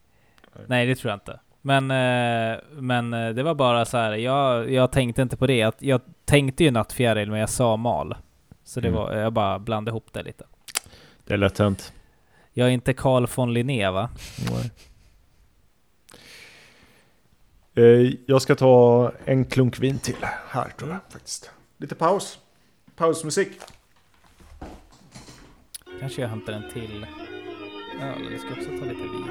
Nej. 0.55 0.65
Nej, 0.67 0.85
det 0.85 0.95
tror 0.95 1.09
jag 1.09 1.15
inte. 1.15 1.39
Men, 1.61 1.91
eh, 1.91 2.59
men 2.71 3.13
eh, 3.13 3.29
det 3.29 3.43
var 3.43 3.55
bara 3.55 3.85
så 3.85 3.97
här. 3.97 4.11
Jag, 4.13 4.71
jag 4.71 4.91
tänkte 4.91 5.21
inte 5.21 5.37
på 5.37 5.47
det. 5.47 5.57
Jag, 5.57 5.73
jag 5.79 6.01
tänkte 6.25 6.63
ju 6.63 6.71
nattfjäril, 6.71 7.31
men 7.31 7.39
jag 7.39 7.49
sa 7.49 7.77
mal. 7.77 8.15
Så 8.63 8.79
det 8.79 8.87
Mm. 8.87 8.99
var, 8.99 9.13
jag 9.15 9.33
bara 9.33 9.59
blandade 9.59 9.91
ihop 9.91 10.07
det 10.13 10.23
lite. 10.23 10.43
Det 11.25 11.33
är 11.33 11.37
lätt 11.37 11.59
hänt. 11.59 11.93
Jag 12.59 12.67
är 12.67 12.71
inte 12.71 12.93
Carl 12.93 13.27
von 13.35 13.53
Linné 13.53 13.89
va? 13.89 14.09
Eh, 17.75 18.13
Jag 18.25 18.41
ska 18.41 18.55
ta 18.55 19.11
en 19.25 19.45
klunk 19.45 19.79
vin 19.79 19.99
till 19.99 20.15
här 20.49 20.69
tror 20.77 20.89
jag 20.91 20.99
faktiskt. 21.09 21.51
Lite 21.77 21.95
paus. 21.95 22.39
Pausmusik. 22.95 23.51
Kanske 25.99 26.21
jag 26.21 26.29
hämtar 26.29 26.53
en 26.53 26.69
till 26.73 27.05
öl. 28.01 28.27
Eller 28.27 28.37
ska 28.37 28.47
jag 28.49 28.57
också 28.57 28.69
ta 28.69 28.85
lite 28.85 29.01
vin? 29.01 29.27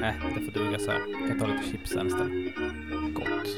Nej, 0.00 0.14
det 0.38 0.44
får 0.44 0.52
duga 0.52 0.78
så 0.78 0.90
här. 0.90 1.00
Jag 1.20 1.28
kan 1.28 1.38
ta 1.40 1.46
lite 1.46 1.70
chips 1.70 1.90
sen 1.90 2.06
istället. 2.06 2.54
Gott. 3.14 3.48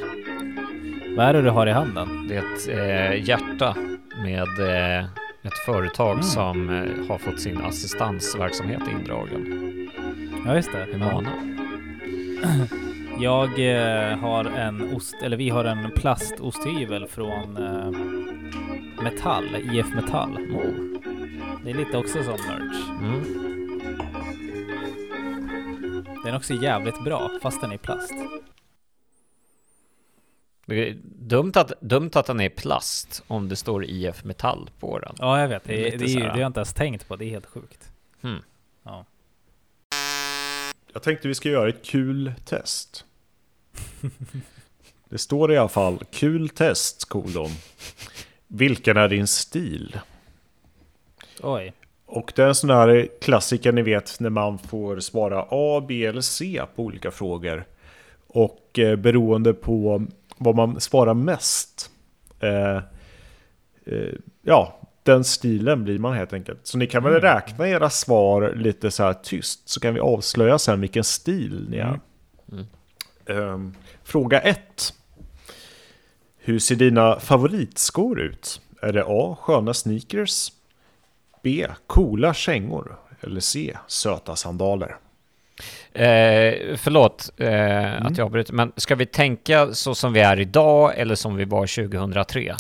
Vad 1.17 1.27
är 1.27 1.33
det 1.33 1.43
du 1.43 1.51
har 1.51 1.67
i 1.67 1.73
handen? 1.73 2.27
Det 2.29 2.37
är 2.37 2.55
ett 2.55 2.69
eh, 2.69 3.29
hjärta 3.29 3.77
med 4.25 4.99
eh, 5.01 5.07
ett 5.43 5.59
företag 5.67 6.11
Mm. 6.13 6.23
som 6.23 6.71
eh, 6.71 7.07
har 7.09 7.19
fått 7.19 7.41
sin 7.41 7.61
assistansverksamhet 7.61 8.83
indragen. 8.99 9.67
Ja, 10.47 10.55
just 10.57 10.73
det. 10.73 10.87
Humana. 10.93 11.31
Jag 13.21 13.49
eh, 13.49 14.19
har 14.19 14.45
en 14.45 14.95
ost, 14.95 15.15
eller 15.23 15.37
vi 15.37 15.49
har 15.49 15.65
en 15.65 15.91
plastosthyvel 15.91 17.07
från 17.07 17.57
eh, 17.57 17.91
Metall, 19.03 19.45
IF 19.73 19.95
Metall. 19.95 20.31
Oh. 20.37 21.01
Det 21.65 21.71
är 21.71 21.75
lite 21.75 21.97
också 21.99 22.23
som 22.23 22.33
merch. 22.33 22.89
Mm. 23.01 23.25
Den 26.25 26.33
är 26.33 26.37
också 26.37 26.55
jävligt 26.55 27.05
bra, 27.05 27.31
fast 27.43 27.61
den 27.61 27.71
är 27.71 27.75
i 27.75 27.79
plast. 27.79 28.13
Det 30.75 30.89
är 30.89 30.97
dumt 31.19 31.53
att, 31.55 31.73
dumt 31.81 32.11
att 32.15 32.27
den 32.27 32.41
är 32.41 32.49
plast 32.49 33.23
om 33.27 33.49
det 33.49 33.57
står 33.57 33.85
IF 33.85 34.25
Metall 34.25 34.71
på 34.81 34.99
den. 34.99 35.15
Ja, 35.19 35.41
jag 35.41 35.49
vet. 35.49 35.65
Det, 35.65 35.73
Det 35.75 35.89
är 35.89 35.99
det, 35.99 36.07
det 36.07 36.29
har 36.29 36.39
jag 36.39 36.47
inte 36.47 36.61
ens 36.61 36.73
tänkt 36.73 37.09
på. 37.09 37.17
Det 37.17 37.25
är 37.25 37.31
helt 37.31 37.47
sjukt. 37.47 37.91
Hmm. 38.21 38.39
Ja. 38.83 39.05
Jag 40.93 41.03
tänkte 41.03 41.29
vi 41.29 41.35
ska 41.35 41.49
göra 41.49 41.69
ett 41.69 41.85
kul 41.85 42.33
test. 42.45 43.05
Det 45.09 45.19
står 45.19 45.53
i 45.53 45.57
alla 45.57 45.69
fall 45.69 45.99
kul 46.11 46.49
test 46.49 47.05
kolon. 47.05 47.51
Vilken 48.47 48.97
är 48.97 49.09
din 49.09 49.27
stil? 49.27 50.01
Oj. 51.43 51.73
Och 52.07 52.33
det 52.37 52.43
är 52.43 52.49
en 52.49 52.55
sån 52.55 52.71
här 52.71 53.09
klassiker 53.21 53.73
ni 53.73 53.83
vet 53.83 54.21
när 54.21 54.31
man 54.31 54.59
får 54.59 55.01
svara 55.01 55.47
A, 55.51 55.85
B 55.89 56.05
eller 56.07 56.21
C 56.21 56.63
på 56.77 56.83
olika 56.83 57.11
frågor. 57.11 57.65
Och 58.27 58.79
eh, 58.79 58.97
beroende 58.97 59.55
på 59.55 60.07
vad 60.41 60.57
man 60.57 60.81
svarar 60.81 61.15
mest. 61.15 61.91
Eh, 62.41 62.77
eh, 63.85 64.15
ja, 64.43 64.81
den 65.03 65.25
stilen 65.25 65.85
blir 65.85 65.99
man 65.99 66.15
helt 66.15 66.33
enkelt. 66.33 66.61
Så 66.63 66.79
ni 66.79 66.87
kan 66.87 67.03
väl 67.05 67.13
räkna 67.13 67.69
era 67.69 67.91
svar 67.91 68.53
lite 68.57 68.91
så 68.91 69.03
här 69.03 69.13
tyst. 69.13 69.69
Så 69.69 69.81
kan 69.81 69.95
vi 69.95 70.01
avslöja 70.01 70.59
sen 70.59 70.81
vilken 70.81 71.05
stil 71.05 71.67
ni 71.71 71.77
är. 71.77 72.01
Mm. 72.53 72.67
Ehm, 73.27 73.75
fråga 74.03 74.41
1. 74.41 74.95
Hur 76.39 76.59
ser 76.59 76.77
dina 76.77 77.21
favoritskor 77.21 78.21
ut? 78.21 78.61
Är 78.83 78.93
det 78.93 79.05
A. 79.07 79.37
Sköna 79.41 79.75
sneakers? 79.75 80.53
B. 81.43 81.67
Coola 81.87 82.35
kängor? 82.35 82.97
Eller 83.21 83.41
C. 83.41 83.77
Söta 83.87 84.37
sandaler? 84.37 84.97
Eh, 85.93 86.77
förlåt 86.77 87.31
eh, 87.37 88.07
att 88.07 88.19
jag 88.19 88.25
avbryter, 88.25 88.53
men 88.53 88.73
ska 88.77 88.95
vi 88.95 89.07
tänka 89.07 89.73
så 89.75 89.95
som 89.95 90.13
vi 90.13 90.21
är 90.21 90.41
idag 90.41 90.93
eller 90.99 91.15
som 91.15 91.37
vi 91.37 91.45
var 91.45 91.67
2003? 91.89 92.55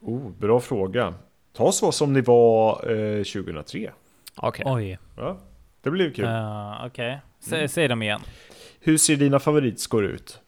Oh, 0.00 0.30
bra 0.30 0.60
fråga. 0.60 1.14
Ta 1.56 1.72
så 1.72 1.92
som 1.92 2.12
ni 2.12 2.20
var 2.20 2.90
eh, 2.90 3.22
2003. 3.24 3.90
Okej. 4.36 4.64
Oj. 4.68 4.98
Ja, 5.16 5.38
det 5.82 5.90
blir 5.90 6.10
kul. 6.10 6.24
Uh, 6.24 6.86
Okej. 6.86 7.20
Sä- 7.44 7.68
Säg 7.68 7.88
dem 7.88 8.02
igen. 8.02 8.20
Hur 8.80 8.96
ser 8.98 9.16
dina 9.16 9.38
favoritskor 9.38 10.04
ut? 10.04 10.40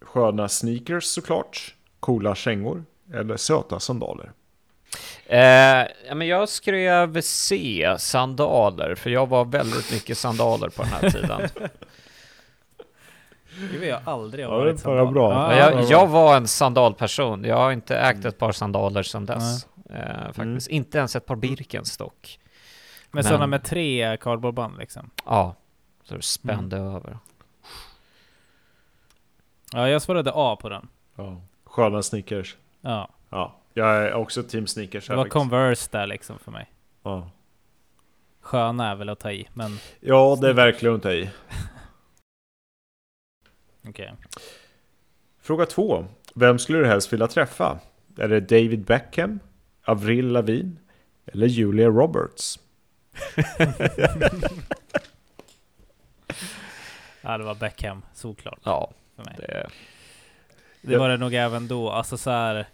Sköna 0.00 0.48
sneakers 0.48 1.04
såklart, 1.04 1.74
coola 2.00 2.34
kängor 2.34 2.84
eller 3.14 3.36
söta 3.36 3.80
sandaler? 3.80 4.32
Eh, 5.26 5.38
ja, 6.08 6.14
men 6.14 6.26
jag 6.26 6.48
skrev 6.48 7.20
C, 7.20 7.94
sandaler, 7.98 8.94
för 8.94 9.10
jag 9.10 9.28
var 9.28 9.44
väldigt 9.44 9.92
mycket 9.92 10.18
sandaler 10.18 10.68
på 10.68 10.82
den 10.82 10.90
här 10.92 11.10
tiden. 11.10 11.48
Gud, 13.72 13.84
jag 13.84 14.00
har 14.00 14.12
aldrig 14.12 14.44
Ja, 14.44 14.50
varit 14.50 14.76
det 14.82 14.88
var 14.88 14.96
sandal. 14.96 15.14
bra. 15.14 15.32
Ja, 15.32 15.56
Ja, 15.56 15.70
ja, 15.70 15.80
jag, 15.80 15.90
jag 15.90 16.06
var 16.06 16.36
en 16.36 16.48
sandalperson. 16.48 17.44
Jag 17.44 17.56
har 17.56 17.72
inte 17.72 17.96
ägt 17.98 18.24
ett 18.24 18.38
par 18.38 18.52
sandaler 18.52 19.02
sedan 19.02 19.26
dess. 19.26 19.66
Eh, 19.90 20.20
Mm. 20.20 20.32
faktiskt. 20.34 20.68
Inte 20.68 20.98
ens 20.98 21.16
ett 21.16 21.26
par 21.26 21.36
Birkenstock. 21.36 22.38
Men 23.10 23.18
Men- 23.18 23.24
sådana 23.24 23.46
med 23.46 23.64
tre 23.64 24.16
kardborreband 24.20 24.78
liksom. 24.78 25.10
Ja, 25.26 25.54
så 26.04 26.14
det 26.14 26.22
spände 26.22 26.76
över. 26.76 27.18
Ja, 29.72 29.88
jag 29.88 30.02
svarade 30.02 30.32
A 30.34 30.56
på 30.60 30.68
den. 30.68 30.88
Ja. 31.16 31.40
Sköna 31.64 32.02
sneakers. 32.02 32.56
Ja. 32.80 33.08
Ja, 33.30 33.54
jag 33.76 33.96
är 33.96 34.12
också 34.14 34.42
team 34.42 34.66
sneakers. 34.66 35.06
Det 35.08 35.16
var. 35.16 35.28
Converse 35.28 35.88
där 35.92 36.06
liksom 36.06 36.38
för 36.38 36.50
mig. 36.52 36.70
ja. 37.02 37.30
Sköna 38.40 38.90
är 38.90 38.94
väl 38.96 39.08
att 39.08 39.18
ta 39.20 39.32
i, 39.32 39.48
men 39.54 39.78
ja, 40.00 40.38
det 40.40 40.48
är 40.48 40.52
verkligen 40.52 40.94
att 40.94 41.02
ta 41.02 41.12
i. 41.12 41.30
okej. 43.88 44.14
Fråga 45.40 45.66
två. 45.66 46.06
Vem 46.34 46.58
skulle 46.58 46.78
du 46.78 46.86
helst 46.86 47.12
vilja 47.12 47.26
träffa? 47.26 47.78
Är 48.18 48.28
det 48.28 48.40
David 48.40 48.84
Beckham, 48.84 49.38
Avril 49.84 50.26
Lavigne 50.28 50.76
eller 51.26 51.46
Julia 51.46 51.88
Roberts? 51.88 52.58
Ja, 57.20 57.38
det 57.38 57.44
var 57.44 57.54
Beckham, 57.54 58.02
solklart 58.14 58.58
Ja, 58.64 58.90
för 59.16 59.24
mig. 59.24 59.34
det, 59.38 59.68
Det 60.80 60.98
var 60.98 61.08
det 61.08 61.16
nog 61.16 61.34
även 61.34 61.68
då. 61.68 61.90
Alltså 61.90 62.18
så 62.18 62.30
här. 62.30 62.66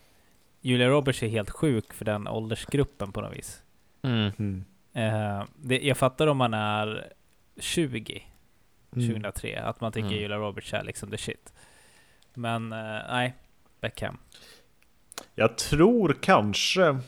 Julia 0.65 0.89
Roberts 0.89 1.23
är 1.23 1.29
helt 1.29 1.51
sjuk 1.51 1.93
för 1.93 2.05
den 2.05 2.29
åldersgruppen 2.29 3.13
på 3.13 3.21
något 3.21 3.37
vis. 3.37 3.63
mm. 4.03 4.33
Mm. 4.39 4.65
Eh, 4.93 5.45
det, 5.57 5.79
jag 5.81 5.97
fattar 5.97 6.27
om 6.27 6.37
man 6.37 6.55
är 6.55 7.13
20, 7.57 8.23
Mm. 8.97 9.09
2003, 9.09 9.57
att 9.63 9.81
man 9.81 9.93
tycker 9.93 10.07
Mm. 10.09 10.21
Julia 10.21 10.37
Roberts 10.37 10.75
är 10.75 10.83
liksom 10.85 11.11
the 11.11 11.19
shit. 11.19 11.53
Men 12.35 12.73
eh, 12.73 13.01
nej, 13.11 13.35
Beckham. 13.81 14.19
Jag 15.35 15.59
tror 15.59 16.17
kanske... 16.21 16.99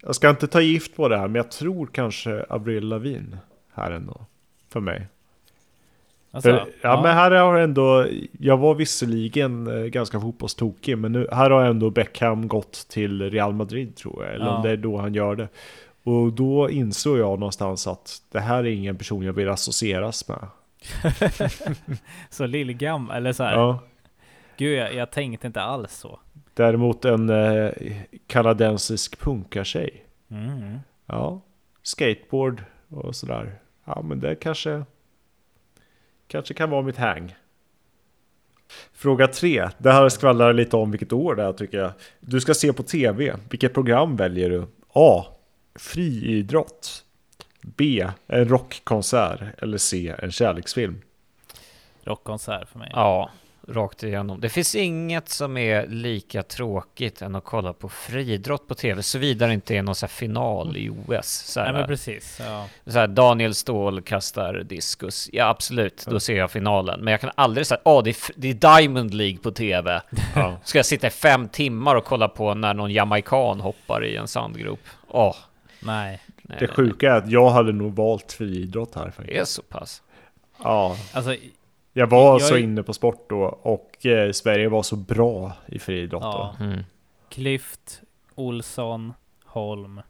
Jag 0.00 0.14
ska 0.16 0.30
inte 0.30 0.46
ta 0.48 0.60
gift 0.60 0.96
på 0.96 1.08
det 1.08 1.18
här, 1.18 1.28
men 1.28 1.34
jag 1.34 1.50
tror 1.50 1.86
kanske 1.86 2.42
Avril 2.48 2.88
Lavigne 2.88 3.38
här 3.72 3.90
ändå. 3.90 4.26
För 4.68 4.80
mig. 4.80 5.06
Alltså, 6.36 6.50
För, 6.50 6.66
ja, 6.82 7.02
men 7.02 7.14
här 7.14 7.30
har 7.30 7.58
ändå... 7.58 8.06
Jag 8.38 8.56
var 8.56 8.74
visserligen 8.74 9.66
eh, 9.66 9.84
ganska 9.86 10.20
fotbollstokig, 10.20 10.98
men 10.98 11.12
nu, 11.12 11.28
här 11.32 11.50
har 11.50 11.64
ändå 11.64 11.90
Beckham 11.90 12.48
gått 12.48 12.86
till 12.88 13.30
Real 13.30 13.52
Madrid 13.52 13.96
tror 13.96 14.24
jag. 14.24 14.34
Eller 14.34 14.44
Ja. 14.46 14.56
om 14.56 14.62
det 14.62 14.70
är 14.70 14.76
då 14.76 14.98
han 14.98 15.14
gör 15.14 15.36
det. 15.36 15.48
Och 16.02 16.32
då 16.32 16.70
insåg 16.70 17.18
jag 17.18 17.38
någonstans 17.38 17.86
att 17.86 18.22
det 18.32 18.40
här 18.40 18.58
är 18.58 18.64
ingen 18.64 18.96
person 18.96 19.22
jag 19.22 19.32
vill 19.32 19.48
associeras 19.48 20.28
med. 20.28 20.46
så 22.30 22.46
lillgam, 22.46 23.10
eller 23.10 23.32
så 23.32 23.42
här. 23.44 23.52
Ja. 23.54 23.78
Gud, 24.56 24.78
jag, 24.78 24.94
jag 24.94 25.10
tänkte 25.10 25.46
inte 25.46 25.60
alls 25.62 25.92
så. 25.92 26.18
Däremot 26.54 27.04
en 27.04 27.30
eh, 27.30 27.70
kanadensisk 28.26 29.20
punkartjej. 29.20 30.04
Mm. 30.30 30.78
Ja, 31.06 31.40
skateboard 31.82 32.62
och 32.90 33.16
sådär. 33.16 33.54
Ja, 33.84 34.02
men 34.02 34.20
det 34.20 34.34
kanske, 34.34 34.84
kanske 36.28 36.54
kan 36.54 36.70
vara 36.70 36.82
mitt 36.82 36.96
hang. 36.96 37.34
Fråga 38.92 39.28
tre. 39.28 39.68
Det 39.78 39.92
här 39.92 40.08
skvallrar 40.08 40.52
lite 40.52 40.76
om 40.76 40.90
vilket 40.90 41.12
år 41.12 41.34
det 41.34 41.42
är 41.42 41.52
tycker 41.52 41.78
jag. 41.78 41.92
Du 42.20 42.40
ska 42.40 42.54
se 42.54 42.72
på 42.72 42.82
tv. 42.82 43.36
Vilket 43.50 43.74
program 43.74 44.16
väljer 44.16 44.50
du? 44.50 44.66
A. 44.92 45.24
Friidrott. 45.74 47.04
B. 47.62 48.06
En 48.26 48.48
rockkonsert. 48.48 49.40
Eller 49.58 49.78
C. 49.78 50.14
En 50.18 50.30
kärleksfilm. 50.30 51.02
Rockkonsert 52.04 52.68
för 52.68 52.78
mig. 52.78 52.90
ja, 52.92 53.30
rakt 53.68 54.02
igenom. 54.02 54.40
Det 54.40 54.48
finns 54.48 54.74
inget 54.74 55.28
som 55.28 55.56
är 55.56 55.86
lika 55.86 56.42
tråkigt 56.42 57.22
än 57.22 57.34
att 57.34 57.44
kolla 57.44 57.72
på 57.72 57.88
friidrott 57.88 58.68
på 58.68 58.74
tv, 58.74 59.02
såvida 59.02 59.46
det 59.46 59.52
inte 59.54 59.74
är 59.76 59.82
någon 59.82 59.94
så 59.94 60.06
här 60.06 60.08
final 60.10 60.76
i 60.76 60.90
OS. 60.90 61.26
Så 61.28 61.60
här, 61.60 61.72
Nej 61.72 61.80
men 61.80 61.88
precis. 61.88 62.40
Ja. 62.44 62.66
så 62.86 62.98
här, 62.98 63.06
Daniel 63.06 63.54
Ståhl 63.54 64.02
kastar 64.02 64.54
diskus. 64.54 65.30
Ja, 65.32 65.48
absolut, 65.48 66.04
då 66.10 66.20
ser 66.20 66.36
jag 66.36 66.50
finalen. 66.50 67.00
Men 67.04 67.10
jag 67.10 67.20
kan 67.20 67.30
aldrig 67.34 67.66
säga, 67.66 67.80
åh, 67.84 68.02
det, 68.04 68.10
är 68.10 68.12
f- 68.12 68.30
det 68.36 68.48
är 68.50 68.78
Diamond 68.80 69.14
League 69.14 69.38
på 69.38 69.50
tv. 69.50 70.02
Ja. 70.34 70.56
Ska 70.64 70.78
jag 70.78 70.86
sitta 70.86 71.06
i 71.06 71.10
fem 71.10 71.48
timmar 71.48 71.94
och 71.96 72.04
kolla 72.04 72.28
på 72.28 72.54
när 72.54 72.74
någon 72.74 72.90
jamaican 72.92 73.60
hoppar 73.60 74.04
i 74.04 74.16
en 74.16 74.28
sandgrop? 74.28 74.80
Åh, 75.08 75.36
Nej. 75.80 76.20
nej, 76.42 76.56
Det 76.60 76.68
sjuka 76.68 77.06
är 77.12 77.16
att 77.16 77.30
jag 77.30 77.50
hade 77.50 77.72
nog 77.72 77.94
valt 77.96 78.32
friidrott 78.32 78.94
här. 78.94 79.04
faktiskt. 79.04 79.26
Det 79.28 79.38
är 79.38 79.44
så 79.44 79.62
pass. 79.62 80.02
Ja, 80.62 80.96
Alltså, 81.12 81.34
jag 81.98 82.06
var 82.06 82.32
Jag 82.32 82.42
så 82.42 82.54
är- 82.54 82.58
inne 82.58 82.82
på 82.82 82.92
sport 82.92 83.26
då 83.30 83.42
och 83.62 84.06
eh, 84.06 84.32
Sverige 84.32 84.68
var 84.68 84.82
så 84.82 84.96
bra 84.96 85.52
i 85.66 85.78
friidrott 85.78 86.22
då. 86.22 86.54
ja. 86.58 86.64
Mm. 86.64 86.84
Klyft, 87.28 88.00
Olsson, 88.34 89.12
Holm, 89.44 90.00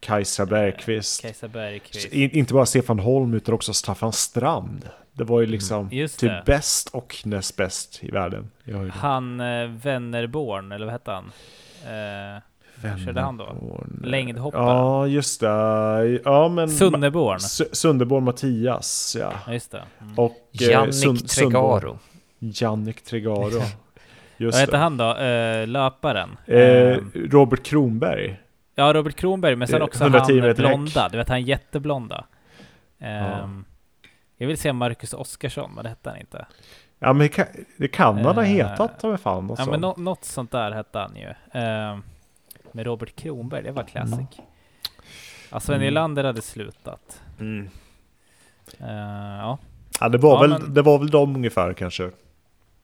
Kajsa 0.00 0.46
Bergqvist. 0.46 1.22
Kajsa 1.22 1.48
Bergqvist. 1.48 2.12
In, 2.12 2.30
inte 2.30 2.54
bara 2.54 2.66
Stefan 2.66 2.98
Holm 2.98 3.34
utan 3.34 3.54
också 3.54 3.72
Staffan 3.74 4.12
Strand. 4.12 4.88
Det 5.12 5.24
var 5.24 5.40
ju 5.40 5.46
liksom 5.46 5.88
Just 5.92 6.20
typ 6.20 6.44
bäst 6.44 6.88
och 6.88 7.16
näst 7.24 7.56
bäst 7.56 8.04
i 8.04 8.10
världen. 8.10 8.50
Jag 8.64 8.86
Han 8.88 9.40
eh, 9.40 9.66
Wennerborn, 9.68 10.72
eller 10.72 10.86
vad 10.86 10.92
hette 10.92 11.10
han? 11.10 11.24
Eh, 11.84 12.42
körde 13.04 13.20
han 13.20 13.36
då? 13.36 13.56
Längdhoppare. 14.04 14.62
Ja, 14.62 15.06
just 15.06 15.40
det. 15.40 16.20
Ja, 16.24 16.48
men... 16.48 16.68
Sunderborn. 16.70 17.36
S- 17.36 17.76
Sunderborn 17.80 18.24
Mattias, 18.24 19.16
ja. 19.18 19.32
Ja, 19.46 19.52
just 19.52 19.70
det. 19.70 19.82
Mm. 20.00 20.18
Och... 20.18 20.32
eh, 20.60 20.68
Jannik 20.68 20.94
Sund- 20.94 21.28
Tregaro. 21.28 21.98
Jannik 22.38 23.02
Tregaro. 23.04 23.50
Vad 23.60 24.46
Just 24.46 24.58
hette 24.58 24.72
det. 24.72 24.78
han 24.78 24.96
då? 24.96 25.16
Eh, 25.16 25.66
löparen? 25.66 26.36
Eh, 26.46 26.58
Eh, 26.58 26.98
Robert 27.14 27.62
Kronberg. 27.62 28.40
ja, 28.74 28.92
Robert 28.92 29.16
Kronberg, 29.16 29.56
men 29.56 29.68
sen 29.68 29.78
eh, 29.80 29.84
också 29.84 30.04
110 30.04 30.40
han 30.40 30.54
blonda. 30.54 31.08
Du 31.08 31.18
vet 31.18 31.28
han 31.28 31.42
jätteblonda. 31.42 32.24
Ehm, 33.00 33.64
Jag 34.36 34.46
vill 34.46 34.58
säga 34.58 34.72
Marcus 34.72 35.12
Oskarsson, 35.12 35.70
men 35.74 35.82
det 35.84 35.88
hette 35.88 36.10
han 36.10 36.18
inte. 36.18 36.46
Ja, 36.98 37.12
men 37.12 37.18
det 37.18 37.28
kan, 37.28 37.46
det 37.76 37.88
kan 37.88 38.16
han 38.24 38.34
ha 38.36 38.42
Eh, 38.44 38.48
hetat, 38.48 39.00
ta 39.00 39.08
mig 39.08 39.18
fan. 39.18 39.46
något 39.46 39.58
Ja, 39.58 39.64
men 39.66 39.80
sånt. 39.80 39.96
nå- 39.98 40.04
något 40.04 40.24
sånt 40.24 40.50
där 40.52 40.70
hette 40.72 40.98
han 40.98 41.16
ju. 41.16 41.60
Ehm, 41.60 42.02
med 42.74 42.86
Robert 42.86 43.16
Kronberg, 43.16 43.62
det 43.62 43.72
var 43.72 43.84
classic. 43.84 44.26
Ja, 45.50 45.60
Sven 45.60 45.74
Mm. 45.76 45.84
Nylander 45.86 46.24
hade 46.24 46.42
slutat. 46.42 47.20
Mm. 47.40 47.68
Eh, 48.78 48.86
ja, 49.40 49.58
Ja, 50.00 50.08
det 50.08 50.18
var, 50.18 50.34
Ja, 50.34 50.40
väl, 50.40 50.50
men- 50.62 50.74
det 50.74 50.82
var 50.82 50.98
väl 50.98 51.10
de 51.10 51.36
ungefär 51.36 51.72
kanske. 51.72 52.10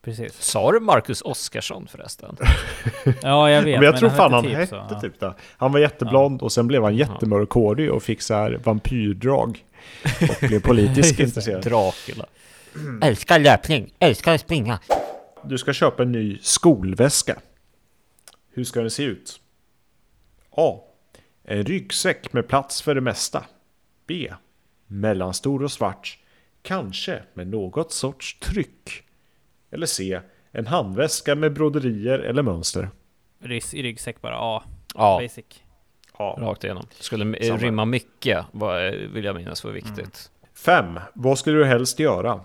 precis. 0.01 0.33
Sa 0.43 0.71
du 0.71 0.79
Marcus 0.79 1.21
Oskarsson 1.21 1.87
förresten? 1.87 2.37
Ja, 3.21 3.49
jag 3.51 3.61
vet. 3.61 3.75
men 3.79 3.83
jag 3.85 3.97
tror 3.97 4.09
fan 4.09 4.33
han 4.33 4.45
hette 4.45 4.57
hette 4.57 4.65
typ 4.65 4.89
så, 4.89 4.93
ja. 4.95 5.01
typ 5.01 5.19
det. 5.19 5.33
Han 5.57 5.71
var 5.71 5.79
jätteblond 5.79 6.41
och 6.41 6.51
sen 6.51 6.67
blev 6.67 6.83
han 6.83 6.95
jättemörkhårig 6.95 7.91
och 7.91 8.03
fick 8.03 8.21
så 8.21 8.33
här 8.33 8.59
vampyrdrag. 8.63 9.65
Och 10.21 10.47
blev 10.47 10.61
politiskt 10.61 11.19
intresserad. 11.19 11.63
Dracula. 11.63 12.25
Älskar 13.01 13.39
löpning, 13.39 13.93
älskar 13.99 14.33
att 14.33 14.41
springa. 14.41 14.79
Du 15.43 15.57
ska 15.57 15.73
köpa 15.73 16.03
en 16.03 16.11
ny 16.11 16.37
skolväska. 16.41 17.35
Hur 18.53 18.63
ska 18.63 18.81
den 18.81 18.91
se 18.91 19.03
ut? 19.03 19.39
A. 20.57 20.79
En 21.43 21.63
ryggsäck 21.63 22.33
med 22.33 22.47
plats 22.47 22.81
för 22.81 22.95
det 22.95 23.01
mesta. 23.01 23.45
B. 24.07 24.33
Mellanstor 24.87 25.63
och 25.63 25.71
svart. 25.71 26.17
Kanske 26.61 27.23
med 27.33 27.47
något 27.47 27.91
sorts 27.91 28.39
tryck. 28.39 29.03
Eller 29.71 29.85
C. 29.85 30.19
En 30.51 30.67
handväska 30.67 31.35
med 31.35 31.53
broderier 31.53 32.19
eller 32.19 32.41
mönster. 32.43 32.89
Rys- 33.39 33.75
I 33.75 33.83
ryggsäck 33.83 34.21
bara, 34.21 34.33
ja. 34.33 34.63
Ja, 34.95 35.19
Basic. 35.23 35.45
A. 36.13 36.35
rakt 36.39 36.63
igenom. 36.63 36.85
Skulle 36.99 37.37
eh, 37.37 37.47
Samma. 37.47 37.57
rimma 37.59 37.85
mycket, 37.85 38.45
vad, 38.51 38.91
vill 38.93 39.25
jag 39.25 39.35
minnas 39.35 39.63
var 39.63 39.71
viktigt. 39.71 40.31
5. 40.53 40.99
Vad 41.13 41.39
skulle 41.39 41.57
du 41.57 41.65
helst 41.65 41.99
göra? 41.99 42.41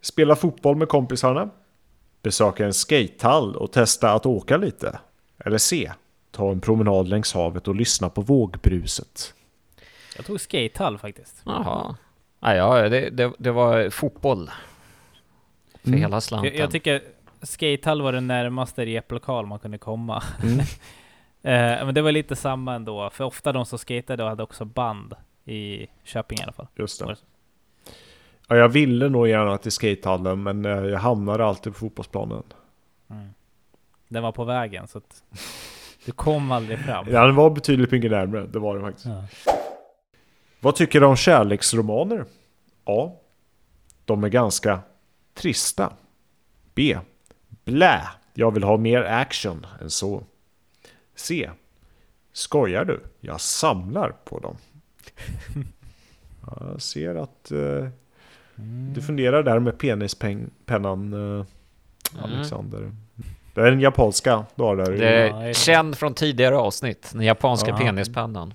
Spela 0.00 0.36
fotboll 0.36 0.76
med 0.76 0.88
kompisarna? 0.88 1.50
Besöka 2.22 2.66
en 2.66 2.74
skatehall 2.74 3.56
och 3.56 3.72
testa 3.72 4.12
att 4.12 4.26
åka 4.26 4.56
lite. 4.56 4.98
Eller 5.38 5.58
C. 5.58 5.92
Ta 6.34 6.50
en 6.50 6.60
promenad 6.60 7.08
längs 7.08 7.34
havet 7.34 7.68
och 7.68 7.74
lyssna 7.74 8.08
på 8.10 8.20
vågbruset. 8.20 9.34
Jag 10.16 10.26
tog 10.26 10.40
skatehall 10.40 10.98
faktiskt. 10.98 11.42
Jaha. 11.44 11.96
Ja, 12.40 12.54
ja 12.54 12.88
det, 12.88 13.10
det, 13.10 13.32
det 13.38 13.50
var 13.50 13.90
fotboll. 13.90 14.50
För 15.82 15.88
Mm. 15.88 16.00
hela 16.00 16.20
slanten. 16.20 16.52
Jag, 16.54 16.62
jag 16.62 16.70
tycker 16.70 17.02
skatehall 17.42 18.02
var 18.02 18.12
den 18.12 18.26
närmaste 18.26 18.86
replokal 18.86 19.46
man 19.46 19.58
kunde 19.58 19.78
komma. 19.78 20.22
Mm. 20.42 20.58
Eh, 21.46 21.84
men 21.84 21.94
det 21.94 22.02
var 22.02 22.12
lite 22.12 22.36
samma 22.36 22.74
ändå, 22.74 23.10
för 23.10 23.24
ofta 23.24 23.52
de 23.52 23.66
som 23.66 23.78
skatade 23.78 24.22
hade 24.22 24.42
också 24.42 24.64
band 24.64 25.14
i 25.44 25.86
Köping 26.04 26.38
i 26.38 26.42
alla 26.42 26.52
fall. 26.52 26.66
Just 26.76 27.00
det. 27.00 27.16
Ja, 28.48 28.56
jag 28.56 28.68
ville 28.68 29.08
nog 29.08 29.28
gärna 29.28 29.58
till 29.58 29.72
skatehallen 29.72 30.42
men 30.42 30.64
eh, 30.64 30.70
jag 30.70 30.98
hamnade 30.98 31.44
alltid 31.44 31.72
på 31.72 31.78
fotbollsplanen. 31.78 32.42
Mm. 33.10 33.28
Den 34.08 34.22
var 34.22 34.32
på 34.32 34.44
vägen 34.44 34.88
så 34.88 34.98
att 34.98 35.22
du 36.04 36.12
kom 36.12 36.52
aldrig 36.52 36.78
fram. 36.78 37.06
Ja, 37.10 37.26
den 37.26 37.34
var 37.34 37.50
betydligt 37.50 37.90
mycket 37.90 38.10
närmare, 38.10 38.46
det 38.46 38.58
var 38.58 38.76
det 38.76 38.80
faktiskt. 38.82 39.06
Ja. 39.06 39.24
Vad 40.60 40.76
tycker 40.76 41.00
du 41.00 41.06
om 41.06 41.16
kärleksromaner? 41.16 42.24
A. 42.84 43.12
De 44.04 44.24
är 44.24 44.28
ganska 44.28 44.80
trista. 45.34 45.92
B. 46.74 46.98
Blä. 47.64 48.08
Jag 48.34 48.50
vill 48.50 48.62
ha 48.62 48.76
mer 48.76 49.02
action 49.02 49.66
än 49.80 49.90
så. 49.90 50.22
C. 51.14 51.50
Skojar 52.32 52.84
du? 52.84 53.00
Jag 53.20 53.40
samlar 53.40 54.10
på 54.24 54.38
dem. 54.38 54.56
Ja, 56.46 56.56
Jag 56.70 56.82
ser 56.82 57.14
att 57.14 57.50
eh, 57.50 57.88
du 58.94 59.02
funderar 59.02 59.42
där 59.42 59.58
med 59.58 59.78
penispennan 59.78 61.12
eh, 61.38 61.46
Alexander. 62.22 62.92
Det 63.54 63.60
är 63.60 63.64
den 63.70 63.80
japanska 63.80 64.44
du 64.54 64.62
har 64.62 64.76
där. 64.76 64.92
Det 64.92 65.28
är 65.28 65.52
känd 65.52 65.98
från 65.98 66.14
tidigare 66.14 66.56
avsnitt, 66.56 67.10
den 67.12 67.22
japanska 67.22 67.70
Ja. 67.70 67.76
penispennan. 67.76 68.54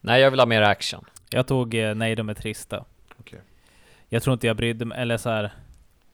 Nej, 0.00 0.20
jag 0.22 0.30
vill 0.30 0.40
ha 0.40 0.46
mer 0.46 0.62
action. 0.62 1.04
Jag 1.30 1.46
tog 1.46 1.74
eh, 1.74 1.94
Nej, 1.94 2.14
de 2.14 2.28
är 2.28 2.34
trista. 2.34 2.84
Okej. 3.20 3.40
Jag 4.08 4.22
tror 4.22 4.34
inte 4.34 4.46
jag 4.46 4.56
brydde 4.56 4.84
mig, 4.84 4.98
eller 5.00 5.16
så 5.16 5.30
här. 5.30 5.50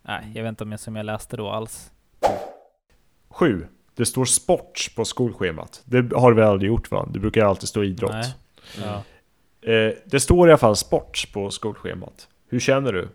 Nej, 0.03 0.33
jag 0.35 0.43
vet 0.43 0.49
inte 0.49 0.64
om 0.64 0.70
jag, 0.70 0.81
som 0.81 0.97
jag 0.97 1.07
läste 1.07 1.37
då 1.37 1.51
alls. 1.51 1.91
7. 3.29 3.66
Det 3.95 4.07
står 4.07 4.25
sport 4.25 4.91
på 4.97 5.05
skolschemat. 5.05 5.83
Det 5.85 6.12
har 6.16 6.33
väl 6.33 6.45
aldrig 6.45 6.68
gjort 6.68 6.91
va? 6.91 7.09
Det 7.11 7.18
brukar 7.18 7.45
alltid 7.45 7.68
stå 7.68 7.85
idrott. 7.85 8.11
Nej. 8.12 8.35
Ja. 8.83 9.03
Eh, 9.73 9.93
det 10.05 10.20
står 10.20 10.49
i 10.49 10.51
alla 10.51 10.59
fall 10.59 10.77
sport 10.77 11.29
på 11.33 11.51
skolschemat. 11.51 12.29
Hur 12.49 12.61
känner 12.61 12.93
du? 12.93 13.09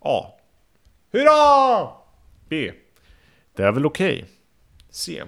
A. 0.00 0.26
Hurra! 1.12 1.88
B. 2.48 2.72
Det 3.58 3.64
är 3.64 3.72
väl 3.72 3.86
okej. 3.86 4.24
C. 4.90 5.22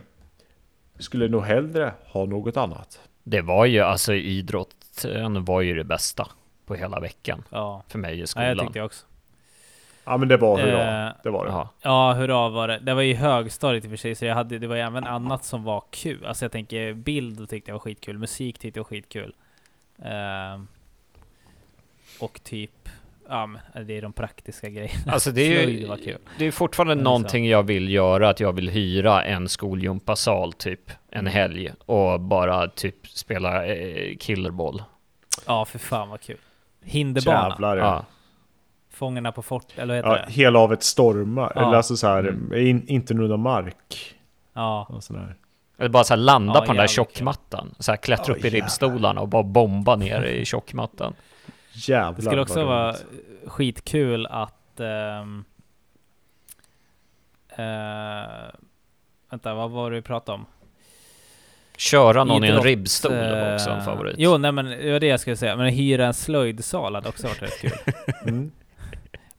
Skulle 0.98 1.28
nog 1.28 1.44
hellre 1.44 1.94
ha 2.06 2.24
något 2.24 2.56
annat. 2.56 3.00
Det 3.22 3.40
var 3.40 3.64
ju, 3.64 3.80
alltså 3.80 4.14
idrotten 4.14 5.44
var 5.44 5.60
ju 5.60 5.74
det 5.74 5.84
bästa 5.84 6.28
på 6.66 6.74
hela 6.74 7.00
veckan 7.00 7.44
ja. 7.50 7.82
för 7.88 7.98
mig 7.98 8.20
i 8.20 8.26
skolan. 8.26 8.48
jag 8.48 8.58
tyckte 8.58 8.78
jag 8.78 8.86
också. 8.86 9.06
Ja 10.04 10.16
men 10.16 10.28
det 10.28 10.36
var 10.36 10.58
hurra. 10.58 11.06
Eh, 11.06 11.12
det 11.22 11.30
var 11.30 11.44
det. 11.44 11.50
Jaha. 11.50 11.68
Ja, 11.82 12.12
hurra 12.12 12.48
var 12.48 12.68
det. 12.68 12.78
Det 12.78 12.94
var 12.94 13.02
ju 13.02 13.14
högstadiet 13.14 13.84
i 13.84 13.86
och 13.86 13.90
för 13.90 13.96
sig, 13.96 14.14
så 14.14 14.24
jag 14.24 14.34
hade, 14.34 14.58
det 14.58 14.66
var 14.66 14.76
ju 14.76 14.82
även 14.82 15.04
annat 15.04 15.44
som 15.44 15.64
var 15.64 15.84
kul. 15.90 16.26
Alltså 16.26 16.44
jag 16.44 16.52
tänker 16.52 16.92
bild 16.92 17.48
tyckte 17.48 17.70
jag 17.70 17.74
var 17.74 17.80
skitkul, 17.80 18.18
musik 18.18 18.58
tyckte 18.58 18.78
jag 18.78 18.84
var 18.84 18.88
skitkul. 18.88 19.34
Ehm, 20.02 20.68
och 22.20 22.40
typ, 22.44 22.88
ja 23.30 23.46
men 23.46 23.86
det 23.86 23.96
är 23.98 24.02
de 24.02 24.12
praktiska 24.12 24.68
grejerna. 24.68 25.12
Alltså 25.12 25.30
det 25.30 25.40
är 25.42 25.68
ju 25.68 25.96
kul. 25.96 26.18
det 26.38 26.44
är 26.44 26.50
fortfarande 26.50 26.94
Men 26.94 27.04
någonting 27.04 27.48
jag 27.48 27.62
vill 27.62 27.88
göra, 27.90 28.28
att 28.28 28.40
jag 28.40 28.52
vill 28.52 28.68
hyra 28.68 29.24
en 29.24 29.48
skolgympasal 29.48 30.52
typ 30.52 30.90
en 31.10 31.26
helg 31.26 31.72
och 31.86 32.20
bara 32.20 32.68
typ 32.68 33.06
spela 33.08 33.66
eh, 33.66 34.16
killerboll. 34.16 34.82
Ja, 35.46 35.64
för 35.64 35.78
fan 35.78 36.08
vad 36.08 36.20
kul. 36.20 36.36
Hinderbana. 36.84 37.48
Jävlar 37.48 37.76
ja. 37.76 37.84
Ja. 37.84 38.04
Fångarna 38.92 39.32
på 39.32 39.42
fort, 39.42 39.66
eller 39.76 39.86
vad 39.86 39.96
heter 39.96 40.20
ja. 40.20 40.26
det? 40.26 40.32
Hela 40.32 40.58
havet 40.58 40.82
stormar. 40.82 41.52
Ja. 41.54 41.60
Eller 41.66 41.76
alltså 41.76 41.96
så 41.96 42.06
här, 42.06 42.18
Mm. 42.28 42.66
in, 42.66 42.88
inte 42.88 43.14
nudda 43.14 43.36
mark. 43.36 44.14
Ja. 44.52 44.86
Och. 44.90 45.02
Eller 45.78 45.88
bara 45.88 46.04
så 46.04 46.12
här 46.14 46.18
landa 46.18 46.54
Ja, 46.54 46.60
på 46.60 46.66
den 46.66 46.76
där 46.76 46.86
tjockmattan. 46.86 47.74
Så 47.78 47.92
här 47.92 47.96
klättra 47.96 48.34
Ja, 48.34 48.38
upp 48.38 48.44
i 48.44 48.50
ribbstolarna 48.50 49.20
och 49.20 49.28
bara 49.28 49.42
bomba 49.42 49.96
ner 49.96 50.22
i 50.24 50.44
tjockmattan. 50.44 51.14
Jävlar 51.72 52.12
Det 52.16 52.22
skulle 52.22 52.40
också 52.42 52.64
vara 52.64 52.96
skitkul 53.46 54.26
att... 54.26 54.80
ehm, 54.80 55.44
eh, 57.48 58.50
vänta, 59.30 59.54
vad 59.54 59.70
var 59.70 59.90
det 59.90 59.96
vi 59.96 60.02
pratade 60.02 60.34
om? 60.38 60.46
Köra 61.76 62.24
någon 62.24 62.44
i 62.44 62.46
en 62.46 62.52
Idrott, 62.52 62.64
ribbstol 62.64 63.12
var 63.12 63.54
också 63.54 63.70
en 63.70 63.78
eh, 63.78 63.84
favorit. 63.84 64.14
Jo, 64.18 64.38
nej 64.38 64.52
men 64.52 64.66
det 64.66 64.92
var 64.92 65.00
det 65.00 65.06
jag 65.06 65.20
skulle 65.20 65.36
säga. 65.36 65.56
Men 65.56 65.66
hyra 65.72 66.06
en 66.06 66.14
slöjdsal 66.14 66.94
hade 66.94 67.08
också 67.08 67.26
varit 67.26 67.42
rätt 67.42 67.60
kul. 67.60 67.72
Mm. 68.22 68.50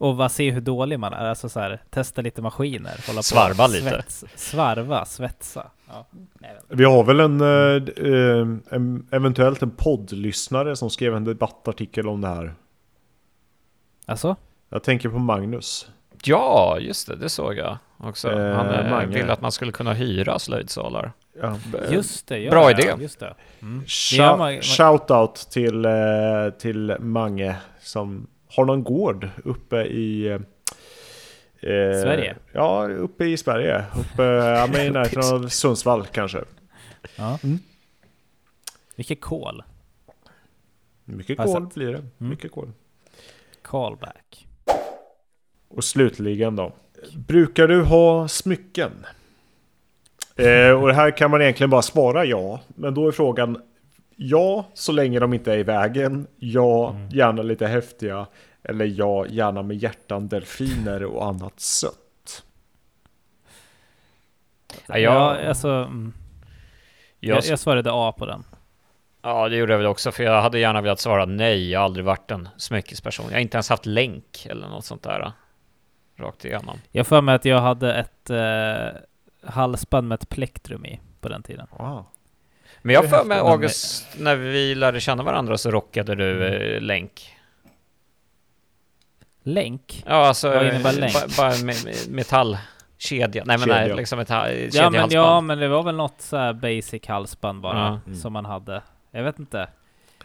Och 0.02 0.16
bara 0.16 0.30
se 0.30 0.52
hur 0.52 0.62
dålig 0.62 1.00
man 1.00 1.14
är. 1.14 1.26
Alltså 1.26 1.50
så 1.50 1.60
här, 1.60 1.82
testa 1.90 2.22
lite 2.22 2.42
maskiner. 2.42 3.04
Hålla 3.08 3.20
på 3.20 3.24
Svarva 3.24 3.64
och 3.64 3.70
lite. 3.70 3.90
Svets, 3.90 4.26
svarva, 4.36 5.06
svetsa. 5.06 5.68
Ja. 5.88 6.06
Vi 6.70 6.84
har 6.84 7.04
väl 7.04 7.20
en, 7.20 7.42
eh, 7.42 8.08
eh, 8.14 8.48
en 8.76 9.08
eventuellt 9.12 9.62
en 9.62 9.72
poddlyssnare 9.72 10.76
som 10.76 10.90
skrev 10.90 11.16
en 11.16 11.24
debattartikel 11.24 12.08
om 12.08 12.22
det 12.22 12.28
här. 12.28 12.54
Alltså? 14.06 14.36
Jag 14.70 14.84
tänker 14.84 15.10
på 15.10 15.20
Magnus. 15.20 15.88
Ja, 16.24 16.78
just 16.80 17.08
det, 17.08 17.16
det 17.16 17.30
såg 17.30 17.58
jag 17.58 17.78
också. 17.98 18.32
Eh, 18.32 18.56
Han 18.56 18.68
eh, 19.02 19.06
ville 19.08 19.34
att 19.34 19.42
man 19.42 19.52
skulle 19.52 19.72
kunna 19.72 19.94
hyra 19.94 20.40
slöjdsalar. 20.40 21.12
Ja, 21.42 21.58
Just 21.92 22.28
det, 22.28 22.40
ja, 22.40 22.52
Bra 22.52 22.72
idé. 22.72 22.94
Just 23.00 23.20
det. 23.20 23.34
Mm. 23.62 23.84
Ja, 24.14 24.38
man- 24.38 24.54
man- 24.54 24.62
Shoutout 24.62 25.36
till, 25.36 25.86
eh, 25.86 25.92
till 26.60 26.96
Mange 27.00 27.56
som 27.82 28.28
har 28.52 28.66
någon 28.66 28.84
gård 28.84 29.30
uppe 29.44 29.82
i 29.84 30.28
eh, 30.28 30.40
Sverige? 32.04 32.36
Ja, 32.52 32.90
uppe 32.90 33.26
i 33.26 33.38
Sverige. 33.38 33.86
Uppe, 34.00 34.24
ja, 34.24 34.68
men 34.72 34.82
i 34.82 34.90
närheten 34.90 35.36
av 35.36 35.48
Sundsvall 35.48 36.06
kanske. 36.06 36.44
Ja. 37.16 37.40
Mm. 37.44 37.60
Mycket 38.96 39.22
kol. 39.22 39.64
Mycket 41.06 41.38
jag 41.38 41.48
kol 41.48 41.68
blir 41.74 41.88
det. 41.88 41.98
Mm. 41.98 42.10
Mycket 42.18 42.52
kol. 42.52 42.72
Callback. 43.62 44.48
Och 45.68 45.84
slutligen 45.84 46.56
då. 46.56 46.72
Brukar 47.16 47.68
du 47.68 47.82
ha 47.82 48.28
smycken? 48.28 48.92
Eh, 50.36 50.72
och 50.72 50.88
det 50.88 50.94
här 50.94 51.18
kan 51.18 51.32
man 51.32 51.42
egentligen 51.42 51.70
bara 51.70 51.82
svara 51.82 52.26
ja. 52.26 52.60
Men 52.68 52.94
då 52.94 53.08
är 53.08 53.12
frågan 53.12 53.62
ja, 54.24 54.66
så 54.74 54.92
länge 54.92 55.20
de 55.20 55.34
inte 55.34 55.54
är 55.54 55.58
i 55.58 55.64
vägen. 55.64 56.28
Ja, 56.38 56.90
Mm. 56.90 57.10
gärna 57.10 57.42
lite 57.42 57.68
häftiga. 57.68 58.28
Eller 58.64 58.86
ja, 58.86 59.26
gärna 59.28 59.62
med 59.64 59.78
hjärtan, 59.78 60.28
delfiner 60.28 61.04
och 61.04 61.26
annat 61.26 61.60
sött. 61.60 62.44
Ja, 64.88 64.98
Ja, 64.98 65.00
jag, 65.00 65.46
alltså... 65.48 65.70
Mm. 65.70 66.14
jag, 67.20 67.38
Jag, 67.38 67.44
jag 67.46 67.60
svarade 67.60 67.90
A 67.94 68.12
på 68.18 68.26
den. 68.26 68.44
ja, 69.22 69.50
det 69.50 69.56
gjorde 69.58 69.74
jag 69.74 69.78
väl 69.78 69.88
också, 69.88 70.12
för 70.12 70.24
jag 70.24 70.42
hade 70.42 70.60
gärna 70.60 70.82
velat 70.82 71.00
svara 71.00 71.26
nej. 71.26 71.70
Jag 71.72 71.80
har 71.80 71.86
aldrig 71.86 72.06
varit 72.06 72.32
en 72.32 72.50
smyckesperson. 72.58 73.26
Jag 73.30 73.34
har 73.36 73.40
inte 73.42 73.58
ens 73.58 73.70
haft 73.70 73.86
länk 73.86 74.46
eller 74.50 74.68
något 74.68 74.86
sånt 74.86 75.04
där. 75.04 75.32
Rakt 76.18 76.46
igenom. 76.46 76.78
Jag 76.92 77.08
får 77.08 77.22
mig 77.22 77.36
att 77.36 77.46
jag 77.46 77.62
hade 77.62 77.94
ett 77.94 78.30
eh, 78.30 79.00
halsband 79.52 80.08
med 80.08 80.16
ett 80.16 80.30
plektrum 80.30 80.86
i 80.86 81.00
på 81.22 81.30
den 81.30 81.44
tiden. 81.44 81.68
Wow. 81.78 82.06
Men 82.82 82.94
jag 82.96 83.04
Det 83.04 83.10
för 83.10 83.24
mig. 83.24 83.40
August, 83.40 84.08
när 84.20 84.36
vi 84.36 84.76
lärde 84.76 85.00
känna 85.00 85.24
varandra 85.24 85.58
så 85.58 85.72
rockade 85.72 86.16
du 86.16 86.46
eh, 86.48 86.82
länk. 86.82 87.36
Länk? 89.44 90.04
Ja, 90.08 90.28
alltså 90.28 90.50
Vad 90.50 90.68
innebär 90.68 90.94
eh, 90.94 91.00
länk? 91.00 91.14
ba- 91.14 91.28
bara 91.38 91.50
med, 91.50 91.76
med 91.86 91.96
metallkedja. 92.10 93.44
Nej 93.46 93.58
men 93.58 93.60
Kedja. 93.60 93.76
nej, 93.88 93.98
liksom 93.98 94.20
ha- 94.20 94.50
Ja 94.72 94.90
men, 94.90 95.10
ja 95.12 95.42
men 95.42 95.60
det 95.60 95.68
var 95.68 95.84
väl 95.84 95.96
något 95.96 96.22
så 96.22 96.38
här 96.38 96.54
basic 96.54 97.08
halsband 97.08 97.62
bara 97.62 97.78
Ja. 97.80 98.00
Mm. 98.06 98.16
som 98.20 98.34
man 98.34 98.46
hade. 98.46 98.82
Jag 99.12 99.24
vet 99.24 99.40
inte. 99.40 99.68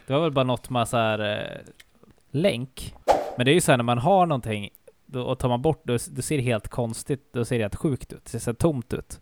Det 0.07 0.13
var 0.13 0.19
väl 0.21 0.31
bara 0.31 0.43
något 0.45 0.69
man 0.69 0.87
så 0.87 0.97
här 0.97 1.37
eh, 1.39 1.57
länk. 2.31 2.93
Men 3.37 3.45
det 3.45 3.51
är 3.51 3.53
ju 3.53 3.61
så 3.61 3.71
här 3.71 3.77
när 3.77 3.83
man 3.83 3.97
har 3.97 4.25
någonting 4.25 4.69
då, 5.05 5.21
och 5.23 5.39
tar 5.39 5.49
man 5.49 5.61
bort 5.61 5.81
då, 5.83 5.97
då 6.09 6.21
ser 6.21 6.37
det 6.37 6.43
helt 6.43 6.67
konstigt, 6.67 7.33
då 7.33 7.45
ser 7.45 7.57
det 7.57 7.63
helt 7.63 7.75
sjukt 7.75 8.13
ut. 8.13 8.29
Det 8.31 8.39
ser 8.39 8.53
tomt 8.53 8.93
ut. 8.93 9.19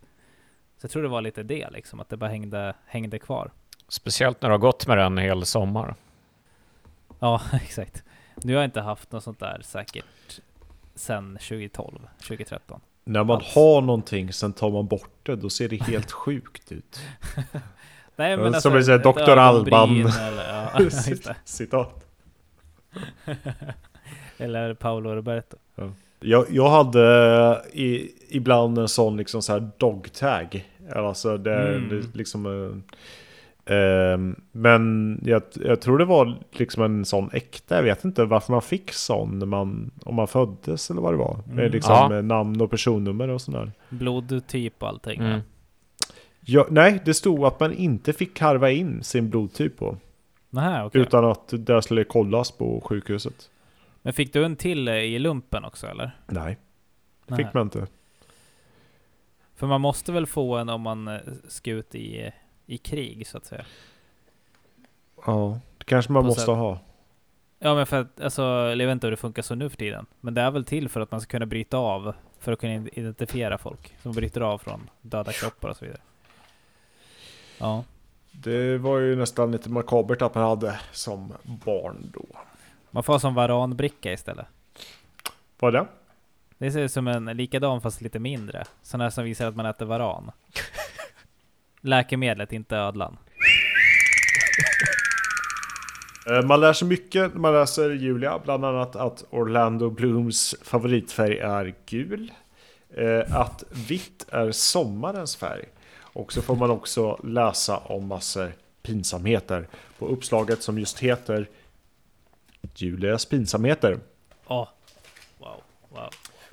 Så 0.78 0.84
jag 0.84 0.90
tror 0.90 1.02
det 1.02 1.08
var 1.08 1.20
lite 1.20 1.42
det 1.42 1.70
liksom, 1.70 2.00
att 2.00 2.08
det 2.08 2.16
bara 2.16 2.30
hängde, 2.30 2.74
hängde 2.86 3.18
kvar. 3.18 3.50
Speciellt 3.88 4.42
när 4.42 4.48
du 4.48 4.52
har 4.52 4.58
gått 4.58 4.86
med 4.86 4.98
den 4.98 5.18
en 5.18 5.24
hel 5.24 5.46
sommar. 5.46 5.94
Ja, 7.18 7.40
exakt. 7.52 8.04
Nu 8.34 8.54
har 8.54 8.60
jag 8.60 8.68
inte 8.68 8.80
haft 8.80 9.12
något 9.12 9.24
sånt 9.24 9.40
där 9.40 9.60
säkert 9.64 10.40
sen 10.94 11.38
2012, 11.40 11.98
2013. 12.20 12.80
När 13.04 13.24
man 13.24 13.36
Alls. 13.36 13.54
har 13.54 13.80
någonting, 13.80 14.32
sen 14.32 14.52
tar 14.52 14.70
man 14.70 14.86
bort 14.86 15.10
det, 15.22 15.36
då 15.36 15.50
ser 15.50 15.68
det 15.68 15.82
helt 15.82 16.12
sjukt 16.12 16.72
ut. 16.72 17.00
Nej 18.16 18.36
men 18.36 18.46
alltså, 18.46 18.60
som 18.60 18.72
vi 18.72 18.84
säger, 18.84 18.98
ett 18.98 19.04
Dr. 19.26 19.30
Alban. 19.30 20.06
Eller, 20.06 20.68
ja. 20.78 20.90
Citat. 21.44 22.06
eller 24.38 24.74
Paolo 24.74 25.14
Roberto. 25.14 25.56
Ja. 25.74 25.90
Jag, 26.20 26.46
jag 26.50 26.68
hade 26.70 27.62
i, 27.72 28.10
ibland 28.28 28.78
en 28.78 28.88
sån 28.88 29.16
liksom 29.16 29.42
så 29.42 29.52
här 29.52 29.70
dogtag. 29.78 30.64
Alltså 30.94 31.36
det, 31.36 31.68
Mm. 31.76 31.88
det 31.88 32.18
liksom... 32.18 32.46
eh, 32.46 33.76
ehm, 33.76 34.36
men 34.52 35.20
jag, 35.24 35.42
jag 35.54 35.80
tror 35.80 35.98
det 35.98 36.04
var 36.04 36.34
liksom 36.52 36.82
en 36.82 37.04
sån 37.04 37.30
äkta. 37.32 37.76
Jag 37.76 37.82
vet 37.82 38.04
inte 38.04 38.24
varför 38.24 38.52
man 38.52 38.62
fick 38.62 38.92
sån 38.92 39.38
när 39.38 39.46
man, 39.46 39.90
om 40.04 40.14
man 40.14 40.28
föddes 40.28 40.90
eller 40.90 41.00
vad 41.00 41.12
det 41.12 41.16
var. 41.18 41.36
Med 41.46 41.58
Mm. 41.58 41.72
liksom 41.72 41.94
Ja. 41.94 42.08
med 42.08 42.24
namn 42.24 42.60
och 42.60 42.70
personnummer 42.70 43.28
och 43.28 43.40
sådär. 43.40 43.72
Blodtyp 43.88 44.82
och 44.82 44.88
allting. 44.88 45.20
Mm. 45.20 45.40
Ja, 46.40 46.66
nej, 46.70 47.02
det 47.04 47.14
stod 47.14 47.44
att 47.44 47.60
man 47.60 47.72
inte 47.72 48.12
fick 48.12 48.34
karva 48.36 48.70
in 48.70 49.02
sin 49.02 49.30
blodtyp 49.30 49.78
på. 49.78 49.96
Nähä, 50.50 50.84
okej. 50.84 51.00
Utan 51.00 51.24
att 51.24 51.52
det 51.52 51.82
skulle 51.82 52.04
kollas 52.04 52.50
på 52.50 52.80
sjukhuset. 52.84 53.50
Men 54.06 54.12
fick 54.12 54.32
du 54.32 54.44
en 54.44 54.56
till 54.56 54.88
eh, 54.88 54.94
i 54.94 55.18
lumpen 55.18 55.64
också 55.64 55.86
eller? 55.86 56.10
Nej, 56.26 56.56
Nähä. 57.26 57.44
fick 57.44 57.54
man 57.54 57.62
inte. 57.62 57.86
För 59.54 59.66
man 59.66 59.80
måste 59.80 60.12
väl 60.12 60.26
få 60.26 60.56
en 60.56 60.68
om 60.68 60.80
man 60.80 61.08
eh, 61.08 61.18
ska 61.48 61.70
ut 61.70 61.94
i, 61.94 62.32
i 62.66 62.78
krig 62.78 63.26
så 63.26 63.36
att 63.38 63.44
säga. 63.46 63.64
Ja, 65.26 65.60
det 65.78 65.84
kanske 65.84 66.12
man 66.12 66.22
På 66.22 66.26
måste 66.26 66.40
sätt- 66.40 66.48
ha. 66.48 66.78
Ja 67.58 67.74
men 67.74 67.86
för 67.86 68.00
att, 68.00 68.20
alltså, 68.20 68.42
jag 68.42 68.76
vet 68.76 68.92
inte 68.92 69.06
hur 69.06 69.10
det 69.10 69.16
funkar 69.16 69.42
så 69.42 69.54
nu 69.54 69.68
för 69.70 69.76
tiden. 69.76 70.06
Men 70.20 70.34
det 70.34 70.40
är 70.40 70.50
väl 70.50 70.64
till 70.64 70.88
för 70.88 71.00
att 71.00 71.10
man 71.10 71.20
ska 71.20 71.30
kunna 71.30 71.46
bryta 71.46 71.76
av, 71.76 72.14
för 72.38 72.52
att 72.52 72.58
kunna 72.58 72.72
identifiera 72.92 73.58
folk 73.58 73.94
som 74.02 74.12
bryter 74.12 74.40
av 74.40 74.58
från 74.58 74.90
döda 75.02 75.32
kroppar 75.32 75.68
och 75.68 75.76
så 75.76 75.84
vidare. 75.84 76.00
Ja. 77.58 77.84
Det 78.32 78.78
var 78.78 78.98
ju 78.98 79.16
nästan 79.16 79.52
lite 79.52 79.70
makabert 79.70 80.22
att 80.22 80.34
man 80.34 80.44
hade 80.44 80.80
som 80.92 81.32
barn 81.64 82.10
då. 82.14 82.24
Man 82.96 83.02
får 83.02 83.18
som 83.18 83.34
varanbricka 83.34 84.12
istället. 84.12 84.46
Var 85.58 85.72
det? 85.72 85.86
Det 86.58 86.72
ser 86.72 86.80
ut 86.80 86.92
som 86.92 87.08
en 87.08 87.24
likadan 87.24 87.80
fast 87.80 88.00
lite 88.00 88.18
mindre. 88.18 88.64
Sån 88.82 89.00
här 89.00 89.10
som 89.10 89.24
visar 89.24 89.46
att 89.48 89.56
man 89.56 89.66
äter 89.66 89.86
varan. 89.86 90.30
Läkemedlet, 91.80 92.52
inte 92.52 92.76
ödlan. 92.76 93.16
Eh, 96.30 96.42
Man 96.42 96.60
lär 96.60 96.72
sig 96.72 96.88
mycket 96.88 97.32
när 97.34 97.40
man 97.40 97.52
läser 97.52 97.90
Julia, 97.90 98.38
bland 98.44 98.64
annat 98.64 98.96
att 98.96 99.24
Orlando 99.30 99.90
Blooms 99.90 100.54
favoritfärg 100.62 101.38
är 101.38 101.74
gul. 101.86 102.32
Eh, 102.96 103.36
Att 103.36 103.64
vitt 103.88 104.26
är 104.30 104.52
sommarens 104.52 105.36
färg. 105.36 105.64
Och 106.00 106.32
så 106.32 106.42
får 106.42 106.56
man 106.56 106.70
också 106.70 107.20
läsa 107.24 107.76
om 107.76 108.06
massor 108.06 108.52
pinsamheter 108.82 109.68
på 109.98 110.06
uppslaget 110.08 110.62
som 110.62 110.78
just 110.78 110.98
heter 110.98 111.48
Julias 112.74 113.26
pinsamheter. 113.26 113.98
Åh! 114.46 114.68
Wow, 115.38 115.62
wow. 115.88 116.10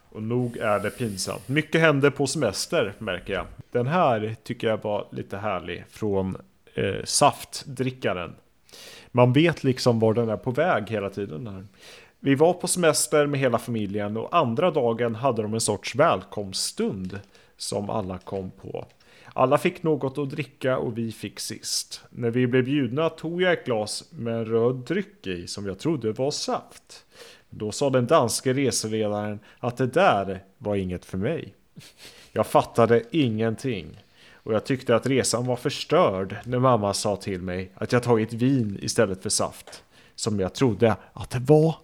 Och 0.09 0.23
nog 0.23 0.57
är 0.57 0.79
det 0.79 0.89
pinsamt. 0.89 1.47
Mycket 1.47 1.81
händer 1.81 2.09
på 2.09 2.27
semester 2.27 2.93
märker 2.97 3.33
jag. 3.33 3.45
Den 3.71 3.87
här 3.87 4.35
tycker 4.43 4.67
jag 4.67 4.83
var 4.83 5.07
lite 5.11 5.37
härlig 5.37 5.83
från 5.89 6.37
eh, 6.73 7.03
saftdrickaren. 7.03 8.35
Man 9.11 9.33
vet 9.33 9.63
liksom 9.63 9.99
var 9.99 10.13
den 10.13 10.29
är 10.29 10.37
på 10.37 10.51
väg 10.51 10.89
hela 10.89 11.09
tiden. 11.09 11.47
Här. 11.47 11.65
Vi 12.19 12.35
var 12.35 12.53
på 12.53 12.67
semester 12.67 13.25
med 13.27 13.39
hela 13.39 13.57
familjen 13.57 14.17
och 14.17 14.35
andra 14.35 14.71
dagen 14.71 15.15
hade 15.15 15.41
de 15.41 15.53
en 15.53 15.61
sorts 15.61 15.95
välkomststund 15.95 17.19
som 17.57 17.89
alla 17.89 18.17
kom 18.17 18.51
på. 18.51 18.85
Alla 19.33 19.57
fick 19.57 19.83
något 19.83 20.17
att 20.17 20.29
dricka 20.29 20.77
och 20.77 20.97
vi 20.97 21.11
fick 21.11 21.39
sist. 21.39 22.01
När 22.09 22.29
vi 22.29 22.47
blev 22.47 22.63
bjudna 22.63 23.09
tog 23.09 23.41
jag 23.41 23.53
ett 23.53 23.65
glas 23.65 24.03
med 24.11 24.33
en 24.33 24.45
röd 24.45 24.75
dryck 24.75 25.27
i 25.27 25.47
som 25.47 25.65
jag 25.65 25.79
trodde 25.79 26.11
var 26.11 26.31
saft. 26.31 27.05
Då 27.49 27.71
sa 27.71 27.89
den 27.89 28.07
danske 28.07 28.53
reseledaren 28.53 29.39
att 29.59 29.77
det 29.77 29.87
där 29.87 30.43
var 30.57 30.75
inget 30.75 31.05
för 31.05 31.17
mig. 31.17 31.53
Jag 32.31 32.47
fattade 32.47 33.03
ingenting. 33.11 34.03
Och 34.33 34.53
jag 34.53 34.65
tyckte 34.65 34.95
att 34.95 35.05
resan 35.05 35.45
var 35.45 35.55
förstörd 35.55 36.37
när 36.45 36.59
mamma 36.59 36.93
sa 36.93 37.15
till 37.15 37.41
mig 37.41 37.71
att 37.75 37.91
jag 37.91 38.03
tagit 38.03 38.33
vin 38.33 38.79
istället 38.81 39.23
för 39.23 39.29
saft. 39.29 39.83
Som 40.15 40.39
jag 40.39 40.53
trodde 40.53 40.95
att 41.13 41.29
det 41.29 41.39
var. 41.39 41.75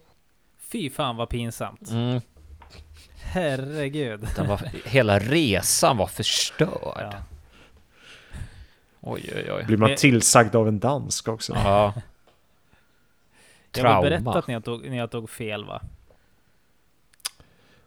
Fy 0.60 0.90
fan 0.90 1.16
vad 1.16 1.30
pinsamt. 1.30 1.90
Mm. 1.90 2.22
Herregud. 3.22 4.28
Den 4.36 4.48
var, 4.48 4.62
hela 4.86 5.20
resan 5.20 5.98
var 5.98 6.08
förstörd. 6.08 6.70
Ja. 6.96 7.14
Oj, 9.02 9.32
oj, 9.36 9.52
oj. 9.52 9.64
Blir 9.66 9.78
man 9.78 9.96
tillsagd 9.96 10.56
av 10.56 10.68
en 10.68 10.80
dansk 10.80 11.28
också? 11.28 11.54
Ja. 11.56 11.94
Jag 13.76 13.84
har 13.84 13.90
Trauma. 13.90 14.02
berättat 14.02 14.48
när 14.48 14.54
jag, 14.56 14.64
tog, 14.64 14.90
när 14.90 14.98
jag 14.98 15.12
tog 15.12 15.30
fel 15.30 15.66
va? 15.66 15.82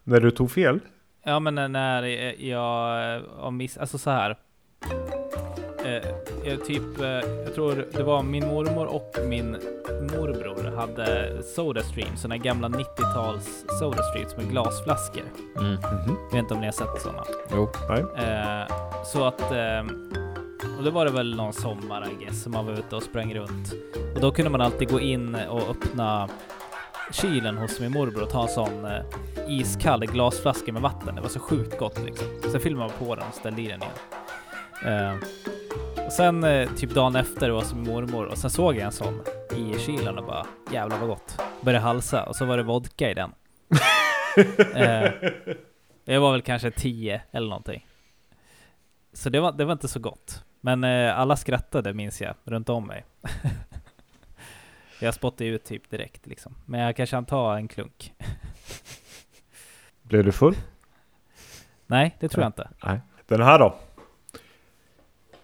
När 0.05 0.21
du 0.21 0.31
tog 0.31 0.51
fel? 0.51 0.81
Ja 1.23 1.41
men 1.41 1.73
när- 1.73 2.03
jag 2.43 3.15
eh, 3.17 3.23
har 3.39 3.51
miss... 3.51 3.79
Alltså 3.79 3.99
så 3.99 4.11
här. 4.11 4.37
Eh, 5.85 6.03
jag 6.45 6.65
typ, 6.65 7.01
eh, 7.01 7.07
jag 7.09 7.55
tror 7.55 7.87
det 7.93 8.03
var 8.03 8.23
min 8.23 8.47
mormor 8.47 8.87
och 8.87 9.15
min 9.29 9.51
morbror 10.01 10.77
hade 10.77 11.43
Sodastream, 11.43 12.17
såna 12.17 12.37
gamla 12.37 12.69
90-tals 12.69 13.65
Sodastreams 13.81 14.37
med 14.37 14.49
glasflaskor. 14.51 15.23
Mm. 15.59 15.73
Mhm. 15.73 15.81
Jag 16.23 16.31
vet 16.33 16.35
inte 16.39 16.55
om 16.55 16.61
ni 16.61 16.67
har 16.67 16.73
sett 16.73 17.03
sådana. 17.03 17.25
Jo. 17.53 17.71
Eh, 18.17 18.77
så 19.05 19.25
att, 19.25 19.41
eh, 19.41 19.83
och 20.79 20.85
då 20.85 20.91
var 20.91 21.05
det 21.05 21.11
väl 21.11 21.37
någon 21.37 21.53
sommar 21.53 22.09
I 22.13 22.25
guess, 22.25 22.43
som 22.43 22.53
man 22.53 22.67
var 22.67 22.73
ute 22.73 22.97
och 22.97 23.03
sprang 23.03 23.35
runt. 23.35 23.73
Och 24.15 24.21
då 24.21 24.31
kunde 24.33 24.51
man 24.51 24.61
alltid 24.61 24.91
gå 24.91 25.01
in 25.01 25.35
och 25.35 25.71
öppna 25.71 26.29
kylen 27.13 27.59
hos 27.59 27.81
min 27.81 27.93
morbror 27.93 28.23
och 28.23 28.31
ta 28.31 28.43
en 28.43 28.49
sån 28.49 28.85
eh, 28.85 29.03
iskall 29.49 30.07
glasflaska 30.07 30.73
med 30.73 30.83
vatten. 30.83 31.15
Det 31.15 31.21
var 31.21 31.29
så 31.29 31.41
sjukt 31.41 31.79
gott 31.79 32.05
liksom. 32.05 32.27
Sen 32.53 32.61
fyllde 32.61 32.79
man 32.79 32.91
på 32.99 33.15
den 33.15 33.29
och 33.29 33.35
ställde 33.35 33.63
i 33.63 33.69
den 33.69 33.81
igen. 33.83 33.95
Eh, 34.85 36.07
och 36.07 36.13
sen 36.13 36.45
eh, 36.45 36.69
typ 36.77 36.95
dagen 36.95 37.17
efter 37.17 37.51
var 37.51 37.63
som 37.63 37.83
min 37.83 37.93
mormor 37.93 38.27
och 38.27 38.39
sen 38.39 38.51
såg 38.51 38.75
jag 38.75 38.83
en 38.83 38.93
sån 38.93 39.21
i 39.57 39.79
kylen 39.79 40.19
och 40.19 40.27
bara 40.27 40.47
jävlar 40.73 40.99
vad 40.99 41.09
gott. 41.09 41.41
Började 41.61 41.85
halsa 41.85 42.25
och 42.25 42.37
så 42.37 42.45
var 42.45 42.57
det 42.57 42.63
vodka 42.63 43.11
i 43.11 43.15
den. 43.15 43.33
eh, 44.75 45.13
jag 46.05 46.21
var 46.21 46.33
väl 46.33 46.43
kanske 46.43 46.71
10 46.71 47.23
eller 47.31 47.49
någonting. 47.49 47.87
Så 49.13 49.31
det 49.31 49.41
var, 49.41 49.53
det 49.53 49.65
var 49.65 49.73
inte 49.73 49.89
så 49.89 50.01
gott. 50.01 50.45
Men 50.65 50.85
eh, 50.85 51.19
alla 51.19 51.37
skrattade 51.37 51.95
minns 51.95 52.21
jag 52.21 52.35
runt 52.45 52.69
om 52.69 52.87
mig. 52.87 53.05
jag 55.01 55.15
spottade 55.15 55.51
ut 55.51 55.65
typ 55.65 55.91
direkt 55.91 56.27
liksom. 56.27 56.55
Men 56.67 56.81
jag 56.81 56.97
kanske 56.97 57.17
kan 57.17 57.25
ta 57.25 57.57
en 57.57 57.69
klunk. 57.69 58.13
Blev 60.03 60.25
du 60.25 60.33
full? 60.33 60.55
Nej, 61.87 62.17
det 62.21 62.29
tror 62.29 62.43
jag 62.43 62.49
inte. 62.49 62.69
Nej. 62.85 63.01
Den 63.27 63.43
här 63.43 63.59
då? 63.59 63.75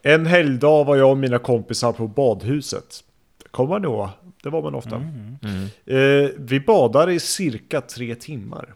En 0.02 0.26
helgdag 0.26 0.84
var 0.84 0.96
jag 0.96 1.10
och 1.10 1.18
mina 1.18 1.38
kompisar 1.38 1.92
på 1.92 2.06
badhuset. 2.06 3.04
Kommer 3.50 3.68
man 3.68 3.84
ihåg? 3.84 4.08
Det 4.42 4.50
var 4.50 4.62
man 4.62 4.74
ofta. 4.74 4.96
Mm. 4.96 5.38
Mm. 5.42 5.64
Eh, 5.86 6.30
vi 6.36 6.60
badade 6.60 7.12
i 7.12 7.20
cirka 7.20 7.80
tre 7.80 8.14
timmar. 8.14 8.74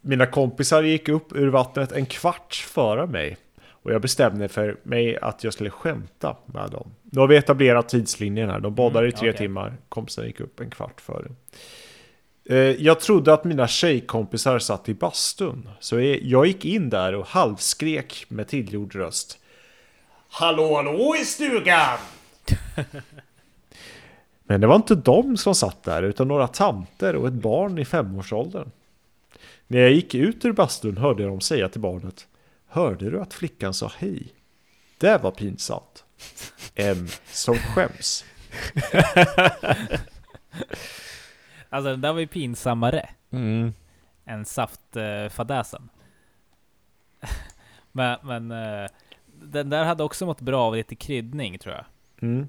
Mina 0.00 0.26
kompisar 0.26 0.82
gick 0.82 1.08
upp 1.08 1.32
ur 1.32 1.48
vattnet 1.48 1.92
en 1.92 2.06
kvart 2.06 2.54
före 2.54 3.06
mig. 3.06 3.36
Och 3.82 3.92
jag 3.92 4.02
bestämde 4.02 4.48
för 4.48 4.76
mig 4.82 5.16
att 5.18 5.44
jag 5.44 5.52
skulle 5.52 5.70
skämta 5.70 6.36
med 6.46 6.70
dem. 6.70 6.90
Nu 7.04 7.20
har 7.20 7.26
vi 7.28 7.36
etablerat 7.36 7.88
tidslinjen 7.88 8.50
här. 8.50 8.60
De 8.60 8.74
badade 8.74 9.06
Mm, 9.06 9.08
i 9.08 9.18
tre 9.18 9.28
okej. 9.30 9.38
timmar. 9.38 9.76
Kompisarna 9.88 10.26
gick 10.26 10.40
upp 10.40 10.60
en 10.60 10.70
kvart 10.70 11.00
före. 11.00 11.28
Eh, 12.44 12.56
jag 12.58 13.00
trodde 13.00 13.32
att 13.32 13.44
mina 13.44 13.68
tjejkompisar 13.68 14.58
satt 14.58 14.88
i 14.88 14.94
bastun. 14.94 15.68
Så 15.80 16.00
jag 16.00 16.18
jag 16.22 16.46
gick 16.46 16.64
in 16.64 16.90
där 16.90 17.14
och 17.14 17.26
halvskrek 17.26 18.24
med 18.28 18.48
tillgjord 18.48 18.94
röst. 18.94 19.38
Hallå, 20.28 20.74
hallå 20.76 21.16
i 21.22 21.24
stugan! 21.24 21.98
Men 24.44 24.60
det 24.60 24.66
var 24.66 24.76
inte 24.76 24.94
de 24.94 25.36
som 25.36 25.54
satt 25.54 25.82
där, 25.82 26.02
utan 26.02 26.28
några 26.28 26.48
tanter 26.48 27.16
och 27.16 27.26
ett 27.28 27.32
barn 27.32 27.78
i 27.78 27.84
femårsåldern. 27.84 28.70
När 29.66 29.78
jag 29.78 29.92
gick 29.92 30.14
ut 30.14 30.44
ur 30.44 30.52
bastun 30.52 30.96
hörde 30.96 31.22
jag 31.22 31.32
dem 31.32 31.40
säga 31.40 31.68
till 31.68 31.80
barnet. 31.80 32.26
Hörde 32.74 33.10
du 33.10 33.20
att 33.20 33.34
flickan 33.34 33.74
sa 33.74 33.92
hej? 33.98 34.26
Det 34.98 35.18
var 35.22 35.30
pinsamt. 35.30 36.04
En 36.74 37.08
som 37.24 37.54
skäms. 37.54 38.24
Alltså 41.70 41.90
den 41.90 42.00
där 42.00 42.12
var 42.12 42.20
ju 42.20 42.26
pinsammare 42.26 43.08
Mm. 43.30 43.72
än 44.26 44.44
saftfadäsen. 44.44 45.88
men 47.92 48.18
men 48.22 48.50
eh, 48.50 48.88
den 49.42 49.70
där 49.70 49.84
hade 49.84 50.02
också 50.02 50.26
mått 50.26 50.40
bra 50.40 50.62
av 50.66 50.76
lite 50.76 50.94
kryddning 50.94 51.58
tror 51.58 51.74
jag. 51.74 51.84
Mm. 52.22 52.48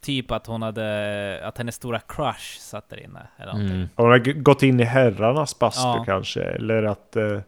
Typ 0.00 0.30
att 0.30 0.46
hon 0.46 0.62
hade, 0.62 1.40
att 1.44 1.58
hennes 1.58 1.74
stora 1.74 2.00
crush 2.00 2.58
satt 2.60 2.88
där 2.88 3.00
inne. 3.04 3.28
Eller 3.36 3.52
någonting. 3.52 3.76
Mm. 3.76 3.88
Hon 3.96 4.06
har 4.10 4.18
gått 4.42 4.62
in 4.62 4.80
i 4.80 4.84
herrarnas 4.84 5.58
bastu 5.58 5.80
Ja. 5.82 6.02
kanske, 6.06 6.42
eller 6.42 6.82
att... 6.82 7.16
Eh, 7.16 7.40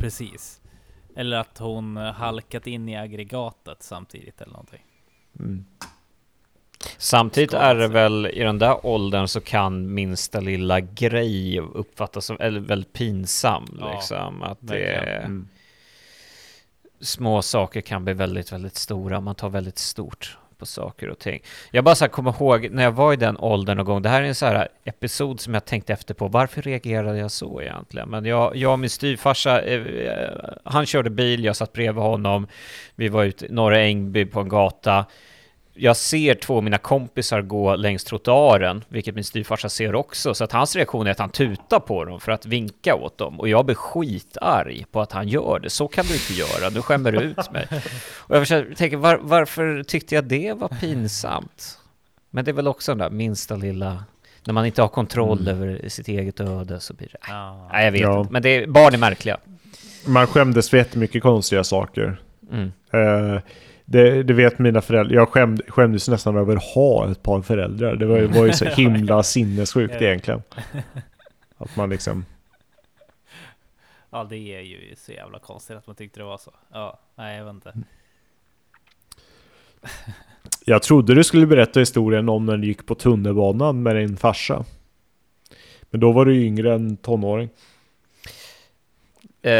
Precis. 0.00 0.60
Eller 1.16 1.36
att 1.36 1.58
hon 1.58 1.96
eh, 1.96 2.12
halkat 2.12 2.66
in 2.66 2.88
i 2.88 2.96
aggregatet 2.96 3.82
samtidigt 3.82 4.40
eller 4.40 4.52
någonting. 4.52 4.84
mm. 5.38 5.64
Samtidigt 6.98 7.52
är 7.52 7.74
det 7.74 7.88
väl 7.88 8.26
i 8.26 8.42
den 8.42 8.58
där 8.58 8.86
åldern 8.86 9.28
så 9.28 9.40
kan 9.40 9.94
minsta 9.94 10.40
lilla 10.40 10.80
grej 10.80 11.60
uppfattas 11.60 12.26
som 12.26 12.36
eller 12.40 12.60
väldigt 12.60 12.92
pinsam. 12.92 13.64
Ja, 13.80 13.92
liksom. 13.94 14.42
Att 14.42 14.58
det. 14.60 14.94
Mm. 14.96 15.48
små 17.00 17.42
saker 17.42 17.80
kan 17.80 18.04
bli 18.04 18.14
väldigt, 18.14 18.52
väldigt 18.52 18.76
stora. 18.76 19.20
Man 19.20 19.34
tar 19.34 19.48
väldigt 19.48 19.78
stort 19.78 20.38
på 20.60 20.66
saker 20.66 21.08
och 21.08 21.18
ting. 21.18 21.42
Jag 21.70 21.84
bara 21.84 21.94
så 21.94 22.04
här 22.04 22.10
kommer 22.10 22.30
ihåg 22.30 22.68
när 22.70 22.82
jag 22.82 22.92
var 22.92 23.12
i 23.12 23.16
den 23.16 23.36
åldern 23.36 23.76
någon 23.76 23.86
gång. 23.86 24.02
Det 24.02 24.08
här 24.08 24.22
är 24.22 24.26
en 24.26 24.34
så 24.34 24.46
här 24.46 24.68
episod 24.84 25.40
som 25.40 25.54
jag 25.54 25.64
tänkte 25.64 25.92
efter 25.92 26.14
på. 26.14 26.28
Varför 26.28 26.62
reagerade 26.62 27.18
jag 27.18 27.30
så 27.30 27.62
egentligen? 27.62 28.08
Men 28.08 28.24
jag, 28.24 28.56
jag 28.56 28.72
och 28.72 28.78
min 28.78 28.90
styvfarsa, 28.90 29.62
eh, 29.62 29.80
eh 29.80 30.30
han 30.64 30.86
körde 30.86 31.10
bil, 31.10 31.44
jag 31.44 31.56
satt 31.56 31.72
bredvid 31.72 32.02
honom. 32.02 32.46
Vi 32.94 33.08
var 33.08 33.24
ute 33.24 33.46
i 33.46 33.48
Norra 33.52 33.80
Ängby 33.80 34.26
på 34.26 34.40
en 34.40 34.48
gata. 34.48 35.06
Jag 35.74 35.96
ser 35.96 36.34
två 36.34 36.56
av 36.56 36.64
mina 36.64 36.78
kompisar 36.78 37.42
gå 37.42 37.76
längs 37.76 38.04
trottoaren, 38.04 38.84
vilket 38.88 39.14
min 39.14 39.24
styvfarsa 39.24 39.68
ser 39.68 39.94
också, 39.94 40.34
så 40.34 40.44
att 40.44 40.52
hans 40.52 40.76
reaktion 40.76 41.06
är 41.06 41.10
att 41.10 41.18
han 41.18 41.30
tutar 41.30 41.80
på 41.80 42.04
dem 42.04 42.20
för 42.20 42.32
att 42.32 42.46
vinka 42.46 42.94
åt 42.94 43.18
dem. 43.18 43.40
Och 43.40 43.48
jag 43.48 43.64
blir 43.66 43.74
skitarg 43.76 44.84
på 44.92 45.00
att 45.00 45.12
han 45.12 45.28
gör 45.28 45.58
det. 45.58 45.70
Så 45.70 45.88
kan 45.88 46.04
du 46.06 46.14
inte 46.14 46.32
göra, 46.34 46.70
du 46.70 46.82
skämmer 46.82 47.12
ut 47.12 47.52
mig. 47.52 47.66
Och 48.16 48.36
jag 48.36 48.42
försöker, 48.42 48.74
tänker, 48.74 48.96
var, 48.96 49.18
varför 49.22 49.82
tyckte 49.82 50.14
jag 50.14 50.24
det 50.24 50.52
var 50.52 50.68
pinsamt? 50.68 51.78
Men 52.30 52.44
det 52.44 52.50
är 52.50 52.52
väl 52.52 52.68
också 52.68 52.90
den 52.92 52.98
där 52.98 53.10
minsta 53.10 53.56
lilla... 53.56 54.04
När 54.44 54.54
man 54.54 54.66
inte 54.66 54.82
har 54.82 54.88
kontroll 54.88 55.48
över 55.48 55.88
sitt 55.88 56.08
eget 56.08 56.40
öde 56.40 56.80
så 56.80 56.94
blir 56.94 57.08
det... 57.12 57.18
Ja. 57.28 57.68
Nej, 57.72 57.84
jag 57.84 57.92
vet 57.92 58.00
Ja. 58.00 58.20
inte. 58.20 58.32
Men 58.32 58.42
det 58.42 58.48
är, 58.48 58.66
barn 58.66 58.94
är 58.94 58.98
märkliga. 58.98 59.36
Man 60.06 60.26
skämdes 60.26 60.70
för 60.70 60.76
jättemycket 60.76 61.22
konstiga 61.22 61.64
saker. 61.64 62.20
Mm. 62.52 62.72
Eh, 62.92 63.40
det, 63.90 64.22
det 64.22 64.32
vet 64.32 64.58
mina 64.58 64.80
föräldrar. 64.80 65.14
Jag 65.16 65.28
skämd, 65.28 65.62
skämdes 65.68 66.08
nästan 66.08 66.36
över 66.36 66.56
att 66.56 66.64
ha 66.64 67.10
ett 67.10 67.22
par 67.22 67.42
föräldrar. 67.42 67.96
Det 67.96 68.06
var, 68.06 68.16
ju- 68.18 68.26
var 68.26 68.46
ju 68.46 68.52
så 68.52 68.64
himla 68.64 69.22
sinnessjukt 69.22 69.94
egentligen. 70.02 70.42
Att 71.58 71.76
man 71.76 71.90
liksom... 71.90 72.24
ja, 74.10 74.24
det 74.24 74.36
är 74.36 74.60
ju 74.60 74.94
så 74.96 75.12
jävla 75.12 75.38
konstigt 75.38 75.76
att 75.76 75.86
man 75.86 75.96
tyckte 75.96 76.20
det 76.20 76.24
var 76.24 76.38
så. 76.38 76.50
Ja, 76.72 76.98
nej 77.16 77.36
jag 77.38 77.44
vet 77.44 77.54
inte. 77.54 77.72
Jag 80.64 80.82
trodde 80.82 81.14
du 81.14 81.24
skulle 81.24 81.46
berätta 81.46 81.80
historien 81.80 82.28
om 82.28 82.46
när 82.46 82.56
du 82.56 82.66
gick 82.66 82.86
på 82.86 82.94
tunnelbanan 82.94 83.82
med 83.82 83.96
din 83.96 84.16
farsa. 84.16 84.64
Men 85.90 86.00
då 86.00 86.12
var 86.12 86.24
du 86.24 86.36
yngre 86.44 86.74
än 86.74 86.96
tonåring. 86.96 87.48
Eh, 89.42 89.50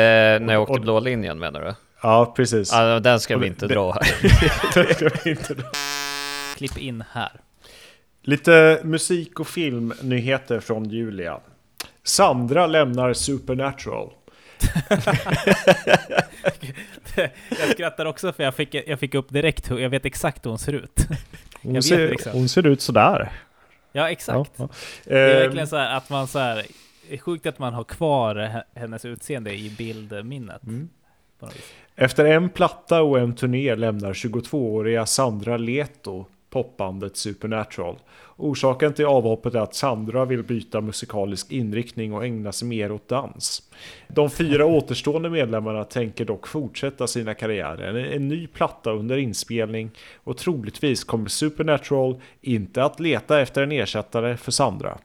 när 0.40 0.52
jag 0.52 0.62
åkte 0.62 0.72
Och- 0.74 0.80
blå 0.80 1.00
linjen 1.00 1.38
menar 1.38 1.60
du? 1.60 1.74
Ja, 2.02 2.32
precis. 2.36 2.72
Ja, 2.72 3.00
den 3.00 3.20
ska 3.20 3.36
vi 3.38 3.46
inte 3.46 3.66
det- 3.66 3.74
dra 3.74 3.92
här. 3.92 4.02
Det 4.74 4.94
ska 4.94 5.08
vi 5.24 5.30
inte 5.30 5.54
dra. 5.54 5.64
Klipp 6.56 6.78
in 6.78 7.04
här. 7.12 7.32
Lite 8.22 8.80
musik 8.84 9.40
och 9.40 9.48
filmnyheter 9.48 10.60
från 10.60 10.84
Julia. 10.90 11.40
Sandra 12.02 12.66
lämnar 12.66 13.12
Supernatural. 13.12 14.10
jag 17.60 17.70
skrattar 17.72 18.06
också 18.06 18.32
för 18.32 18.42
jag 18.44 18.54
fick, 18.54 18.74
jag 18.74 18.98
fick 19.00 19.14
upp 19.14 19.28
direkt 19.30 19.70
hur, 19.70 19.78
jag 19.78 19.90
vet 19.90 20.04
exakt 20.06 20.46
hur 20.46 20.50
hon 20.50 20.58
ser 20.58 20.72
ut. 20.72 21.06
Hon, 21.62 21.82
ser, 21.82 22.32
hon 22.32 22.48
ser 22.48 22.66
ut 22.66 22.80
sådär. 22.80 23.32
Ja, 23.92 24.10
exakt. 24.10 24.50
Ja, 24.56 24.64
ja. 24.64 24.68
Det 25.04 25.18
är 25.18 25.34
Eh, 25.34 25.40
verkligen 25.42 25.66
så 25.68 25.76
här 25.76 25.96
att 25.96 26.10
man 26.10 26.26
så 26.28 26.38
här, 26.38 26.66
det 27.08 27.14
är 27.14 27.18
sjukt 27.18 27.46
att 27.46 27.58
man 27.58 27.74
har 27.74 27.84
kvar 27.84 28.34
he- 28.36 28.62
hennes 28.80 29.04
utseende 29.04 29.54
i 29.54 29.70
bildminnet. 29.78 30.62
Mm. 30.62 30.88
Efter 31.96 32.24
en 32.24 32.48
platta 32.48 33.02
och 33.02 33.18
en 33.18 33.34
turné 33.34 33.74
lämnar 33.74 34.12
22-åriga 34.12 35.06
Sandra 35.06 35.56
Leto 35.56 36.26
popbandet 36.50 37.16
Supernatural. 37.16 37.98
Orsaken 38.36 38.94
till 38.94 39.06
avhoppet 39.06 39.54
är 39.54 39.58
att 39.58 39.74
Sandra 39.74 40.24
vill 40.24 40.42
byta 40.42 40.80
musikalisk 40.80 41.52
inriktning 41.52 42.12
och 42.12 42.24
ägna 42.24 42.52
sig 42.52 42.68
mer 42.68 42.92
åt 42.92 43.08
dans. 43.08 43.62
De 44.08 44.30
fyra 44.30 44.66
återstående 44.66 45.30
medlemmarna 45.30 45.84
tänker 45.84 46.24
dock 46.24 46.46
fortsätta 46.46 47.06
sina 47.06 47.34
karriärer. 47.34 47.94
En, 47.94 48.12
en 48.12 48.28
ny 48.28 48.46
platta 48.46 48.90
under 48.90 49.16
inspelning 49.16 49.90
och 50.24 50.36
troligtvis 50.36 51.04
kommer 51.04 51.28
Supernatural 51.28 52.20
inte 52.40 52.84
att 52.84 53.00
leta 53.00 53.40
efter 53.40 53.62
en 53.62 53.72
ersättare 53.72 54.36
för 54.36 54.52
Sandra. 54.52 54.98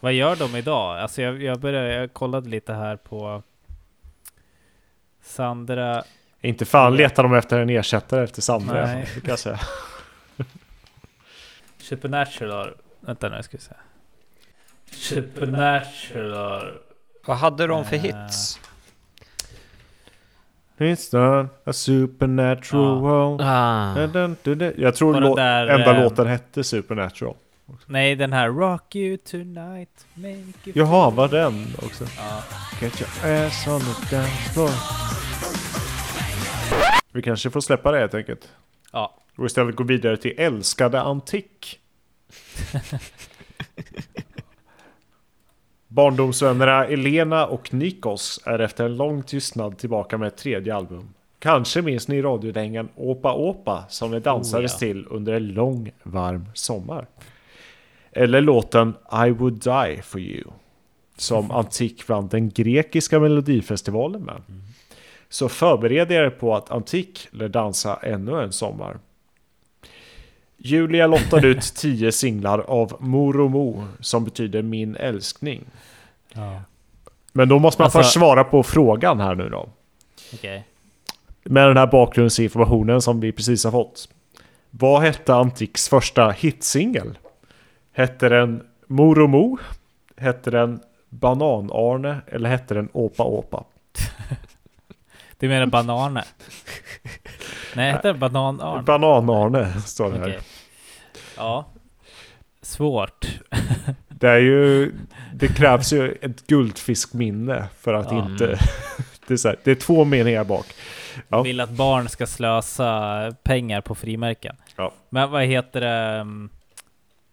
Vad 0.00 0.12
gör 0.12 0.36
de 0.36 0.56
idag? 0.56 0.98
Alltså 0.98 1.22
jag, 1.22 1.42
jag, 1.42 1.60
började, 1.60 1.92
jag 1.92 2.12
kollade 2.12 2.48
lite 2.48 2.72
här 2.72 2.96
på 2.96 3.42
Sandra. 5.22 6.04
Inte 6.40 6.64
fan 6.64 6.96
letar 6.96 7.22
de 7.22 7.34
efter 7.34 7.58
en 7.58 7.70
ersättare 7.70 8.24
efter 8.24 8.42
Sandra. 8.42 8.86
Nej. 8.86 9.06
Kan 9.06 9.22
jag 9.30 9.38
säga. 9.38 9.58
Supernatural. 11.78 12.74
Vänta 13.00 13.28
nu 13.28 13.42
ska 13.42 13.56
vi 13.56 13.62
se. 13.62 13.74
Supernatural. 14.96 16.78
Vad 17.26 17.36
hade 17.36 17.66
de 17.66 17.84
för 17.84 17.96
Eh. 17.96 18.02
hits? 18.02 18.60
It's 20.78 21.16
not 21.40 21.50
a 21.64 21.72
supernatural 21.72 23.00
world. 23.00 23.40
Ah. 23.40 23.98
Jag 24.76 24.94
tror 24.94 25.20
lå- 25.20 25.36
där, 25.36 25.66
enda 25.66 25.96
eh, 25.96 26.02
låten 26.02 26.26
hette 26.26 26.64
Supernatural. 26.64 27.34
Nej, 27.86 28.14
den 28.16 28.32
här 28.32 28.48
Rock 28.48 28.96
you 28.96 29.16
tonight, 29.16 30.06
make 30.14 30.36
you 30.64 30.78
Jaha, 30.78 31.10
var 31.10 31.28
den 31.28 31.66
också? 31.82 32.04
Ja. 32.16 32.42
Get 32.80 33.00
your 33.00 33.10
ass 33.46 33.66
on 33.66 33.80
the 33.80 34.16
dance 34.16 34.52
floor. 34.52 34.70
Vi 37.12 37.22
kanske 37.22 37.50
får 37.50 37.60
släppa 37.60 37.92
det 37.92 37.98
helt 37.98 38.14
enkelt. 38.14 38.48
ja. 38.92 39.14
Och 39.36 39.46
istället 39.46 39.76
gå 39.76 39.84
vidare 39.84 40.16
till 40.16 40.34
Älskade 40.38 41.00
Antik. 41.00 41.80
Barndomsvännerna 45.88 46.84
Elena 46.86 47.46
och 47.46 47.74
Nikos 47.74 48.40
är 48.46 48.58
efter 48.58 48.84
en 48.84 48.96
lång 48.96 49.22
tystnad 49.22 49.78
tillbaka 49.78 50.18
med 50.18 50.28
ett 50.28 50.36
tredje 50.36 50.74
album. 50.74 51.08
Kanske 51.38 51.82
minns 51.82 52.08
ni 52.08 52.22
radiodängan 52.22 52.88
Åpa 52.96 53.32
Åpa 53.32 53.84
som 53.88 54.10
det 54.10 54.20
dansades 54.20 54.72
Oh, 54.72 54.74
ja. 54.74 54.78
till 54.78 55.06
under 55.10 55.32
en 55.32 55.48
lång 55.48 55.90
varm 56.02 56.46
sommar. 56.54 57.06
Eller 58.18 58.40
låten 58.40 58.94
I 59.26 59.30
would 59.30 59.54
die 59.54 60.02
for 60.02 60.20
you. 60.20 60.44
Som 61.16 61.50
Antik 61.50 62.08
vann 62.08 62.28
den 62.28 62.50
grekiska 62.50 63.20
melodifestivalen 63.20 64.22
med. 64.22 64.42
Så 65.28 65.48
förbered 65.48 66.12
er 66.12 66.30
på 66.30 66.56
att 66.56 66.70
Antik 66.70 67.28
lär 67.30 67.48
dansa 67.48 67.96
ännu 68.02 68.42
en 68.42 68.52
sommar. 68.52 68.98
Julia 70.56 71.06
lottade 71.06 71.46
ut 71.48 71.62
tio 71.76 72.12
singlar 72.12 72.58
av 72.58 72.96
Moromo 73.00 73.84
som 74.00 74.24
betyder 74.24 74.62
min 74.62 74.96
älskning. 74.96 75.64
ja. 76.34 76.60
Men 77.32 77.48
då 77.48 77.58
måste 77.58 77.80
man 77.82 77.84
Alltså- 77.86 77.98
först 77.98 78.12
svara 78.12 78.44
på 78.44 78.62
frågan 78.62 79.20
här 79.20 79.34
nu 79.34 79.48
då. 79.48 79.68
Okej. 80.34 80.64
Med 81.44 81.68
den 81.68 81.76
här 81.76 81.86
bakgrundsinformationen 81.86 83.02
som 83.02 83.20
vi 83.20 83.32
precis 83.32 83.64
har 83.64 83.70
fått. 83.70 84.08
Vad 84.70 85.02
hette 85.02 85.34
Antiks 85.34 85.88
första 85.88 86.30
hitsingel? 86.30 87.18
Hette 87.98 88.28
den 88.28 88.62
Moromo? 88.86 89.58
Hette 90.16 90.50
den 90.50 90.80
Banan-Arne? 91.08 92.20
Eller 92.26 92.50
hette 92.50 92.74
den 92.74 92.88
Åpa 92.92 93.22
Åpa? 93.22 93.64
Du 95.38 95.48
menar 95.48 95.66
bananer? 95.66 96.24
Nej, 97.76 97.92
heter 97.92 98.12
det 98.12 98.18
banan-arn? 98.18 98.84
Banan-Arne 98.84 99.80
står 99.80 100.12
det 100.12 100.18
här. 100.18 100.24
Okej. 100.28 100.38
Ja. 101.36 101.64
Svårt. 102.62 103.26
Det 104.08 104.28
är 104.28 104.38
ju... 104.38 104.92
Det 105.34 105.48
krävs 105.48 105.92
ju 105.92 106.12
ett 106.22 106.46
guldfiskminne 106.46 107.68
för 107.80 107.94
att 107.94 108.12
Ja. 108.12 108.26
inte... 108.26 108.58
Det 109.26 109.34
är, 109.44 109.48
här, 109.48 109.56
det 109.64 109.70
är 109.70 109.74
två 109.74 110.04
meningar 110.04 110.44
bak. 110.44 110.66
Ja. 111.28 111.42
Vill 111.42 111.60
att 111.60 111.70
barn 111.70 112.08
ska 112.08 112.26
slösa 112.26 113.32
pengar 113.42 113.80
på 113.80 113.94
frimärken. 113.94 114.56
Ja. 114.76 114.92
Men 115.08 115.30
vad 115.30 115.44
heter 115.44 115.80
det? 115.80 116.26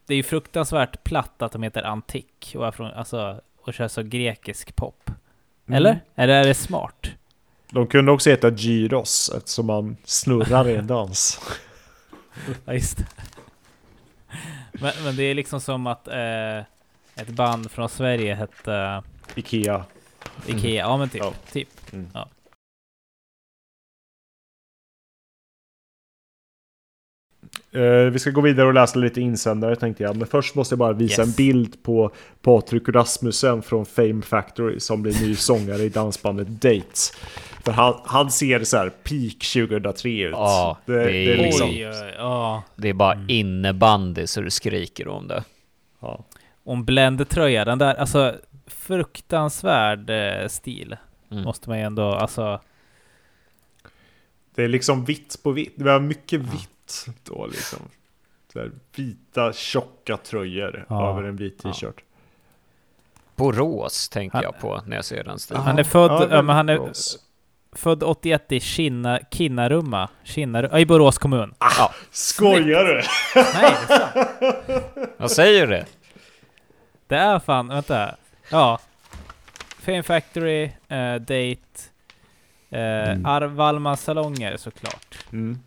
Mm, 0.05 0.07
Det 0.07 0.13
är 0.13 0.17
ju 0.17 0.23
fruktansvärt 0.23 1.03
platt 1.03 1.41
att 1.41 1.51
de 1.51 1.63
heter 1.63 1.83
antik 1.83 2.55
och 2.57 2.75
från, 2.75 2.91
alltså, 2.91 3.41
och 3.61 3.73
kör 3.73 3.87
så 3.87 4.03
grekisk 4.03 4.75
pop. 4.75 5.09
Mm. 5.67 5.77
Eller? 5.77 5.99
Eller 6.15 6.33
är 6.33 6.43
det 6.43 6.53
smart? 6.53 7.07
De 7.69 7.87
kunde 7.87 8.11
också 8.11 8.29
heta 8.29 8.49
gyros 8.49 9.31
eftersom 9.37 9.65
man 9.65 9.97
snurrar 10.03 10.69
i 10.69 10.75
en 10.75 10.87
dans. 10.87 11.41
Ja, 12.65 12.73
just 12.73 12.97
det. 12.97 13.05
Men, 14.71 14.91
men 15.03 15.15
det 15.15 15.23
är 15.23 15.35
liksom 15.35 15.61
som 15.61 15.87
att 15.87 16.07
eh, 16.07 16.57
ett 17.15 17.29
band 17.29 17.71
från 17.71 17.89
Sverige 17.89 18.35
hette 18.35 19.03
Ikea. 19.35 19.85
Ikea. 20.47 20.85
Ja 20.85 20.97
men 20.97 21.09
typ. 21.09 21.21
Ja. 21.21 21.33
typ. 21.51 21.93
Mm. 21.93 22.07
Ja. 22.13 22.29
Eh, 27.75 28.11
vi 28.11 28.19
ska 28.19 28.29
gå 28.29 28.41
vidare 28.41 28.67
och 28.67 28.73
läsa 28.73 28.99
lite 28.99 29.21
insändare 29.21 29.75
tänkte 29.75 30.03
jag. 30.03 30.15
Men 30.17 30.27
först 30.27 30.55
måste 30.55 30.73
jag 30.73 30.79
bara 30.79 30.93
visa 30.93 31.21
Yes. 31.21 31.29
en 31.29 31.35
bild 31.35 31.83
på 31.83 32.11
Patrik 32.41 32.89
Rasmussen 32.89 33.61
från 33.61 33.85
Fame 33.85 34.21
Factory 34.21 34.79
som 34.79 35.01
blir 35.01 35.21
ny 35.21 35.35
sångare 35.35 35.81
i 35.83 35.89
dansbandet 35.89 36.47
Dates. 36.47 37.11
För 37.65 37.71
han, 37.71 37.93
han 38.05 38.31
ser 38.31 38.63
så 38.63 38.77
här 38.77 38.89
peak 38.89 39.69
2003 39.69 40.09
ut. 40.09 40.31
Ja, 40.31 40.77
det, 40.85 40.93
det 40.93 41.03
det 41.03 41.09
är 41.33 41.37
är 41.37 41.43
liksom... 41.43 41.69
Oj, 41.69 41.87
oj, 41.87 42.13
ja. 42.17 42.63
Det 42.75 42.89
är 42.89 42.93
bara 42.93 43.17
innebandy 43.27 44.27
så 44.27 44.41
du 44.41 44.49
skriker 44.49 45.07
om 45.07 45.27
det. 45.27 45.43
Ja. 45.99 46.23
Och 46.63 46.73
en 46.73 46.85
bländtröja, 46.85 47.65
den 47.65 47.77
där, 47.77 47.95
alltså 47.95 48.35
fruktansvärd 48.67 50.09
eh, 50.09 50.47
stil. 50.47 50.95
Mm. 51.31 51.43
Måste 51.43 51.69
man 51.69 51.77
ju 51.79 51.83
ändå, 51.83 52.03
alltså. 52.11 52.59
Det 54.55 54.63
är 54.63 54.67
liksom 54.67 55.05
vitt 55.05 55.39
på 55.43 55.51
vitt. 55.51 55.73
Det 55.75 55.83
var 55.83 55.99
mycket 55.99 56.39
vitt 56.41 56.69
då 57.23 57.47
liksom. 57.47 57.79
Så 58.53 58.59
här, 58.59 58.71
vita 58.95 59.53
tjocka 59.53 60.17
tröjor 60.17 60.85
Ja. 60.89 61.09
över 61.09 61.23
en 61.23 61.35
vit 61.35 61.61
Ja. 61.63 61.73
t-shirt. 61.73 62.03
Borås 63.35 64.09
tänker 64.09 64.35
Han- 64.37 64.43
jag 64.43 64.59
på 64.59 64.81
när 64.85 64.95
jag 64.95 65.05
ser 65.05 65.23
den 65.23 65.39
stilen. 65.39 65.63
Han 65.63 65.79
är 65.79 65.83
född, 65.83 66.27
ja, 66.31 66.41
men 66.41 66.55
han 66.55 66.69
är 66.69 66.91
född 67.75 68.03
81 68.03 68.51
i 68.51 68.59
Kinna, 68.59 69.19
Kinnarumma, 69.31 70.09
Kinnaru, 70.23 70.69
ja, 70.71 70.79
i 70.79 70.85
Borås 70.85 71.17
kommun. 71.17 71.53
Ja, 71.59 71.93
Skojar 72.11 72.83
du? 72.85 73.01
Nej, 73.53 73.75
det 73.87 73.93
är 73.93 73.97
sant. 73.99 75.09
jag 75.17 75.31
säger 75.31 75.67
det. 75.67 75.85
Det 77.07 77.15
är 77.15 77.39
fan, 77.39 77.67
vänta. 77.67 78.15
Ja. 78.51 78.79
Fame 79.79 80.03
Factory, 80.03 80.63
eh, 80.87 81.15
Date, 81.15 81.57
eh, 82.69 83.09
Mm. 83.11 83.25
Arvalma 83.25 83.97
salonger 83.97 84.57
såklart. 84.57 85.17
Mm. 85.31 85.59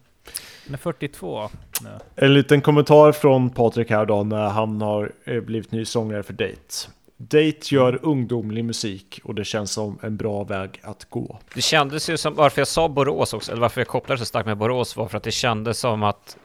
Han 0.68 0.74
är 0.74 0.78
42 0.78 1.48
nu. 1.82 1.88
En 2.26 2.34
liten 2.34 2.60
kommentar 2.60 3.12
från 3.12 3.50
Patrik 3.50 3.90
här 3.90 4.06
då 4.06 4.22
när 4.24 4.48
han 4.48 4.80
har 4.82 5.12
eh, 5.24 5.40
blivit 5.40 5.72
ny 5.72 5.84
sångare 5.84 6.22
för 6.22 6.32
Date. 6.32 6.88
Date 7.16 7.74
gör 7.74 7.98
ungdomlig 8.02 8.64
musik 8.64 9.20
och 9.24 9.34
det 9.34 9.44
känns 9.44 9.72
som 9.72 9.98
en 10.02 10.16
bra 10.16 10.44
väg 10.44 10.80
att 10.82 11.06
gå. 11.10 11.38
Det 11.54 11.60
kändes 11.62 12.10
ju 12.10 12.16
som, 12.16 12.34
varför 12.34 12.60
jag 12.60 12.68
sa 12.68 12.88
Borås 12.88 13.32
också, 13.34 13.52
eller 13.52 13.60
varför 13.60 13.80
jag 13.80 13.88
kopplade 13.88 14.18
så 14.18 14.24
starkt 14.24 14.46
med 14.46 14.56
Borås 14.56 14.96
var 14.96 15.08
för 15.08 15.16
att 15.16 15.22
det 15.22 15.30
kändes 15.30 15.78
som 15.78 16.02
att 16.02 16.36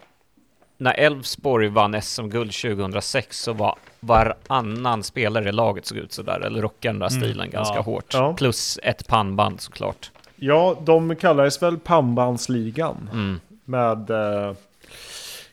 när 0.77 0.93
Elfsborg 0.93 1.67
vann 1.69 2.01
SM-guld 2.01 2.51
2006 2.53 3.39
så 3.39 3.53
var 3.53 3.75
varannan 3.99 5.03
spelare 5.03 5.49
i 5.49 5.51
laget 5.51 5.85
såg 5.85 5.97
ut 5.97 6.13
sådär, 6.13 6.39
eller 6.39 6.61
rockade 6.61 6.93
den 6.93 6.99
där 6.99 7.07
Mm, 7.09 7.21
stilen 7.21 7.49
ganska 7.49 7.75
ja. 7.75 7.81
hårt. 7.81 8.13
Ja. 8.13 8.33
Plus 8.33 8.79
ett 8.83 9.07
pannband 9.07 9.61
såklart. 9.61 10.11
Ja, 10.35 10.77
de 10.85 11.15
kallades 11.15 11.61
väl 11.61 11.77
Pannbandsligan 11.79 13.09
Mm. 13.13 13.39
Med 13.65 14.09
eh, 14.09 14.55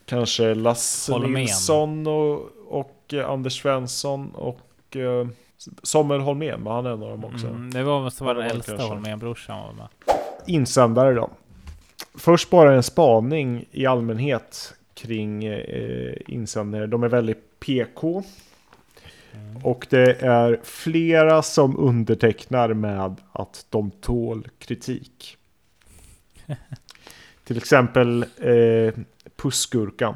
kanske 0.05 0.53
Lasse. 0.53 1.19
Nilsson 1.19 2.07
och, 2.07 2.51
och 2.67 3.13
eh, 3.13 3.29
Anders 3.29 3.61
Svensson 3.61 4.31
och 4.35 4.95
eh, 4.95 5.27
Samuel 5.83 6.21
Holmén, 6.21 6.63
var 6.63 6.75
han 6.75 6.85
en 6.85 6.91
av 6.91 6.99
dem 6.99 7.25
också? 7.25 7.47
Mm, 7.47 7.71
det 7.71 7.83
var 7.83 8.01
måste 8.01 8.23
vara 8.23 8.37
den 8.37 8.51
äldsta. 8.51 8.77
Holmén-brorsan 8.77 9.59
var 9.59 9.73
med. 9.73 9.87
Insändare 10.47 11.13
då. 11.13 11.29
Först 12.15 12.49
bara 12.49 12.75
en 12.75 12.83
spaning 12.83 13.65
i 13.71 13.85
allmänhet 13.85 14.73
kring 14.93 15.43
eh, 15.43 16.13
insändare. 16.27 16.87
De 16.87 17.03
är 17.03 17.07
väldigt 17.07 17.59
PK. 17.59 18.23
Och 19.63 19.87
det 19.89 20.21
är 20.21 20.59
flera 20.63 21.41
som 21.41 21.77
undertecknar 21.77 22.73
med 22.73 23.15
att 23.31 23.65
de 23.69 23.91
tål 23.91 24.47
kritik. 24.59 25.37
Till 27.43 27.57
exempel 27.57 28.25
eh, 28.37 28.93
Pussgurkan. 29.35 30.15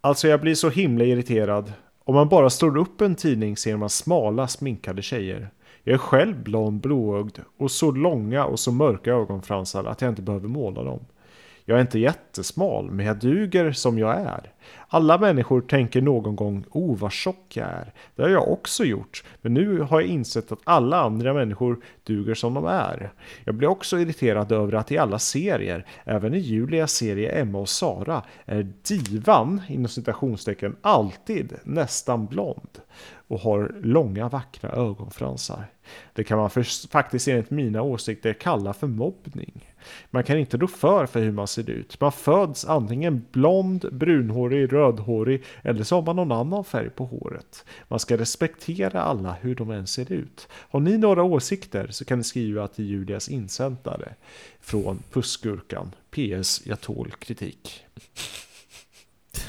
Alltså 0.00 0.28
jag 0.28 0.40
blir 0.40 0.54
så 0.54 0.68
himla 0.68 1.04
irriterad. 1.04 1.72
Om 2.04 2.14
man 2.14 2.28
bara 2.28 2.50
slår 2.50 2.78
upp 2.78 3.00
en 3.00 3.14
tidning 3.14 3.56
ser 3.56 3.76
man 3.76 3.90
smala 3.90 4.48
sminkade 4.48 5.02
tjejer. 5.02 5.50
Jag 5.84 5.94
är 5.94 5.98
själv 5.98 6.42
blond, 6.42 6.80
blåögd 6.80 7.38
och 7.58 7.70
så 7.70 7.90
långa 7.90 8.44
och 8.44 8.60
så 8.60 8.72
mörka 8.72 9.10
ögonfransar 9.10 9.84
att 9.84 10.00
jag 10.00 10.08
inte 10.08 10.22
behöver 10.22 10.48
måla 10.48 10.82
dem. 10.82 11.04
Jag 11.70 11.76
är 11.76 11.80
inte 11.80 11.98
jättesmal, 11.98 12.90
men 12.90 13.06
jag 13.06 13.18
duger 13.18 13.72
som 13.72 13.98
jag 13.98 14.20
är. 14.20 14.52
Alla 14.88 15.18
människor 15.18 15.60
tänker 15.60 16.00
någon 16.00 16.36
gång, 16.36 16.64
oh 16.70 16.98
vad 16.98 17.12
tjock 17.12 17.56
jag 17.56 17.68
är. 17.68 17.92
Det 18.16 18.22
har 18.22 18.28
jag 18.28 18.48
också 18.52 18.84
gjort, 18.84 19.24
men 19.42 19.54
nu 19.54 19.80
har 19.80 20.00
jag 20.00 20.10
insett 20.10 20.52
att 20.52 20.58
alla 20.64 21.00
andra 21.00 21.34
människor 21.34 21.84
duger 22.04 22.34
som 22.34 22.54
de 22.54 22.66
är. 22.66 23.12
Jag 23.44 23.54
blir 23.54 23.68
också 23.68 23.98
irriterad 23.98 24.52
över 24.52 24.72
att 24.72 24.92
i 24.92 24.98
alla 24.98 25.18
serier, 25.18 25.86
även 26.04 26.34
i 26.34 26.38
Julias 26.38 26.92
serie 26.92 27.30
Emma 27.30 27.58
och 27.58 27.68
Sara, 27.68 28.22
är 28.44 28.72
divan, 28.88 29.62
inom 29.68 29.88
citationstecken, 29.88 30.76
alltid 30.82 31.52
nästan 31.64 32.26
blond 32.26 32.78
och 33.30 33.40
har 33.40 33.74
långa 33.82 34.28
vackra 34.28 34.70
ögonfransar. 34.70 35.64
Det 36.12 36.24
kan 36.24 36.38
man 36.38 36.50
för, 36.50 36.88
faktiskt 36.88 37.28
enligt 37.28 37.50
mina 37.50 37.82
åsikter 37.82 38.32
kalla 38.32 38.72
för 38.72 38.86
mobbning. 38.86 39.74
Man 40.10 40.24
kan 40.24 40.38
inte 40.38 40.56
rå 40.56 40.66
för 40.66 41.06
för 41.06 41.20
hur 41.20 41.32
man 41.32 41.46
ser 41.46 41.70
ut. 41.70 42.00
Man 42.00 42.12
föds 42.12 42.64
antingen 42.64 43.26
blond, 43.32 43.88
brunhårig, 43.92 44.72
rödhårig 44.72 45.42
eller 45.62 45.84
så 45.84 45.94
har 45.94 46.02
man 46.02 46.16
någon 46.16 46.32
annan 46.32 46.64
färg 46.64 46.90
på 46.90 47.04
håret. 47.04 47.64
Man 47.88 47.98
ska 47.98 48.16
respektera 48.16 49.02
alla 49.02 49.32
hur 49.40 49.54
de 49.54 49.70
än 49.70 49.86
ser 49.86 50.12
ut. 50.12 50.48
Har 50.52 50.80
ni 50.80 50.98
några 50.98 51.22
åsikter 51.22 51.88
så 51.90 52.04
kan 52.04 52.18
ni 52.18 52.24
skriva 52.24 52.68
till 52.68 52.84
Julias 52.84 53.28
insändare 53.28 54.14
från 54.60 55.02
Pussgurkan. 55.12 55.94
PS. 56.10 56.66
Jag 56.66 56.80
tål 56.80 57.10
kritik. 57.10 57.84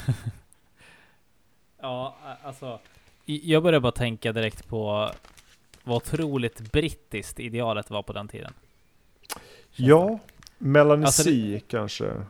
Ja, 1.84 2.16
alltså. 2.42 2.80
Jag 3.24 3.62
började 3.62 3.80
bara 3.80 3.92
tänka 3.92 4.32
direkt 4.32 4.68
på 4.68 5.10
vad 5.84 5.96
otroligt 5.96 6.72
brittiskt 6.72 7.40
idealet 7.40 7.90
var 7.90 8.02
på 8.02 8.12
den 8.12 8.28
tiden. 8.28 8.52
Ja, 9.70 10.18
Melanie 10.58 11.06
Alltså, 11.06 11.22
C 11.22 11.60
kanske. 11.68 12.24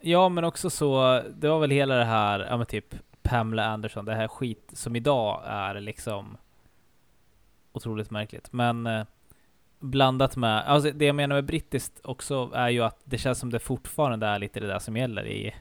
Ja, 0.00 0.28
men 0.28 0.44
också 0.44 0.70
så, 0.70 1.22
det 1.34 1.48
var 1.48 1.58
väl 1.58 1.70
hela 1.70 1.94
det 1.94 2.04
här, 2.04 2.40
ja 2.40 2.56
men 2.56 2.66
typ 2.66 2.94
Pamela 3.22 3.64
Anderson, 3.64 4.04
det 4.04 4.14
här 4.14 4.28
skit 4.28 4.70
som 4.72 4.96
idag 4.96 5.42
är 5.46 5.80
liksom 5.80 6.36
otroligt 7.72 8.10
märkligt. 8.10 8.52
Men 8.52 8.86
eh, 8.86 9.04
blandat 9.78 10.36
med, 10.36 10.64
alltså 10.66 10.90
det 10.90 11.04
jag 11.04 11.16
menar 11.16 11.34
med 11.34 11.44
brittiskt 11.44 12.00
också 12.04 12.50
är 12.54 12.68
ju 12.68 12.82
att 12.82 13.00
det 13.04 13.18
känns 13.18 13.38
som 13.38 13.50
det 13.50 13.58
fortfarande 13.58 14.26
är 14.26 14.38
lite 14.38 14.60
det 14.60 14.66
där 14.66 14.78
som 14.78 14.96
gäller 14.96 15.26
i, 15.26 15.54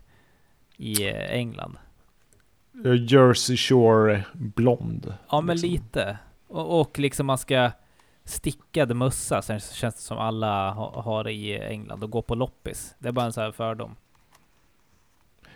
i 0.78 1.08
eh, 1.08 1.32
England. 1.32 1.78
Eh, 2.86 3.04
Jersey 3.14 3.58
Shore 3.58 4.24
blond. 4.34 5.14
Ja, 5.30 5.42
men 5.42 5.56
liksom. 5.58 5.70
lite. 5.70 6.18
Och, 6.48 6.80
och 6.82 7.00
liksom 7.00 7.26
man 7.26 7.38
ska 7.38 7.72
stickad 8.24 8.96
mössa, 8.96 9.42
sen 9.42 9.60
känns 9.60 9.96
det 9.96 10.02
som 10.02 10.18
alla 10.18 10.72
ha, 10.72 11.02
har 11.02 11.24
det 11.24 11.32
i 11.32 11.60
England 11.60 12.04
och 12.04 12.10
gå 12.12 12.22
på 12.22 12.36
loppis. 12.36 12.96
Det 13.00 13.08
är 13.08 13.12
bara 13.12 13.26
en 13.26 13.34
sån 13.34 13.44
här 13.44 13.52
fördom. 13.52 13.96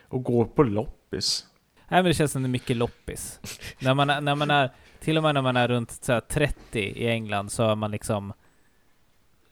Och 0.07 0.23
går 0.23 0.45
på 0.45 0.63
loppis. 0.63 1.47
Nej 1.87 1.97
men 2.03 2.05
det 2.05 2.13
känns 2.13 2.31
som 2.31 2.41
det 2.43 2.47
är 2.47 2.49
mycket 2.49 2.77
loppis. 2.77 3.39
när, 3.81 3.93
man, 3.93 4.09
är- 4.09 4.21
när 4.21 4.35
man 4.35 4.51
är, 4.51 4.69
till 4.99 5.17
och 5.17 5.23
med 5.23 5.33
när 5.33 5.41
man 5.41 5.57
är 5.57 5.67
runt 5.67 5.91
så 5.91 6.13
här, 6.13 6.19
30 6.19 6.79
i 6.79 7.07
England 7.07 7.51
så 7.51 7.63
är 7.63 7.75
man 7.75 7.91
liksom 7.91 8.33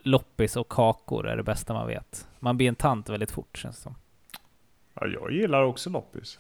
loppis 0.04 0.56
och 0.56 0.70
kakor 0.70 1.28
är 1.28 1.38
det 1.38 1.44
bästa 1.44 1.74
man 1.74 1.88
vet. 1.88 2.28
Man 2.40 2.58
blir 2.58 2.68
en 2.68 2.76
tant 2.76 3.10
väldigt 3.10 3.32
fort 3.32 3.58
känns 3.58 3.76
det 3.76 3.82
som. 3.82 3.96
Ja, 4.94 5.08
jag 5.08 5.32
gillar 5.32 5.64
också 5.64 5.90
loppis. 5.90 6.40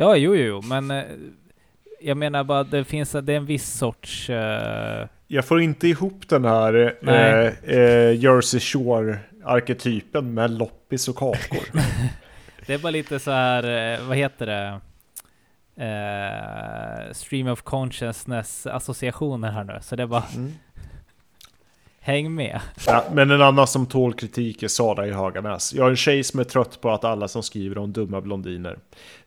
Ja, 0.00 0.16
jo, 0.16 0.34
jo, 0.36 0.42
jo, 0.44 0.62
men 0.62 0.90
eh, 0.90 1.04
jag 2.00 2.16
menar 2.16 2.44
bara 2.44 2.64
det 2.64 2.84
finns, 2.84 3.10
det 3.12 3.32
är 3.32 3.36
en 3.36 3.46
viss 3.46 3.72
sorts... 3.78 4.30
eh, 4.30 5.06
Jag 5.26 5.44
får 5.44 5.60
inte 5.60 5.88
ihop 5.88 6.28
den 6.28 6.44
här 6.44 6.94
eh, 7.08 7.46
eh, 7.76 8.12
Jersey 8.18 8.60
Shore-arketypen 8.60 10.34
med 10.34 10.50
loppis 10.50 11.08
och 11.08 11.16
kakor. 11.16 11.64
det 12.66 12.74
är 12.74 12.78
bara 12.78 12.90
lite 12.90 13.18
så 13.18 13.30
här, 13.30 13.94
eh, 13.94 14.06
vad 14.08 14.16
heter 14.16 14.46
det? 14.46 14.80
Eh, 15.84 17.12
stream 17.12 17.46
of 17.46 17.62
consciousness 17.62 18.66
associationer 18.66 19.50
här 19.50 19.64
nu, 19.64 19.78
så 19.82 19.96
det 19.96 20.02
är 20.02 20.06
bara 20.06 20.24
Mm. 20.34 20.52
Häng 22.00 22.34
med. 22.34 22.60
Ja, 22.86 23.04
men 23.12 23.30
en 23.30 23.42
annan 23.42 23.66
som 23.66 23.86
tål 23.86 24.14
kritik 24.14 24.62
är 24.62 24.68
Sara 24.68 25.06
i 25.06 25.10
Höganäs. 25.10 25.74
Jag 25.74 25.86
är 25.86 25.90
en 25.90 25.96
tjej 25.96 26.24
som 26.24 26.40
är 26.40 26.44
trött 26.44 26.80
på 26.80 26.90
att 26.90 27.04
alla 27.04 27.28
som 27.28 27.42
skriver 27.42 27.78
om 27.78 27.92
dumma 27.92 28.20
blondiner. 28.20 28.78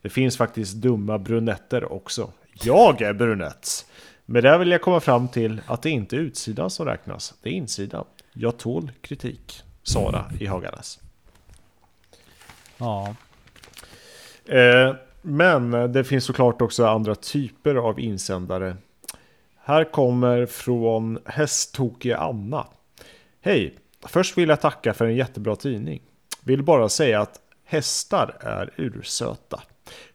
Det 0.02 0.08
finns 0.08 0.36
faktiskt 0.36 0.74
dumma 0.74 1.18
brunetter 1.18 1.92
också. 1.92 2.32
Jag 2.62 3.02
är 3.02 3.12
brunett. 3.12 3.86
Med 4.26 4.42
det 4.42 4.58
vill 4.58 4.70
jag 4.70 4.82
komma 4.82 5.00
fram 5.00 5.28
till 5.28 5.60
att 5.66 5.82
det 5.82 5.90
inte 5.90 6.16
är 6.16 6.20
utsidan 6.20 6.70
som 6.70 6.86
räknas, 6.86 7.34
det 7.42 7.48
är 7.48 7.52
insidan. 7.52 8.04
Jag 8.32 8.58
tål 8.58 8.90
kritik. 9.00 9.62
Sara 9.82 10.24
i 10.40 10.46
Höganäs. 10.46 10.98
Ja. 12.78 13.14
Eh, 14.46 14.94
men 15.22 15.92
det 15.92 16.04
finns 16.04 16.24
såklart 16.24 16.62
också 16.62 16.86
andra 16.86 17.14
typer 17.14 17.74
av 17.74 18.00
insändare. 18.00 18.76
Här 19.66 19.84
kommer 19.84 20.46
från 20.46 21.18
Hästtokige 21.26 22.16
Anna. 22.16 22.66
Hej! 23.40 23.74
Först 24.02 24.38
vill 24.38 24.48
jag 24.48 24.60
tacka 24.60 24.94
för 24.94 25.06
en 25.06 25.16
jättebra 25.16 25.56
tidning. 25.56 26.02
Vill 26.40 26.62
bara 26.62 26.88
säga 26.88 27.20
att 27.20 27.40
hästar 27.64 28.36
är 28.40 28.70
ursöta. 28.76 29.62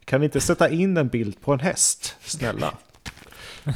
Kan 0.05 0.19
ni 0.21 0.25
inte 0.25 0.41
sätta 0.41 0.69
in 0.69 0.97
en 0.97 1.07
bild 1.07 1.41
på 1.41 1.53
en 1.53 1.59
häst? 1.59 2.15
Snälla. 2.21 2.73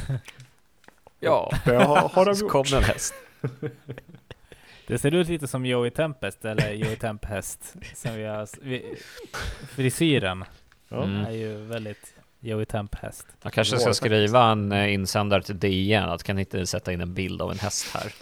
Ja, 1.20 1.52
Det 1.64 1.74
har, 1.76 2.08
har 2.08 2.24
de 2.24 2.34
så 2.34 2.44
gjort. 2.44 2.52
kom 2.52 2.64
en 2.74 2.82
häst. 2.82 3.14
Det 4.86 4.98
ser 4.98 5.14
ut 5.14 5.28
lite 5.28 5.46
som 5.48 5.66
Joey 5.66 5.90
Tempest, 5.90 6.44
eller 6.44 6.72
Joey 6.72 6.96
Tempest. 6.96 7.74
Som 7.94 8.14
vi 8.14 8.24
har, 8.24 8.48
vi, 8.62 8.96
frisyren 9.68 10.44
Ja. 10.88 11.04
Mm. 11.04 11.24
är 11.24 11.30
ju 11.30 11.56
väldigt 11.56 12.13
Joey 12.44 12.64
Tempest. 12.64 13.26
Jag 13.42 13.52
kanske 13.52 13.78
ska 13.78 13.94
skriva 13.94 14.44
en 14.44 14.72
eh, 14.72 14.92
insändare 14.92 15.42
till 15.42 15.58
DN 15.58 16.08
att 16.08 16.22
kan 16.22 16.38
inte 16.38 16.66
sätta 16.66 16.92
in 16.92 17.00
en 17.00 17.14
bild 17.14 17.42
av 17.42 17.50
en 17.50 17.58
häst 17.58 17.86
här? 17.94 18.12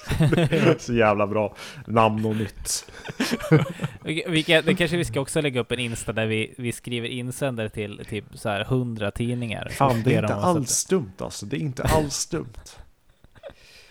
Så 0.78 0.94
jävla 0.94 1.26
bra. 1.26 1.54
Namn 1.86 2.26
och 2.26 2.36
nytt. 2.36 2.92
Vi, 4.04 4.24
vi 4.28 4.42
kan, 4.42 4.64
det 4.64 4.74
kanske 4.74 4.96
vi 4.96 5.04
ska 5.04 5.20
också 5.20 5.40
lägga 5.40 5.60
upp 5.60 5.72
en 5.72 5.78
Insta 5.78 6.12
där 6.12 6.26
vi, 6.26 6.54
vi 6.58 6.72
skriver 6.72 7.08
insändare 7.08 7.68
till 7.68 8.04
typ 8.08 8.24
så 8.34 8.48
här 8.48 8.60
100 8.60 9.10
tidningar. 9.10 9.68
Fan, 9.68 10.02
det 10.02 10.14
är 10.14 10.22
inte 10.22 10.34
alls 10.34 10.84
dumt 10.84 11.12
alltså. 11.18 11.46
Det 11.46 11.56
är 11.56 11.60
inte 11.60 11.82
alls 11.82 12.26
dumt. 12.26 12.54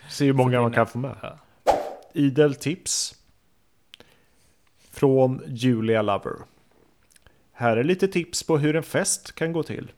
Se 0.08 0.24
hur 0.24 0.32
många 0.32 0.60
man 0.60 0.72
kan 0.72 0.86
få 0.86 0.98
med. 0.98 1.16
Ja. 1.22 1.38
Idel 2.12 2.54
tips. 2.54 3.14
Från 4.90 5.42
Julia 5.46 6.02
Lover. 6.02 6.36
Här 7.52 7.76
är 7.76 7.84
lite 7.84 8.08
tips 8.08 8.42
på 8.42 8.58
hur 8.58 8.76
en 8.76 8.82
fest 8.82 9.34
kan 9.34 9.52
gå 9.52 9.62
till. 9.62 9.92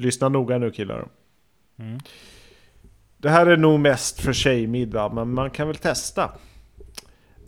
Lyssna 0.00 0.28
noga 0.28 0.58
nu 0.58 0.70
killar. 0.70 1.08
Mm. 1.78 1.98
Det 3.16 3.30
här 3.30 3.46
är 3.46 3.56
nog 3.56 3.80
mest 3.80 4.20
för 4.20 4.32
tjejmiddag, 4.32 5.08
men 5.08 5.34
man 5.34 5.50
kan 5.50 5.66
väl 5.66 5.76
testa. 5.76 6.30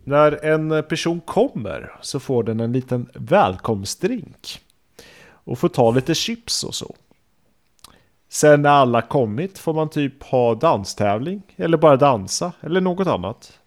När 0.05 0.44
en 0.44 0.84
person 0.88 1.20
kommer 1.20 1.92
så 2.00 2.20
får 2.20 2.42
den 2.42 2.61
en 2.61 2.72
liten 2.72 3.11
välkomstdrink. 3.14 4.61
Och 5.44 5.59
får 5.59 5.68
ta 5.68 5.90
lite 5.90 6.14
chips 6.14 6.64
och 6.64 6.74
så. 6.74 6.94
Sen 8.28 8.62
när 8.62 8.70
alla 8.70 9.03
kommit 9.03 9.59
får 9.59 9.74
man 9.74 9.90
typ 9.90 10.22
ha 10.22 10.55
danstävling 10.55 11.42
eller 11.57 11.78
bara 11.78 11.96
dansa 11.96 12.53
eller 12.61 12.80
något 12.80 13.07
annat. 13.07 13.59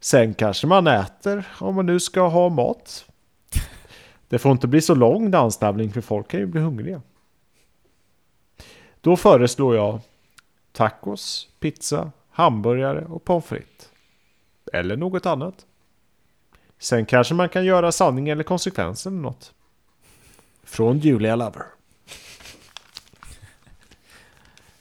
Sen 0.00 0.34
kanske 0.34 0.66
man 0.66 0.86
äter 0.86 1.48
om 1.60 1.74
man 1.74 1.86
nu 1.86 2.00
ska 2.00 2.28
ha 2.28 2.48
mat. 2.48 3.06
Det 4.28 4.38
får 4.38 4.52
inte 4.52 4.66
bli 4.66 4.80
så 4.80 4.94
lång 4.94 5.30
danstävling 5.30 5.92
för 5.92 6.00
folk 6.00 6.28
kan 6.28 6.40
ju 6.40 6.46
bli 6.46 6.60
hungriga. 6.60 7.02
Då 9.00 9.16
föreslår 9.16 9.76
jag 9.76 10.00
tacos, 10.72 11.48
pizza, 11.60 12.12
hamburgare 12.30 13.04
och 13.04 13.24
pommes 13.24 13.44
frites. 13.44 13.88
Eller 14.72 14.96
något 14.96 15.26
annat. 15.26 15.66
Sen 16.78 17.06
kanske 17.06 17.34
man 17.34 17.48
kan 17.48 17.64
göra 17.64 17.92
sanning 17.92 18.28
eller 18.28 18.44
konsekvens 18.44 19.06
eller 19.06 19.16
något. 19.16 19.52
Från 20.64 20.98
Julia 20.98 21.36
Lover. 21.36 21.66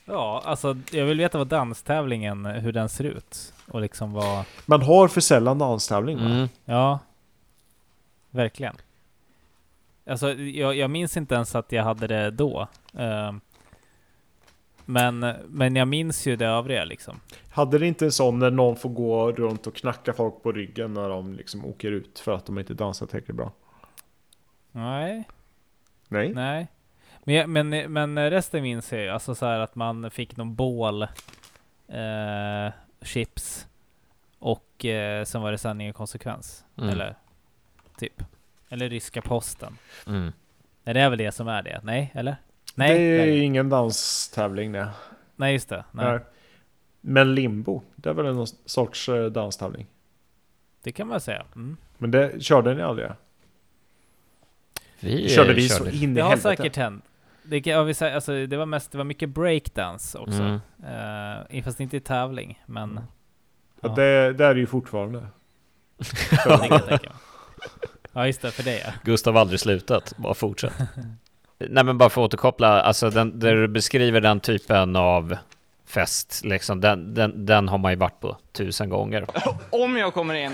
Ja, 0.05 0.41
alltså 0.45 0.77
jag 0.91 1.05
vill 1.05 1.17
veta 1.17 1.37
vad 1.37 1.47
danstävlingen, 1.47 2.45
hur 2.45 2.71
den 2.71 2.89
ser 2.89 3.03
ut. 3.03 3.53
Och 3.67 3.81
liksom 3.81 4.13
vad... 4.13 4.45
Man 4.65 4.81
har 4.81 5.07
för 5.07 5.21
sällan 5.21 5.57
danstävling 5.57 6.17
va? 6.17 6.25
Mm. 6.25 6.49
Ja, 6.65 6.99
verkligen. 8.29 8.75
Alltså, 10.05 10.33
jag, 10.33 10.75
jag 10.75 10.89
minns 10.89 11.17
inte 11.17 11.35
ens 11.35 11.55
att 11.55 11.71
jag 11.71 11.83
hade 11.83 12.07
det 12.07 12.31
då. 12.31 12.67
Ehm, 12.93 13.41
men, 14.89 15.19
men 15.47 15.75
jag 15.75 15.87
minns 15.87 16.27
ju 16.27 16.35
det 16.35 16.45
övriga 16.45 16.85
liksom. 16.85 17.19
Hade 17.49 17.77
det 17.79 17.87
inte 17.87 18.05
en 18.05 18.11
sån 18.11 18.39
när 18.39 18.51
någon 18.51 18.75
får 18.75 18.89
gå 18.89 19.31
runt 19.31 19.67
och 19.67 19.75
knacka 19.75 20.13
folk 20.13 20.43
på 20.43 20.51
ryggen 20.51 20.93
när 20.93 21.09
de 21.09 21.33
liksom 21.33 21.65
åker 21.65 21.91
ut 21.91 22.19
för 22.19 22.31
att 22.31 22.45
de 22.45 22.59
inte 22.59 22.73
dansar 22.73 23.05
tillräckligt 23.05 23.37
bra? 23.37 23.51
Nej, 24.71 25.23
Nej? 26.07 26.33
nej. 26.33 26.67
Men, 27.23 27.69
men, 27.69 27.93
men 27.93 28.29
resten 28.29 28.63
minns 28.63 28.91
jag 28.91 29.01
ju. 29.01 29.09
Alltså 29.09 29.35
så 29.35 29.45
här 29.45 29.59
att 29.59 29.75
man 29.75 30.11
fick 30.11 30.37
någon 30.37 30.55
bål, 30.55 31.01
eh, 31.87 32.73
chips 33.01 33.67
och 34.39 34.85
eh, 34.85 35.23
sen 35.23 35.41
var 35.41 35.51
det 35.51 35.57
sanning 35.57 35.89
och 35.89 35.95
konsekvens. 35.95 36.65
Mm. 36.77 36.89
Eller 36.89 37.15
typ. 37.97 38.23
Eller 38.69 38.89
ryska 38.89 39.21
posten. 39.21 39.77
Mm. 40.07 40.31
Nej, 40.83 40.93
det 40.93 41.01
är 41.01 41.09
väl 41.09 41.19
det 41.19 41.31
som 41.31 41.47
är 41.47 41.63
det? 41.63 41.79
Nej, 41.83 42.11
eller? 42.13 42.35
Nej, 42.79 42.97
det 42.99 43.03
är 43.21 43.25
nej, 43.25 43.39
ingen 43.39 43.69
danstävling 43.69 44.71
det. 44.71 44.89
nej 45.35 45.53
just 45.53 45.69
det. 45.69 45.83
Nej. 45.91 46.05
Nej. 46.11 46.19
Men 47.01 47.35
limbo, 47.35 47.81
det 47.95 48.09
är 48.09 48.13
väl 48.13 48.25
en 48.25 48.47
sorts 48.65 49.09
eh, 49.09 49.25
danstävling. 49.25 49.87
Det 50.83 50.91
kan 50.91 51.07
man 51.07 51.21
säga. 51.21 51.45
Mm. 51.55 51.77
Men 51.97 52.11
det 52.11 52.43
körde 52.43 52.73
ni 52.75 52.81
aldrig? 52.81 53.09
Vi 54.99 55.29
körde 55.29 55.53
vi 55.53 55.69
körde. 55.69 55.91
så 55.91 55.97
in 55.97 56.11
i 56.11 56.13
Det 56.13 56.21
har 56.21 56.29
helvete? 56.29 56.57
säkert 56.57 56.75
hänt. 56.75 57.03
Det, 57.43 57.61
kan, 57.61 57.85
vi 57.85 57.93
säger, 57.93 58.15
alltså, 58.15 58.45
det 58.45 58.57
var 58.57 58.65
mest, 58.65 58.91
det 58.91 58.97
var 58.97 59.05
mycket 59.05 59.29
breakdance 59.29 60.17
också. 60.17 60.59
Mm. 60.83 61.53
Eh, 61.53 61.63
fast 61.63 61.79
inte 61.79 61.97
i 61.97 61.99
tävling, 61.99 62.63
men... 62.65 62.95
Ja, 62.95 63.89
Ja. 63.89 63.95
det, 63.95 64.33
det 64.33 64.45
är 64.45 64.53
det 64.53 64.59
ju 64.59 64.65
fortfarande. 64.65 65.19
det. 66.87 66.99
Ja, 68.13 68.25
just 68.27 68.41
det, 68.41 68.51
för 68.51 68.63
det 68.63 68.79
ja. 68.79 68.91
Gustav 69.03 69.33
har 69.33 69.41
aldrig 69.41 69.59
slutat, 69.59 70.13
bara 70.17 70.33
fortsätt. 70.33 70.73
Nej 71.69 71.83
men 71.83 71.97
bara 71.97 72.09
för 72.09 72.21
att 72.21 72.25
återkoppla, 72.25 72.81
alltså 72.81 73.09
den, 73.09 73.39
där 73.39 73.55
du 73.55 73.67
beskriver 73.67 74.21
den 74.21 74.39
typen 74.39 74.95
av 74.95 75.37
fest, 75.87 76.41
liksom, 76.45 76.81
den, 76.81 77.13
den, 77.13 77.45
den 77.45 77.67
har 77.69 77.77
man 77.77 77.91
ju 77.91 77.95
varit 77.97 78.19
på 78.19 78.37
tusen 78.51 78.89
gånger. 78.89 79.25
Om 79.69 79.97
jag 79.97 80.13
kommer 80.13 80.33
in. 80.33 80.51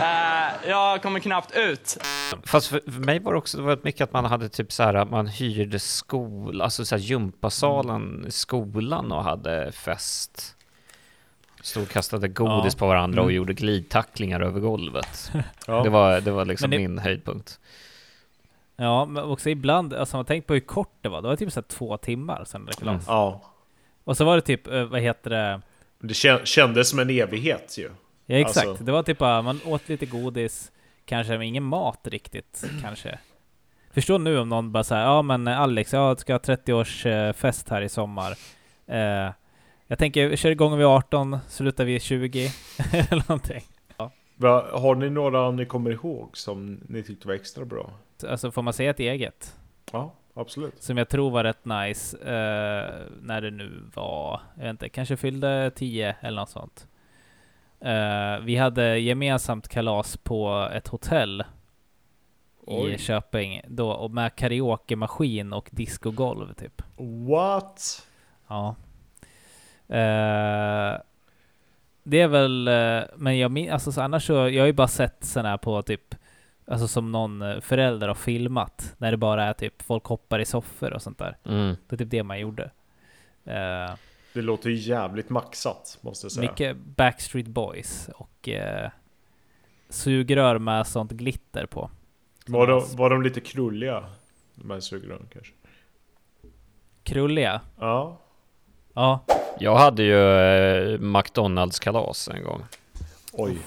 Eh, 0.00 0.68
jag 0.70 1.02
kommer 1.02 1.20
knappt 1.20 1.56
ut. 1.56 1.96
Fast 2.44 2.66
för, 2.66 2.80
för 2.92 3.00
mig 3.00 3.18
var 3.20 3.32
det 3.32 3.38
också 3.38 3.62
väldigt 3.62 3.84
mycket 3.84 4.00
att 4.00 4.12
man 4.12 4.24
hade 4.24 4.48
typ 4.48 4.72
så 4.72 4.82
här 4.82 4.94
att 4.94 5.10
man 5.10 5.26
hyrde 5.26 5.78
skola, 5.78 6.64
alltså 6.64 6.84
så 6.84 6.94
här 6.94 7.02
gympasalen 7.02 8.24
i 8.28 8.30
skolan 8.30 9.12
och 9.12 9.24
hade 9.24 9.72
fest. 9.72 10.56
Stod 11.62 11.82
och 11.82 11.88
kastade 11.88 12.28
godis 12.28 12.72
Ja. 12.74 12.78
på 12.78 12.86
varandra 12.86 13.20
och 13.20 13.26
Mm. 13.26 13.36
gjorde 13.36 13.52
glidtacklingar 13.54 14.40
över 14.40 14.60
golvet. 14.60 15.32
Ja. 15.66 15.82
Det 15.82 15.88
var, 15.90 16.20
det 16.20 16.30
var 16.30 16.44
liksom 16.44 16.70
det- 16.70 16.78
min 16.78 16.98
höjdpunkt. 16.98 17.58
Ja, 18.82 19.04
men 19.04 19.24
också 19.24 19.50
ibland, 19.50 19.94
alltså 19.94 20.16
man 20.16 20.24
tänker 20.26 20.46
på 20.48 20.54
hur 20.54 20.60
kort 20.60 20.92
det 21.00 21.08
var. 21.08 21.22
Det 21.22 21.28
var 21.28 21.36
typ 21.36 21.52
så 21.52 21.60
här 21.60 21.68
två 21.68 21.96
timmar 21.96 22.44
sen 22.44 22.64
det 22.64 22.82
Mm. 22.82 23.00
ja. 23.06 23.42
Och 24.04 24.16
så 24.16 24.24
var 24.24 24.36
det 24.36 24.42
typ, 24.42 24.66
eh, 24.66 24.84
vad 24.84 25.00
heter 25.00 25.30
det? 25.30 25.60
Det 25.98 26.14
kän- 26.14 26.44
kändes 26.44 26.88
som 26.90 26.98
en 26.98 27.10
evighet 27.10 27.78
ju. 27.78 27.90
Ja 28.26 28.36
exakt, 28.36 28.66
Alltså- 28.66 28.84
det 28.84 28.92
var 28.92 29.02
typ 29.02 29.18
bara, 29.18 29.42
man 29.42 29.60
åt 29.66 29.88
lite 29.88 30.06
godis, 30.06 30.72
kanske 31.04 31.32
men 31.32 31.42
ingen 31.42 31.62
mat 31.64 32.00
riktigt, 32.08 32.64
kanske. 32.82 33.18
Förstå 33.92 34.18
nu 34.18 34.38
om 34.38 34.48
någon 34.48 34.72
bara 34.72 34.84
säger 34.84 35.02
ja 35.02 35.22
men 35.22 35.48
Alex, 35.48 35.92
jag 35.92 36.20
ska 36.20 36.32
ha 36.34 36.38
30-års 36.38 37.06
eh, 37.06 37.32
fest 37.32 37.68
här 37.68 37.82
i 37.82 37.88
sommar. 37.88 38.34
Eh, 38.86 39.32
jag 39.86 39.98
tänker, 39.98 40.36
kör 40.36 40.50
igång 40.50 40.76
vid 40.76 40.86
18, 40.86 41.38
slutar 41.48 41.84
vid 41.84 42.02
20, 42.02 42.52
eller 42.92 43.28
någonting. 43.28 43.62
Va, 44.36 44.66
har 44.72 44.94
ni 44.94 45.10
några 45.10 45.50
ni 45.50 45.66
kommer 45.66 45.90
ihåg 45.90 46.36
som 46.36 46.80
ni 46.88 47.02
tyckte 47.02 47.28
var 47.28 47.34
extra 47.34 47.64
bra? 47.64 47.90
Alltså 48.24 48.50
får 48.50 48.62
man 48.62 48.72
säga 48.72 48.90
ett 48.90 49.00
eget? 49.00 49.56
Ja, 49.92 50.12
absolut. 50.34 50.82
Som 50.82 50.98
jag 50.98 51.08
tror 51.08 51.30
var 51.30 51.44
rätt 51.44 51.64
nice, 51.64 52.16
eh, 52.18 52.94
när 53.20 53.40
det 53.40 53.50
nu 53.50 53.82
var, 53.94 54.40
jag 54.54 54.62
vet 54.62 54.70
inte, 54.70 54.88
kanske 54.88 55.16
fyllde 55.16 55.70
10 55.74 56.16
eller 56.20 56.40
något 56.40 56.50
sånt. 56.50 56.86
Eh, 57.80 58.38
vi 58.44 58.56
hade 58.56 58.98
gemensamt 58.98 59.68
kalas 59.68 60.16
på 60.16 60.68
ett 60.72 60.88
hotell 60.88 61.44
Oj. 62.66 62.92
i 62.92 62.98
Köping 62.98 63.60
då, 63.68 63.90
och 63.90 64.10
med 64.10 64.34
karaokemaskin 64.34 65.52
och 65.52 65.68
discogolv 65.72 66.54
typ. 66.54 66.82
What? 67.28 68.06
Ja. 68.48 68.74
Eh, 69.88 71.00
det 72.02 72.20
är 72.20 72.28
väl, 72.28 72.68
eh, 72.68 73.02
men 73.16 73.38
jag 73.38 73.50
min, 73.50 73.72
alltså 73.72 73.92
så 73.92 74.00
annars 74.00 74.26
så, 74.26 74.32
jag 74.32 74.62
har 74.62 74.66
ju 74.66 74.72
bara 74.72 74.88
sett 74.88 75.24
sådana 75.24 75.48
här 75.48 75.56
på 75.56 75.82
typ, 75.82 76.09
alltså 76.70 76.88
som 76.88 77.12
någon 77.12 77.42
eh, 77.42 77.60
förälder 77.60 78.08
har 78.08 78.14
filmat, 78.14 78.94
när 78.98 79.10
det 79.10 79.16
bara 79.16 79.44
är 79.44 79.52
typ 79.52 79.82
folk 79.82 80.04
hoppar 80.04 80.38
i 80.38 80.44
soffor 80.44 80.92
och 80.92 81.02
sånt 81.02 81.18
där. 81.18 81.36
Mm. 81.44 81.76
Det 81.88 81.94
är 81.94 81.98
typ 81.98 82.10
det 82.10 82.22
man 82.22 82.40
gjorde. 82.40 82.70
Eh, 83.44 83.94
Det 84.34 84.42
låter 84.42 84.70
ju 84.70 84.76
jävligt 84.76 85.30
maxat, 85.30 85.98
måste 86.00 86.24
jag 86.24 86.32
säga. 86.32 86.50
mycket 86.50 86.76
Backstreet 86.76 87.46
Boys 87.46 88.10
och 88.16 88.48
eh, 88.48 88.90
sugrör 89.88 90.58
med 90.58 90.86
sånt 90.86 91.12
glitter 91.12 91.66
på. 91.66 91.90
Var 92.46 92.66
de, 92.66 92.96
var 92.96 93.10
de 93.10 93.22
lite 93.22 93.40
krulliga? 93.40 94.04
De 94.54 94.70
här 94.70 94.80
sugrören 94.80 95.28
kanske? 95.32 95.52
Krulliga. 97.02 97.60
Ja. 97.78 98.18
Ja, 98.94 99.24
Jag 99.58 99.76
hade 99.76 100.02
ju 100.02 100.38
eh, 100.38 100.98
McDonalds-kalas 101.00 102.28
en 102.28 102.42
gång. 102.44 102.62
Oj. 103.32 103.58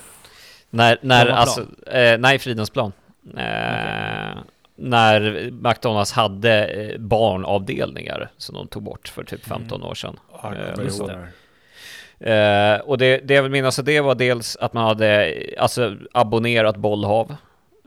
När, 0.73 0.97
när 1.01 1.27
alltså, 1.27 1.61
eh, 1.87 2.17
nej, 2.19 2.39
Fridhemsplan. 2.39 2.91
Eh, 3.37 4.37
När 4.75 5.51
McDonalds 5.51 6.11
hade 6.11 6.65
eh, 6.65 6.99
barnavdelningar 6.99 8.31
som 8.37 8.55
de 8.55 8.67
tog 8.67 8.83
bort 8.83 9.07
för 9.07 9.23
typ 9.23 9.45
15 9.45 9.83
år 9.83 9.95
sedan. 9.95 10.19
Jag 10.31 10.41
Eh, 12.19 12.79
och 12.79 12.97
det, 12.97 13.17
det 13.17 13.33
jag 13.33 13.43
vill 13.43 13.51
minnas, 13.51 13.75
det 13.75 14.01
var 14.01 14.15
dels 14.15 14.55
att 14.55 14.73
man 14.73 14.83
hade 14.83 15.33
alltså, 15.57 15.95
abonnerat 16.13 16.77
bollhav. 16.77 17.35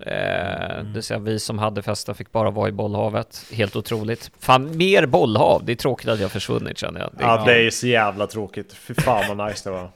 Eh, 0.03 0.57
Mm. 0.76 0.87
Det 0.87 0.93
vill 0.93 1.03
säga 1.03 1.18
vi 1.18 1.39
som 1.39 1.59
hade 1.59 1.82
fester 1.82 2.14
fick 2.14 2.32
bara 2.32 2.51
vara 2.51 2.68
i 2.68 2.72
bollhavet. 2.72 3.45
Helt 3.53 3.76
otroligt. 3.76 4.30
Fan, 4.39 4.76
mer 4.76 5.07
bollhav. 5.07 5.64
Det 5.64 5.72
är 5.72 5.76
tråkigt 5.76 6.09
att 6.09 6.20
jag 6.20 6.30
försvunnit 6.30 6.78
känner 6.78 7.01
jag. 7.01 7.11
Det, 7.12 7.24
Ja, 7.24 7.43
det 7.47 7.66
är 7.66 7.70
så 7.70 7.87
jävla 7.87 8.26
tråkigt. 8.26 8.72
Fy 8.72 8.95
fan 8.95 9.37
vad 9.37 9.49
nice 9.49 9.68
det 9.68 9.72
var. 9.72 9.91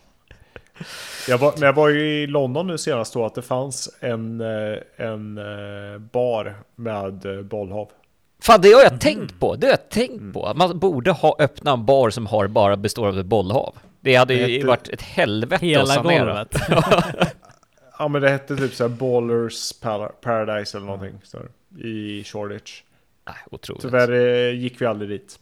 Jag 1.29 1.39
var, 1.39 1.55
när 1.59 1.67
jag 1.67 1.73
var 1.73 1.91
i 1.91 2.27
London 2.27 2.67
nu 2.67 2.79
senast 2.79 3.13
då 3.15 3.25
att 3.27 3.35
det 3.35 3.43
fanns 3.43 3.97
en, 4.01 4.41
eh, 4.41 4.79
en 4.97 5.39
eh, 5.39 5.99
bar 5.99 6.57
med 6.77 7.27
eh, 7.27 7.43
bollhav. 7.43 7.89
Fan, 8.43 8.61
det 8.61 8.73
har 8.73 8.83
jag 8.83 9.01
tänkt 9.01 9.41
på. 9.41 9.57
Det 9.57 9.67
har 9.67 9.73
jag 9.73 9.89
tänkt 9.89 10.33
på. 10.35 10.47
Att 10.47 10.57
Man 10.57 10.79
borde 10.79 11.11
ha 11.11 11.37
öppna 11.39 11.73
en 11.73 11.85
bar 11.87 12.11
som 12.11 12.27
har 12.27 12.47
bara 12.49 12.77
består 12.77 13.09
av 13.09 13.19
ett 13.19 13.27
bollhav. 13.27 13.75
Det 14.01 14.15
hade 14.15 14.35
ju 14.35 14.67
varit 14.67 14.89
ett 14.89 15.03
helvete 15.03 15.55
att 15.55 15.63
Hela 15.63 15.87
sanera. 15.87 16.25
golvet. 16.25 16.57
Ja 17.99 18.09
men 18.09 18.23
det 18.23 18.31
hette 18.31 18.57
typ 18.57 18.75
såhär 18.75 18.89
Ballers 18.89 19.73
Paradise 20.21 20.77
eller 20.77 20.87
någonting 20.87 21.21
så 21.23 21.39
i 21.85 22.25
Shoreditch. 22.25 22.83
Nej, 23.27 23.37
otroligt. 23.51 23.83
Tyvärr 23.83 24.51
gick 24.53 24.81
vi 24.81 24.87
aldrig 24.87 25.11
dit. 25.11 25.39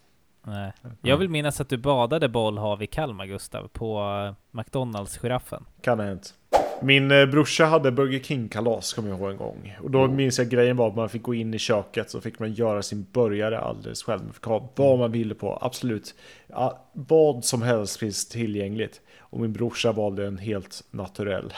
Nej. 0.49 0.72
Jag 1.03 1.16
vill 1.16 1.28
minnas 1.28 1.61
att 1.61 1.68
du 1.68 1.76
badade 1.76 2.28
bollhav 2.28 2.82
i 2.82 2.86
Kalmar, 2.86 3.26
Gustav, 3.26 3.68
på 3.68 4.01
eh, 4.01 4.34
McDonalds-giraffen. 4.51 5.64
Kan 5.80 5.99
ha 5.99 6.07
hänt. 6.07 6.34
Min 6.82 7.11
eh, 7.11 7.26
brorsa 7.26 7.66
hade 7.66 7.92
Burger 7.92 8.18
King-kalas 8.18 8.92
kommer 8.92 9.09
jag 9.09 9.18
ihåg 9.18 9.30
en 9.30 9.36
gång. 9.36 9.76
Och 9.82 9.90
då 9.90 10.07
minns 10.07 10.38
jag 10.38 10.49
grejen 10.49 10.76
var 10.76 10.88
att 10.88 10.96
man 10.96 11.09
fick 11.09 11.22
gå 11.22 11.34
in 11.34 11.55
i 11.55 11.59
köket 11.59 12.11
så 12.11 12.20
fick 12.20 12.38
man 12.38 12.53
göra 12.53 12.82
sin 12.82 13.07
burgare 13.12 13.59
alldeles 13.59 14.03
själv. 14.03 14.22
Man 14.22 14.32
fick 14.32 14.44
ha 14.44 14.70
vad 14.74 14.99
man 14.99 15.12
ville 15.12 15.34
på, 15.34 15.59
absolut. 15.61 16.14
Ja, 16.46 16.84
vad 16.92 17.44
som 17.44 17.62
helst 17.62 17.96
finns 17.96 18.28
tillgängligt. 18.28 19.01
Och 19.18 19.40
min 19.40 19.53
brorsa 19.53 19.92
valde 19.92 20.26
en 20.26 20.38
helt 20.38 20.84
naturell. 20.90 21.53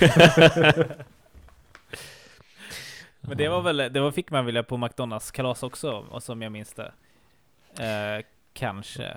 Men 3.20 3.36
det 3.36 3.48
var 3.48 3.62
väl, 3.62 3.76
det 3.76 4.00
var, 4.00 4.10
fick 4.10 4.30
man 4.30 4.46
vilja 4.46 4.62
på 4.62 4.76
McDonalds-kalas 4.76 5.62
också, 5.62 6.04
och 6.10 6.22
som 6.22 6.42
jag 6.42 6.52
minns 6.52 6.72
det. 6.72 6.92
Eh, 7.78 8.24
kanske. 8.56 9.16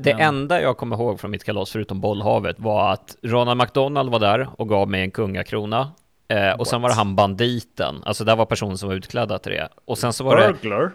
Det 0.00 0.14
Men- 0.14 0.20
enda 0.20 0.60
jag 0.62 0.76
kommer 0.76 0.96
ihåg 0.96 1.20
från 1.20 1.30
mitt 1.30 1.44
kalas, 1.44 1.70
förutom 1.70 2.00
bollhavet, 2.00 2.58
var 2.58 2.92
att 2.92 3.16
Ronald 3.22 3.58
McDonald 3.62 4.10
var 4.10 4.18
där 4.18 4.48
och 4.60 4.68
gav 4.68 4.88
mig 4.90 5.00
en 5.02 5.10
kungakrona. 5.10 5.92
Eh, 6.28 6.50
och 6.52 6.66
sen 6.66 6.82
What? 6.82 6.82
var 6.82 6.88
det 6.88 6.94
han 6.94 7.16
banditen, 7.16 8.02
alltså 8.04 8.24
där 8.24 8.36
var 8.36 8.46
personen 8.46 8.78
som 8.78 8.88
var 8.88 8.96
utklädda 8.96 9.38
till 9.38 9.52
det. 9.52 9.68
Och 9.84 9.98
sen 9.98 10.12
så 10.12 10.24
var 10.24 10.36
det, 10.36 10.52
Burglar? 10.52 10.92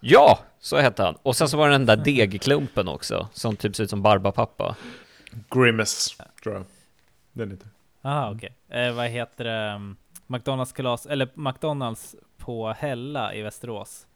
ja, 0.00 0.38
så 0.60 0.76
hette 0.76 1.02
han. 1.02 1.14
Och 1.22 1.36
sen 1.36 1.48
så 1.48 1.56
var 1.56 1.66
det 1.68 1.74
den 1.74 1.86
där 1.86 1.96
degklumpen 1.96 2.88
också, 2.88 3.28
som 3.32 3.56
typ 3.56 3.76
ser 3.76 3.84
ut 3.84 3.90
som 3.90 4.02
Barbapappa. 4.02 4.76
Grimace, 5.50 6.24
tror 6.42 6.54
jag. 6.54 6.64
Den 7.32 7.50
heter. 7.50 7.68
Aha, 8.02 8.32
okej. 8.36 8.54
Eh, 8.68 8.92
vad 8.94 9.06
heter 9.06 9.44
det? 9.44 9.52
mm, 9.70 9.96
McDonalds-kalas, 10.26 11.06
eller 11.06 11.28
McDonalds 11.34 12.16
på 12.38 12.72
Hälla 12.78 13.34
i 13.34 13.42
Västerås. 13.42 14.06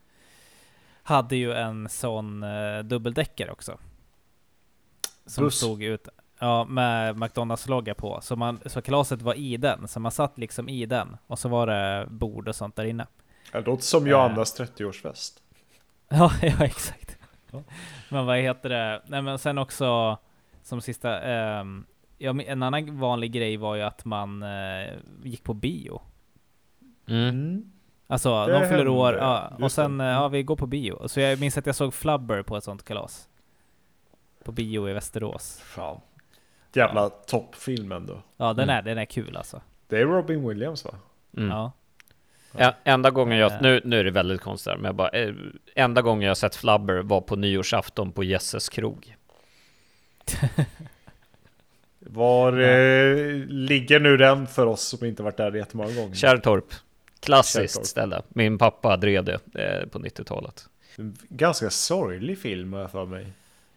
Hade 1.10 1.36
ju 1.36 1.52
en 1.52 1.88
sån 1.88 2.42
eh, 2.42 2.78
dubbeldäckare 2.78 3.50
också. 3.50 3.78
Som 5.26 5.44
Buss. 5.44 5.56
stod 5.56 5.82
ut, 5.82 6.08
ja, 6.38 6.64
med 6.64 7.16
McDonalds-logga 7.16 7.94
på. 7.94 8.18
Så, 8.22 8.36
man, 8.36 8.60
så 8.66 8.82
kalaset 8.82 9.22
var 9.22 9.34
i 9.34 9.56
den, 9.56 9.88
så 9.88 10.00
man 10.00 10.12
satt 10.12 10.38
liksom 10.38 10.68
i 10.68 10.86
den. 10.86 11.16
Och 11.26 11.38
så 11.38 11.48
var 11.48 11.66
det 11.66 12.06
bord 12.10 12.48
och 12.48 12.56
sånt 12.56 12.76
där 12.76 12.84
inne. 12.84 13.06
Det 13.52 13.60
låter 13.60 13.82
som 13.82 14.06
Johannas 14.06 14.60
30-årsfest. 14.60 15.32
Ja, 16.08 16.32
ja 16.42 16.64
exakt. 16.64 17.18
Men 18.08 18.26
vad 18.26 18.38
heter 18.38 18.68
det? 18.68 19.02
Nej 19.06 19.22
men 19.22 19.38
sen 19.38 19.58
också 19.58 20.18
som 20.62 20.80
sista, 20.80 21.20
ehm, 21.20 21.84
ja, 22.18 22.40
en 22.40 22.62
annan 22.62 22.98
vanlig 22.98 23.32
grej 23.32 23.56
var 23.56 23.74
ju 23.74 23.82
att 23.82 24.04
man 24.04 24.42
eh, 24.42 24.94
gick 25.22 25.44
på 25.44 25.54
bio. 25.54 26.02
Mm. 27.06 27.72
Mm. 28.10 28.14
Alltså, 28.14 28.46
Det 28.46 28.52
någon 28.52 28.62
fyller 28.62 28.76
hände, 28.76 28.90
år, 28.90 29.14
ja, 29.14 29.52
och 29.60 29.72
sen, 29.72 30.00
eh, 30.00 30.06
ja 30.06 30.28
vi 30.28 30.42
går 30.42 30.56
på 30.56 30.66
bio. 30.66 31.08
Så 31.08 31.20
jag 31.20 31.40
minns 31.40 31.58
att 31.58 31.66
jag 31.66 31.74
såg 31.74 31.94
Flubber 31.94 32.42
på 32.42 32.56
ett 32.56 32.64
sånt 32.64 32.84
kalas. 32.84 33.28
På 34.44 34.52
bio 34.52 34.88
i 34.88 34.92
Västerås. 34.92 35.60
Fan. 35.64 36.00
Jävla 36.72 37.08
toppfilm 37.08 37.92
ändå. 37.92 38.22
Ja, 38.36 38.52
den 38.52 38.64
Mm. 38.64 38.76
är, 38.76 38.82
den 38.82 38.98
är 38.98 39.04
kul 39.04 39.36
alltså. 39.36 39.60
Det 39.88 39.96
är 40.00 40.04
Robin 40.06 40.48
Williams 40.48 40.84
va? 40.84 40.90
Mm. 41.36 41.48
Ja. 41.50 41.72
Ja, 42.56 42.74
enda 42.84 43.10
gången 43.10 43.38
jag, 43.38 43.52
Eh. 43.52 43.58
nu, 43.62 43.80
nu 43.84 44.00
är 44.00 44.04
det 44.04 44.10
väldigt 44.10 44.40
konstigt 44.40 44.72
men 44.76 44.84
jag 44.84 44.94
bara, 44.94 45.08
eh, 45.08 45.34
enda 45.74 46.02
gången 46.02 46.28
jag 46.28 46.36
sett 46.36 46.56
Flubber 46.56 46.98
var 47.02 47.20
på 47.20 47.36
nyårsafton 47.36 48.12
på 48.12 48.24
Jesses 48.24 48.68
krog. 48.68 49.16
Var 51.98 52.52
eh, 52.60 53.44
ligger 53.46 54.00
nu 54.00 54.16
den 54.16 54.46
för 54.46 54.66
oss 54.66 54.82
som 54.82 55.06
inte 55.06 55.22
varit 55.22 55.36
där 55.36 55.52
jättemånga 55.56 55.94
gånger? 55.94 56.14
Kärrtorp. 56.14 56.74
Klassiskt 57.20 57.74
Kärrtorp. 57.74 57.86
ställe. 57.86 58.22
Min 58.28 58.58
pappa 58.58 58.96
drev 58.96 59.24
det 59.24 59.40
eh, 59.54 59.88
på 59.88 59.98
90-talet. 59.98 60.68
En 60.96 61.16
ganska 61.28 61.70
sorglig 61.70 62.38
film 62.38 62.72
har 62.72 62.80
jag 62.80 62.90
för 62.90 63.06
mig. 63.06 63.32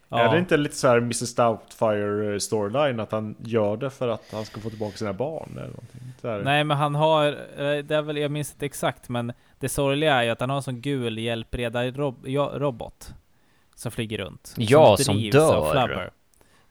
Ja. 0.10 0.20
Är 0.20 0.34
det 0.34 0.40
inte 0.40 0.58
lite 0.58 0.76
så 0.76 0.88
här 0.88 0.98
Mrs 0.98 1.36
Doubtfire 1.36 2.40
storyline 2.40 3.00
att 3.00 3.12
han 3.12 3.36
gör 3.40 3.78
det 3.78 3.90
för 3.90 4.08
att 4.08 4.24
han 4.32 4.46
ska 4.46 4.62
få 4.62 4.70
tillbaka 4.70 4.98
sina 4.98 5.14
barn 5.14 5.50
eller 5.52 5.68
någonting? 5.68 6.02
Så 6.22 6.28
här. 6.28 6.44
Nej 6.44 6.64
men 6.64 6.78
han 6.78 6.96
har, 6.96 7.28
eh, 7.28 7.84
det 7.84 7.92
är 7.92 8.02
väl, 8.02 8.18
jag 8.18 8.32
minns 8.32 8.52
inte 8.52 8.66
exakt 8.66 9.10
men 9.10 9.34
det 9.60 9.70
sorgliga 9.70 10.14
är 10.14 10.24
ju 10.24 10.30
att 10.30 10.40
han 10.40 10.50
har 10.50 10.58
en 10.58 10.64
sån 10.64 10.82
gul 10.82 11.18
hjälpreda-robot 11.18 13.14
som 13.76 13.92
flyger 13.92 14.18
runt. 14.18 14.54
Ja, 14.58 14.98
som 14.98 15.16
drivs 15.16 15.36
av 15.36 15.74
dör. 15.74 16.12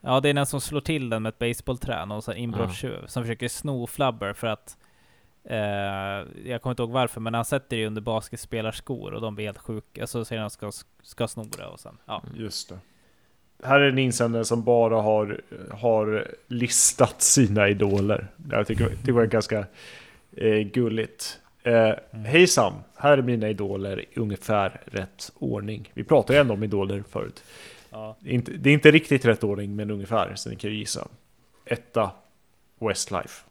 Ja, 0.01 0.21
det 0.21 0.29
är 0.29 0.35
den 0.35 0.47
som 0.47 0.61
slår 0.61 0.81
till 0.81 1.11
den 1.11 1.23
med 1.23 1.31
ett 1.31 1.39
baseballträ, 1.39 2.05
någon 2.07 2.23
sån 2.23 2.37
inbrottstjuv 2.37 3.07
som 3.07 3.23
försöker 3.23 3.49
sno 3.49 3.87
Flubber 3.87 4.33
för 4.33 4.47
att 4.47 4.77
eh, 5.45 5.57
jag 6.51 6.63
kommer 6.63 6.71
inte 6.73 6.83
ihåg 6.83 6.91
varför, 6.91 7.21
men 7.21 7.35
han 7.35 7.45
sätter 7.45 7.77
det 7.77 7.87
under 7.87 8.01
basketspelarskor 8.01 9.15
och 9.15 9.21
de 9.21 9.35
blir 9.35 9.45
helt 9.45 9.59
sjuka, 9.59 10.07
så 10.07 10.25
säger 10.25 10.43
han 10.43 10.51
ska, 10.51 10.73
ska 11.03 11.29
sno 11.29 11.45
det 11.59 11.67
och 11.67 11.81
sen, 11.81 11.99
ja. 12.07 12.23
Just 12.35 12.69
det. 12.69 12.79
Här 13.65 13.81
är 13.81 13.89
en 13.89 13.99
insändare 13.99 14.45
som 14.45 14.63
bara 14.65 15.01
har, 15.01 15.41
har 15.71 16.29
listat 16.49 17.23
sina 17.23 17.69
idoler. 17.69 18.27
Jag 18.51 18.67
tycker 18.67 18.93
det 19.05 19.13
var 19.13 19.27
ganska 19.27 19.67
eh, 20.37 20.59
gulligt. 20.59 21.41
Eh, 21.63 21.93
Hejsan, 22.11 22.73
här 22.97 23.19
är 23.19 23.23
mina 23.23 23.49
idoler 23.49 24.01
i 24.01 24.21
ungefär 24.21 24.81
rätt 24.85 25.33
ordning. 25.35 25.91
Vi 25.95 26.05
pratade 26.05 26.35
ju 26.35 26.41
ändå 26.41 26.55
om 26.55 26.63
idoler 26.63 27.05
förut. 27.11 27.45
ja. 27.91 28.17
Det 28.21 28.31
är 28.31 28.35
inte, 28.35 28.53
det 28.53 28.71
är 28.71 28.75
inte 28.75 28.91
riktigt 28.91 29.25
rätt 29.25 29.45
ordning, 29.45 29.77
men 29.77 29.91
ungefär, 29.91 30.35
så 30.35 30.51
ni 30.51 30.57
kan 30.57 30.71
ju 30.71 30.77
gissa. 30.77 31.09
Etta, 31.65 32.11
Westlife. 32.81 33.45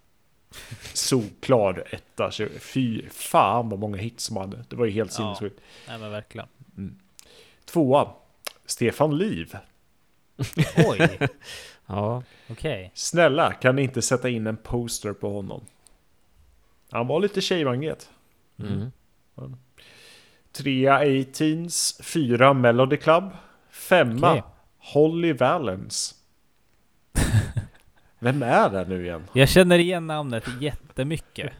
Solklar 0.93 1.83
etta. 1.89 2.31
Fy 2.59 3.09
fan 3.09 3.69
vad 3.69 3.79
många 3.79 3.97
hits 3.97 4.27
de 4.27 4.37
hade. 4.37 4.65
Det 4.69 4.75
var 4.75 4.85
ju 4.85 4.91
helt 4.91 5.11
Ja. 5.11 5.15
sinnessjukt. 5.17 5.61
Nej 5.87 5.97
men 5.99 6.11
verkligen. 6.11 6.47
Tvåa, 7.65 8.11
Stefan 8.65 9.17
Liv. 9.17 9.55
Oj, 10.87 11.19
Ja. 11.85 12.23
okej. 12.49 12.91
Snälla, 12.93 13.53
kan 13.53 13.75
ni 13.75 13.81
inte 13.81 14.01
sätta 14.01 14.29
in 14.29 14.47
en 14.47 14.57
poster 14.57 15.13
på 15.13 15.33
honom? 15.33 15.65
Han 16.91 17.07
var 17.07 17.19
lite 17.19 17.41
tjejmagnet. 17.41 18.09
Mm. 18.59 18.91
Trea 20.51 20.95
A-Teens, 20.95 21.99
fyra 22.03 22.53
Melody 22.53 22.97
Club, 22.97 23.29
femma 23.69 24.31
Okej. 24.31 24.43
Holly 24.77 25.33
Valens. 25.33 26.15
Vem 28.23 28.43
är 28.43 28.69
det 28.69 28.85
nu 28.85 29.05
igen? 29.05 29.27
Jag 29.33 29.49
känner 29.49 29.79
igen 29.79 30.07
namnet 30.07 30.43
jättemycket. 30.59 31.51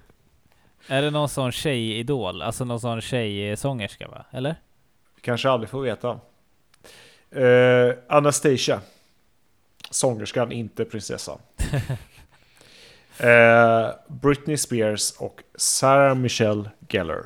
Är 0.87 1.01
det 1.01 1.11
någon 1.11 1.29
sån 1.29 1.51
tjejidol? 1.51 2.41
Alltså 2.41 2.65
någon 2.65 2.79
sån 2.79 3.01
tjejsångerska 3.01 4.07
va? 4.07 4.25
Eller? 4.31 4.55
Kanske 5.21 5.49
aldrig 5.49 5.69
får 5.69 5.81
veta. 5.81 6.19
Eh, 7.31 7.93
Anastasia. 8.07 8.81
Sångerskan, 9.89 10.51
inte 10.51 10.85
prinsessan. 10.85 11.39
eh, 13.17 13.89
Britney 14.07 14.57
Spears 14.57 15.11
och 15.17 15.43
Sarah 15.55 16.15
Michelle 16.15 16.69
Gellar. 16.87 17.25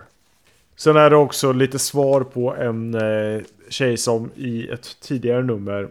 Sen 0.76 0.98
är 0.98 1.10
det 1.10 1.16
också 1.16 1.52
lite 1.52 1.80
svar 1.80 2.22
på 2.22 2.56
en 2.56 2.94
eh, 2.94 3.42
tjej 3.70 3.98
som 3.98 4.32
i 4.36 4.70
ett 4.70 5.00
tidigare 5.02 5.44
nummer 5.44 5.90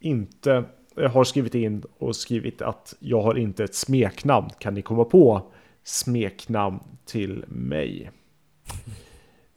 inte 0.00 0.64
har 0.96 1.24
skrivit 1.24 1.54
in 1.54 1.82
och 1.98 2.16
skrivit 2.16 2.62
att 2.62 2.94
jag 2.98 3.22
har 3.22 3.38
inte 3.38 3.64
ett 3.64 3.74
smeknamn. 3.74 4.50
Kan 4.58 4.74
ni 4.74 4.82
komma 4.82 5.04
på 5.04 5.52
smeknamn 5.84 6.80
till 7.04 7.44
mig? 7.48 8.10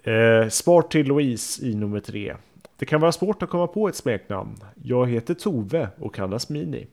Eh, 0.03 0.49
spar 0.49 0.81
till 0.81 1.07
Louise 1.07 1.65
i 1.65 1.75
nummer 1.75 1.99
tre. 1.99 2.35
Det 2.77 2.85
kan 2.85 3.01
vara 3.01 3.11
svårt 3.11 3.43
att 3.43 3.49
komma 3.49 3.67
på 3.67 3.87
ett 3.87 3.95
smeknamn. 3.95 4.55
Jag 4.83 5.09
heter 5.09 5.33
Tove 5.33 5.89
och 5.99 6.15
kallas 6.15 6.49
Mini. 6.49 6.87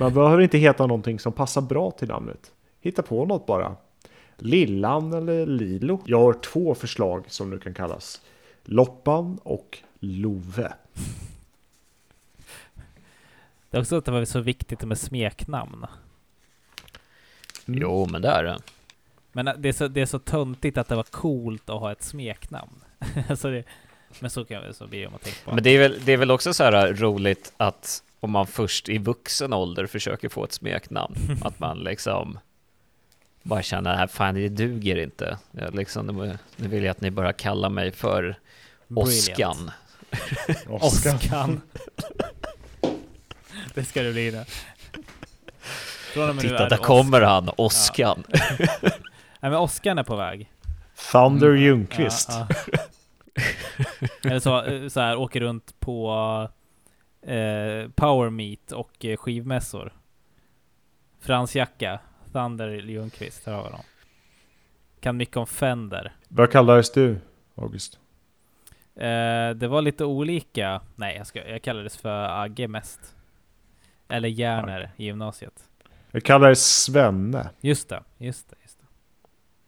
Man 0.00 0.14
behöver 0.14 0.42
inte 0.42 0.58
heta 0.58 0.86
någonting 0.86 1.18
som 1.18 1.32
passar 1.32 1.60
bra 1.60 1.90
till 1.90 2.08
namnet. 2.08 2.52
Hitta 2.80 3.02
på 3.02 3.24
något 3.24 3.46
bara. 3.46 3.76
Lillan 4.36 5.12
eller 5.12 5.46
Lilo. 5.46 6.00
Jag 6.04 6.20
har 6.20 6.32
två 6.32 6.74
förslag 6.74 7.24
som 7.28 7.50
nu 7.50 7.58
kan 7.58 7.74
kallas. 7.74 8.20
Loppan 8.64 9.38
och 9.42 9.78
Love. 10.00 10.72
Det 13.70 13.76
är 13.76 13.80
också 13.80 13.96
att 13.96 14.04
det 14.04 14.10
var 14.10 14.24
så 14.24 14.40
viktigt 14.40 14.82
med 14.82 14.98
smeknamn. 14.98 15.86
Mm. 17.66 17.80
Jo, 17.80 18.06
men 18.10 18.22
det 18.22 18.28
är 18.28 18.44
det. 18.44 18.58
Men 19.32 19.50
det 19.58 19.68
är 19.68 19.72
så, 19.72 19.88
det 19.88 20.00
är 20.00 20.06
så 20.06 20.18
töntigt 20.18 20.78
att 20.78 20.88
det 20.88 20.96
var 20.96 21.02
coolt 21.02 21.70
att 21.70 21.80
ha 21.80 21.92
ett 21.92 22.02
smeknamn. 22.02 22.84
alltså 23.28 23.50
det, 23.50 23.64
men 24.18 24.30
så, 24.30 24.44
kan, 24.44 24.74
så 24.74 24.86
blir 24.86 25.00
det 25.00 25.06
om 25.06 25.12
man 25.12 25.20
tänker 25.20 25.44
på 25.44 25.54
Men 25.54 25.64
det 25.64 25.70
är 25.70 25.78
väl, 25.78 26.00
det 26.04 26.12
är 26.12 26.16
väl 26.16 26.30
också 26.30 26.54
så 26.54 26.64
här 26.64 26.94
roligt 26.94 27.52
att 27.56 28.02
om 28.20 28.30
man 28.30 28.46
först 28.46 28.88
i 28.88 28.98
vuxen 28.98 29.52
ålder 29.52 29.86
försöker 29.86 30.28
få 30.28 30.44
ett 30.44 30.52
smeknamn. 30.52 31.14
att 31.42 31.58
man 31.58 31.78
liksom 31.78 32.38
bara 33.42 33.62
känner 33.62 34.04
att 34.04 34.12
fan 34.12 34.34
det 34.34 34.48
duger 34.48 34.96
inte. 34.96 35.38
Jag 35.50 35.74
liksom, 35.74 36.06
nu- 36.06 36.38
vill 36.56 36.82
jag 36.84 36.90
att 36.90 37.00
ni 37.00 37.10
bara 37.10 37.32
kallar 37.32 37.68
mig 37.68 37.92
för 37.92 38.38
Oskan. 38.94 39.70
Oskar. 40.68 41.14
Oskan. 41.14 41.60
det 43.74 43.84
ska 43.84 44.02
det 44.02 44.12
bli 44.12 44.30
det. 44.30 44.44
Titta, 46.40 46.64
är 46.64 46.70
där 46.70 46.76
kommer 46.76 47.20
han, 47.20 47.50
Oskan. 47.56 48.24
Nej 49.40 49.50
men 49.50 49.54
Oskan 49.54 49.98
är 49.98 50.02
på 50.02 50.16
väg. 50.16 50.50
Thunder 51.12 51.52
Ljungqvist. 51.54 52.28
Ja, 52.30 52.46
ja. 52.72 52.78
Eller 54.24 54.40
så, 54.40 54.90
så 54.90 55.00
här, 55.00 55.16
åker 55.16 55.40
runt 55.40 55.80
på 55.80 56.10
eh, 57.22 57.90
Power 57.94 58.30
Meet 58.30 58.72
och 58.72 59.04
eh, 59.04 59.16
skivmässor. 59.16 59.92
Frans 61.20 61.56
Jacka, 61.56 62.00
Thunder 62.32 62.68
Ljungqvist, 62.68 63.46
här 63.46 63.52
har 63.52 63.64
vi 63.64 63.70
dem. 63.70 63.80
Kan 65.00 65.16
mycket 65.16 65.36
om 65.36 65.46
Fender. 65.46 66.12
Vad 66.28 66.52
kallades 66.52 66.92
du, 66.92 67.20
August? 67.54 67.98
Eh, 68.96 69.50
det 69.50 69.68
var 69.68 69.82
lite 69.82 70.04
olika. 70.04 70.80
Nej, 70.96 71.16
jag, 71.16 71.26
ska, 71.26 71.48
jag 71.48 71.62
kallades 71.62 71.96
för 71.96 72.42
Agge 72.42 72.68
mest. 72.68 73.16
Eller 74.10 74.28
Järner 74.28 74.90
i 74.96 75.04
gymnasiet. 75.04 75.52
Jag 76.10 76.22
kallades 76.22 76.82
Svenne. 76.82 77.48
Just 77.60 77.88
det, 77.88 78.02
just 78.18 78.50
det. 78.50 78.56
Just 78.62 78.78
det. 78.80 78.86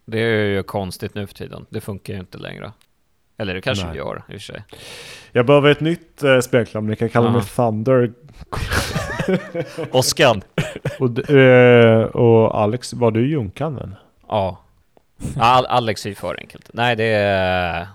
Det 0.04 0.18
är 0.18 0.44
ju 0.46 0.62
konstigt 0.62 1.14
nu 1.14 1.26
för 1.26 1.34
tiden. 1.34 1.66
Det 1.70 1.80
funkar 1.80 2.14
ju 2.14 2.20
inte 2.20 2.38
längre. 2.38 2.72
Eller 3.38 3.54
det 3.54 3.60
kanske 3.60 3.84
Nej. 3.84 3.92
det 3.92 3.98
gör 3.98 4.16
i 4.16 4.20
och 4.20 4.24
för 4.32 4.38
sig. 4.38 4.62
Jag 5.32 5.46
behöver 5.46 5.70
ett 5.70 5.80
nytt 5.80 6.22
eh, 6.22 6.40
smeknamn. 6.40 6.86
Ni 6.86 6.96
kan 6.96 7.08
kalla 7.08 7.26
Ja. 7.26 7.32
mig 7.32 7.42
Thunder. 7.42 8.12
Oskan. 9.90 10.42
Och, 10.98 11.10
d- 11.10 11.38
eh, 11.38 12.02
och 12.02 12.60
Alex, 12.60 12.92
var 12.92 13.10
du 13.10 13.28
Junkanen? 13.30 13.94
Ja. 14.28 14.58
Al- 15.38 15.66
Alex 15.66 16.04
är 16.06 16.08
ju 16.10 16.14
för 16.14 16.36
enkelt. 16.40 16.70
Nej, 16.72 16.96
det 16.96 17.04
är 17.04 17.86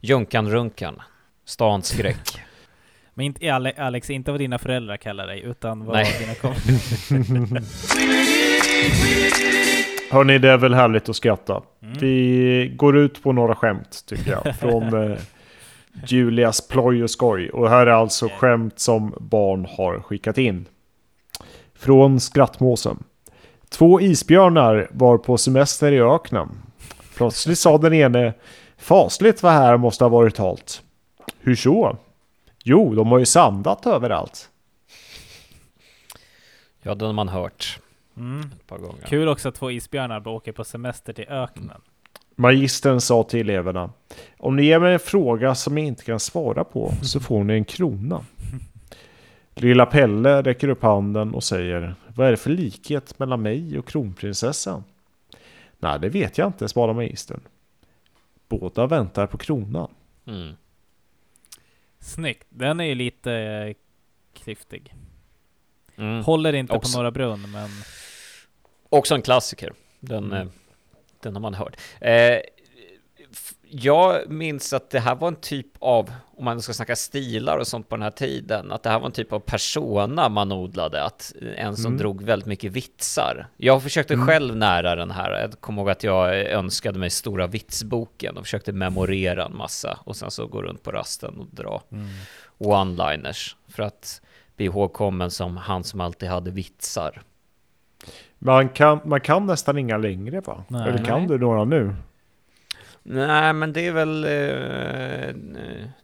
Junkan 0.00 0.50
Runkan. 0.50 1.02
Stans 1.44 1.86
skräck. 1.86 2.40
Men 3.14 3.26
inte, 3.26 3.46
Ale- 3.46 3.74
Alex, 3.78 4.10
inte 4.10 4.30
vad 4.30 4.40
dina 4.40 4.58
föräldrar 4.58 4.96
kallar 4.96 5.26
dig, 5.26 5.42
utan 5.42 5.84
vad 5.84 5.96
Nej. 5.96 6.16
dina 6.20 6.34
kompisar... 6.34 7.16
Hörni, 10.12 10.38
det 10.38 10.50
är 10.50 10.56
väl 10.56 10.74
härligt 10.74 11.08
att 11.08 11.16
skratta. 11.16 11.62
Mm. 11.82 11.98
Vi 11.98 12.72
går 12.76 12.96
ut 12.98 13.22
på 13.22 13.32
några 13.32 13.54
skämt 13.54 14.04
tycker 14.06 14.30
jag. 14.30 14.56
Från 14.56 14.82
eh, 15.10 15.18
Julias 16.06 16.68
ploj 16.68 17.02
och 17.02 17.10
skoj. 17.10 17.50
Och 17.50 17.70
här 17.70 17.86
är 17.86 17.90
alltså 17.90 18.28
skämt 18.28 18.78
som 18.78 19.14
barn 19.20 19.66
har 19.70 20.00
skickat 20.00 20.38
in. 20.38 20.66
Från 21.74 22.20
Skrattmåsen. 22.20 23.04
Två 23.68 24.00
isbjörnar 24.00 24.88
var 24.90 25.18
på 25.18 25.38
semester 25.38 25.92
i 25.92 26.00
öknen. 26.00 26.48
Plötsligt 27.16 27.58
sa 27.58 27.78
den 27.78 27.92
ene 27.92 28.34
Fasligt 28.78 29.42
vad 29.42 29.52
här 29.52 29.76
måste 29.76 30.04
ha 30.04 30.08
varit 30.08 30.38
halt. 30.38 30.82
Hur 31.40 31.54
så? 31.54 31.96
Jo, 32.64 32.94
de 32.94 33.08
har 33.08 33.18
ju 33.18 33.26
sandat 33.26 33.86
överallt. 33.86 34.50
Ja, 36.82 36.94
den 36.94 37.06
har 37.06 37.12
man 37.14 37.28
hört 37.28 37.78
Mm. 38.16 38.40
ett 38.40 38.66
par 38.66 38.78
gånger. 38.78 39.02
Kul 39.06 39.28
också 39.28 39.48
att 39.48 39.54
två 39.54 39.70
isbjörnar 39.70 40.28
åker 40.28 40.52
på 40.52 40.64
semester 40.64 41.12
till 41.12 41.28
öknen. 41.28 41.80
Magistern 42.36 43.00
sa 43.00 43.22
till 43.22 43.40
eleverna. 43.40 43.90
Om 44.38 44.56
ni 44.56 44.64
ger 44.64 44.78
mig 44.78 44.92
en 44.92 44.98
fråga 44.98 45.54
som 45.54 45.78
jag 45.78 45.86
inte 45.86 46.04
kan 46.04 46.20
svara 46.20 46.64
på 46.64 46.92
så 47.02 47.20
får 47.20 47.44
ni 47.44 47.54
en 47.54 47.64
krona. 47.64 48.24
Lilla 49.54 49.86
Pelle 49.86 50.42
räcker 50.42 50.68
upp 50.68 50.82
handen 50.82 51.34
och 51.34 51.44
säger. 51.44 51.94
Vad 52.08 52.26
är 52.26 52.30
det 52.30 52.36
för 52.36 52.50
likhet 52.50 53.18
mellan 53.18 53.42
mig 53.42 53.78
och 53.78 53.88
kronprinsessan? 53.88 54.84
Nej, 55.78 55.98
det 56.00 56.08
vet 56.08 56.38
jag 56.38 56.46
inte, 56.48 56.68
svarar 56.68 56.92
magistern. 56.92 57.40
Båda 58.48 58.86
väntar 58.86 59.26
på 59.26 59.38
kronan. 59.38 59.90
Mm. 60.26 60.52
Snyggt. 62.02 62.46
Den 62.48 62.80
är 62.80 62.84
ju 62.84 62.94
lite 62.94 63.32
eh, 63.32 63.74
klyftig. 64.42 64.94
Mm. 65.96 66.24
Håller 66.24 66.52
inte 66.52 66.72
Också- 66.72 66.92
på 66.92 66.98
Norra 66.98 67.10
Brunn, 67.10 67.50
men... 67.50 67.68
Också 68.88 69.14
en 69.14 69.22
klassiker. 69.22 69.72
Den, 70.00 70.24
Mm. 70.24 70.38
eh, 70.38 70.52
den 71.20 71.34
har 71.34 71.40
man 71.40 71.54
hört. 71.54 71.76
Eh, 72.00 72.38
jag 73.74 74.30
minns 74.30 74.72
att 74.72 74.90
det 74.90 75.00
här 75.00 75.14
var 75.14 75.28
en 75.28 75.36
typ 75.36 75.66
av, 75.78 76.12
om 76.36 76.44
man 76.44 76.62
ska 76.62 76.72
snacka 76.72 76.96
stilar 76.96 77.58
och 77.58 77.66
sånt 77.66 77.88
på 77.88 77.96
den 77.96 78.02
här 78.02 78.10
tiden, 78.10 78.72
att 78.72 78.82
det 78.82 78.90
här 78.90 78.98
var 78.98 79.06
en 79.06 79.12
typ 79.12 79.32
av 79.32 79.40
persona 79.40 80.28
man 80.28 80.52
odlade, 80.52 81.04
att 81.04 81.32
en 81.56 81.76
som 81.76 81.86
Mm. 81.86 81.98
drog 81.98 82.22
väldigt 82.22 82.46
mycket 82.48 82.72
vitsar. 82.72 83.46
Jag 83.56 83.82
försökte 83.82 84.14
Mm. 84.14 84.26
själv 84.26 84.56
nära 84.56 84.94
den 84.94 85.10
här, 85.10 85.40
jag 85.40 85.60
kommer 85.60 85.82
ihåg 85.82 85.90
att 85.90 86.04
jag 86.04 86.36
önskade 86.36 86.98
mig 86.98 87.10
stora 87.10 87.46
vitsboken 87.46 88.36
och 88.36 88.44
försökte 88.44 88.72
memorera 88.72 89.44
en 89.44 89.56
massa 89.56 89.98
och 90.04 90.16
sen 90.16 90.30
så 90.30 90.46
gå 90.46 90.62
runt 90.62 90.82
på 90.82 90.90
rasten 90.90 91.38
och 91.38 91.46
dra 91.50 91.82
Mm. 91.92 92.06
one-liners 92.58 93.56
för 93.68 93.82
att 93.82 94.20
bli 94.56 94.66
ihågkommen 94.66 95.30
som 95.30 95.56
han 95.56 95.84
som 95.84 96.00
alltid 96.00 96.28
hade 96.28 96.50
vitsar. 96.50 97.22
Man 98.38 98.68
kan, 98.68 99.00
man 99.04 99.20
kan 99.20 99.46
nästan 99.46 99.78
inga 99.78 99.96
längre 99.96 100.40
va? 100.40 100.64
Nej. 100.68 100.88
Eller 100.88 101.04
kan 101.04 101.18
Nej. 101.18 101.28
du 101.28 101.38
några 101.38 101.64
nu? 101.64 101.94
Nej, 103.02 103.52
men 103.52 103.72
det 103.72 103.86
är 103.86 103.92
väl... 103.92 104.24
Eh, 104.24 105.34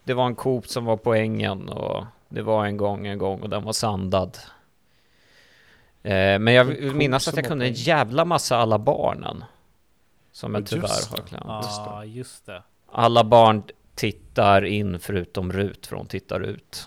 det 0.05 0.15
var 0.15 0.27
en 0.27 0.35
Coop 0.35 0.69
som 0.69 0.85
var 0.85 0.97
på 0.97 1.15
ängen 1.15 1.69
och 1.69 2.05
det 2.29 2.43
var 2.43 2.67
en 2.67 2.77
gång, 2.77 3.07
en 3.07 3.19
gång 3.19 3.41
och 3.41 3.49
den 3.49 3.65
var 3.65 3.73
sandad. 3.73 4.39
Eh, 6.03 6.39
men 6.39 6.55
jag 6.55 6.65
vill 6.65 6.95
minnas 6.95 7.29
att 7.29 7.37
jag 7.37 7.45
kunde 7.45 7.67
en 7.67 7.73
jävla 7.73 8.25
massa 8.25 8.57
alla 8.57 8.79
barnen. 8.79 9.45
Som 10.33 10.55
jag 10.55 10.63
Ja, 10.63 10.67
tyvärr 10.67 11.11
har 11.11 11.29
glömt. 11.29 11.45
Ja, 11.47 12.05
just 12.05 12.47
det. 12.47 12.63
Alla 12.93 13.25
barn 13.25 13.63
tittar 13.95 14.65
in 14.65 14.99
förutom 14.99 15.53
Rut 15.53 15.87
från 15.87 16.07
tittar 16.07 16.41
ut. 16.41 16.87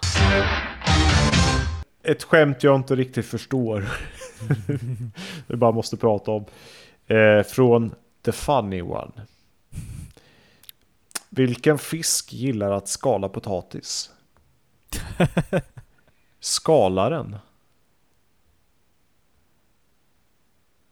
Ett 2.04 2.24
skämt 2.24 2.64
jag 2.64 2.76
inte 2.76 2.96
riktigt 2.96 3.26
förstår. 3.26 3.88
Vi 5.48 5.56
bara 5.56 5.72
måste 5.72 5.98
prata 5.98 6.32
om. 6.32 6.46
Eh, 7.08 7.44
från 7.44 7.96
The 8.26 8.32
Funny 8.32 8.82
One. 8.82 9.12
Vilken 11.34 11.78
fisk 11.78 12.34
gillar 12.34 12.72
att 12.72 12.88
skala 12.88 13.30
potatis? 13.30 14.12
Skalaren. 16.40 17.38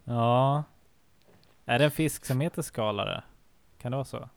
Ja. 0.04 0.64
Är 1.66 1.80
det 1.80 1.86
en 1.86 1.92
fisk 1.92 2.26
som 2.26 2.42
heter 2.42 2.62
skalare? 2.62 3.24
Kan 3.82 3.92
det 3.92 3.98
vara 3.98 4.06
så? 4.06 4.30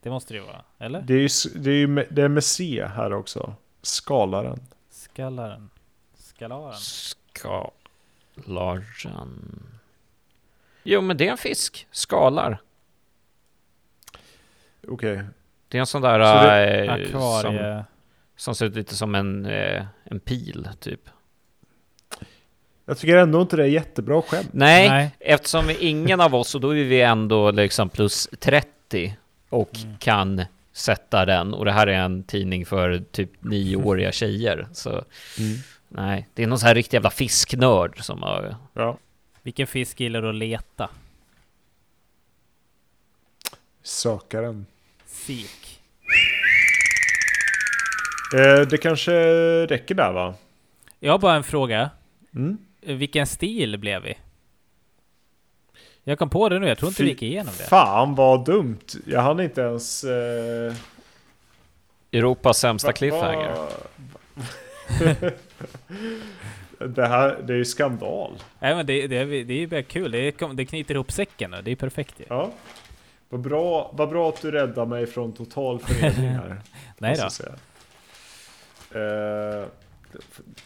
Det 0.00 0.10
måste 0.10 0.34
det 0.34 0.38
ju 0.38 0.44
vara, 0.44 0.64
eller? 0.78 1.02
Det 1.02 1.14
är, 1.14 1.18
ju, 1.18 1.28
det 1.60 1.70
är, 1.70 1.74
ju 1.74 1.86
med, 1.86 2.06
det 2.10 2.22
är 2.22 2.28
med 2.28 2.44
C 2.44 2.86
här 2.94 3.12
också. 3.12 3.54
Skalaren. 3.82 4.60
Skallaren. 4.90 5.70
Skalaren. 6.14 6.74
Skalaren. 6.74 7.82
Jo, 10.82 11.00
men 11.00 11.16
det 11.16 11.26
är 11.26 11.30
en 11.30 11.38
fisk. 11.38 11.86
Skalar. 11.90 12.60
Okej. 14.88 15.22
Det 15.68 15.78
är 15.78 15.80
en 15.80 15.86
sån 15.86 16.02
där... 16.02 16.20
Så 16.40 16.46
det- 16.46 16.84
eh, 16.84 17.10
som, 17.10 17.20
Akvarie... 17.20 17.84
som 18.36 18.54
ser 18.54 18.66
ut 18.66 18.74
lite 18.76 18.94
som 18.94 19.14
en, 19.14 19.46
eh, 19.46 19.84
en 20.04 20.20
pil, 20.20 20.68
typ. 20.80 21.00
Jag 22.84 22.98
tycker 22.98 23.16
ändå 23.16 23.40
inte 23.42 23.56
det 23.56 23.62
är 23.62 23.66
jättebra 23.68 24.22
skämt. 24.22 24.48
Nej, 24.52 24.88
Nej. 24.88 25.10
eftersom 25.20 25.66
vi, 25.66 25.76
ingen 25.88 26.20
av 26.20 26.34
oss, 26.34 26.54
och 26.54 26.60
då 26.60 26.70
är 26.76 26.84
vi 26.84 27.00
ändå 27.02 27.50
liksom 27.50 27.88
plus 27.88 28.28
30 28.38 29.16
och 29.48 29.76
Mm. 29.84 29.98
kan 29.98 30.42
sätta 30.72 31.24
den. 31.26 31.54
Och 31.54 31.64
det 31.64 31.72
här 31.72 31.86
är 31.86 31.92
en 32.00 32.22
tidning 32.22 32.66
för 32.66 32.98
typ 33.10 33.30
nioåriga 33.44 34.12
tjejer. 34.12 34.68
Så 34.72 34.90
Mm. 34.90 35.04
nej, 35.88 36.28
det 36.34 36.42
är 36.42 36.46
någon 36.46 36.58
sån 36.58 36.66
här 36.66 36.74
riktig 36.74 36.96
jävla 36.96 37.10
fisknörd 37.10 38.04
som 38.04 38.22
har... 38.22 38.56
Ja. 38.72 38.98
Vilken 39.42 39.66
fisk 39.66 40.00
gillar 40.00 40.22
du 40.22 40.28
att 40.28 40.34
leta? 40.34 40.90
Sökaren. 43.82 44.66
Sik. 45.28 45.80
Eh, 48.34 48.60
det 48.60 48.78
kanske 48.78 49.12
räcker 49.66 49.94
där 49.94 50.12
va? 50.12 50.34
Jag 51.00 51.12
har 51.12 51.18
bara 51.18 51.34
en 51.34 51.44
fråga. 51.44 51.90
Mm. 52.34 52.58
Vilken 52.80 53.26
stil 53.26 53.78
blev 53.78 54.02
vi? 54.02 54.14
Jag 56.04 56.18
kom 56.18 56.30
på 56.30 56.48
det 56.48 56.58
nu, 56.58 56.68
jag 56.68 56.78
tror 56.78 56.88
inte 56.88 57.02
vi 57.02 57.08
gick 57.08 57.22
igenom 57.22 57.52
det. 57.58 57.64
Fan 57.64 58.14
vad 58.14 58.44
dumt. 58.44 58.78
Jag 59.06 59.20
hann 59.22 59.40
inte 59.40 59.60
ens... 59.60 60.04
Eh, 60.04 60.74
Europas 62.12 62.58
sämsta 62.58 62.88
va- 62.88 62.92
cliffhanger. 62.92 63.54
va- 63.54 63.68
det 66.86 67.06
här, 67.06 67.38
det 67.42 67.52
är 67.52 67.56
ju 67.58 67.64
skandal. 67.64 68.32
Nej 68.58 68.74
men 68.74 68.86
det, 68.86 69.06
det, 69.06 69.24
det 69.24 69.54
är 69.54 69.58
ju 69.58 69.66
bara 69.66 69.82
kul, 69.82 70.10
det, 70.10 70.34
det 70.54 70.64
knyter 70.66 70.94
ihop 70.94 71.12
säcken 71.12 71.50
nu, 71.50 71.62
det 71.62 71.70
är 71.70 71.76
perfekt 71.76 72.20
ju. 72.20 72.24
Ja. 72.28 72.52
Vad 73.28 73.40
bra, 73.40 73.90
vad 73.94 74.08
bra 74.08 74.28
att 74.28 74.42
du 74.42 74.50
räddar 74.50 74.86
mig 74.86 75.06
från 75.06 75.32
total 75.32 75.78
förnedring 75.78 76.28
här. 76.28 76.60
Nej 76.98 77.16
då. 77.16 78.98
Eh, 78.98 79.66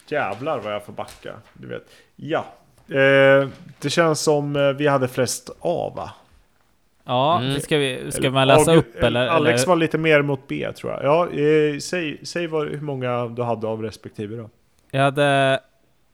Jävlar 0.08 0.58
vad 0.58 0.74
jag 0.74 0.84
får 0.84 0.92
backa. 0.92 1.34
Du 1.54 1.66
vet. 1.66 1.82
Ja. 2.16 2.44
Eh, 2.88 3.48
det 3.80 3.90
känns 3.90 4.20
som 4.20 4.56
eh, 4.56 4.68
vi 4.72 4.86
hade 4.86 5.08
flest 5.08 5.50
A 5.60 5.92
va? 5.96 6.10
Ja, 7.04 7.38
Mm. 7.40 7.60
ska, 7.60 7.76
vi, 7.78 8.12
ska 8.12 8.30
man 8.30 8.48
läsa 8.48 8.70
August- 8.72 8.78
upp 8.78 8.96
eller? 9.02 9.26
Alex 9.26 9.62
eller? 9.62 9.68
var 9.68 9.76
lite 9.76 9.98
mer 9.98 10.22
mot 10.22 10.40
B 10.48 10.72
tror 10.76 10.92
jag. 10.92 11.04
Ja, 11.04 11.28
eh, 11.40 11.78
säg, 11.78 12.26
säg 12.26 12.46
vad, 12.46 12.68
hur 12.68 12.80
många 12.80 13.26
du 13.26 13.42
hade 13.42 13.66
av 13.66 13.82
respektive 13.82 14.36
då. 14.36 14.50
Jag 14.90 15.02
hade 15.02 15.60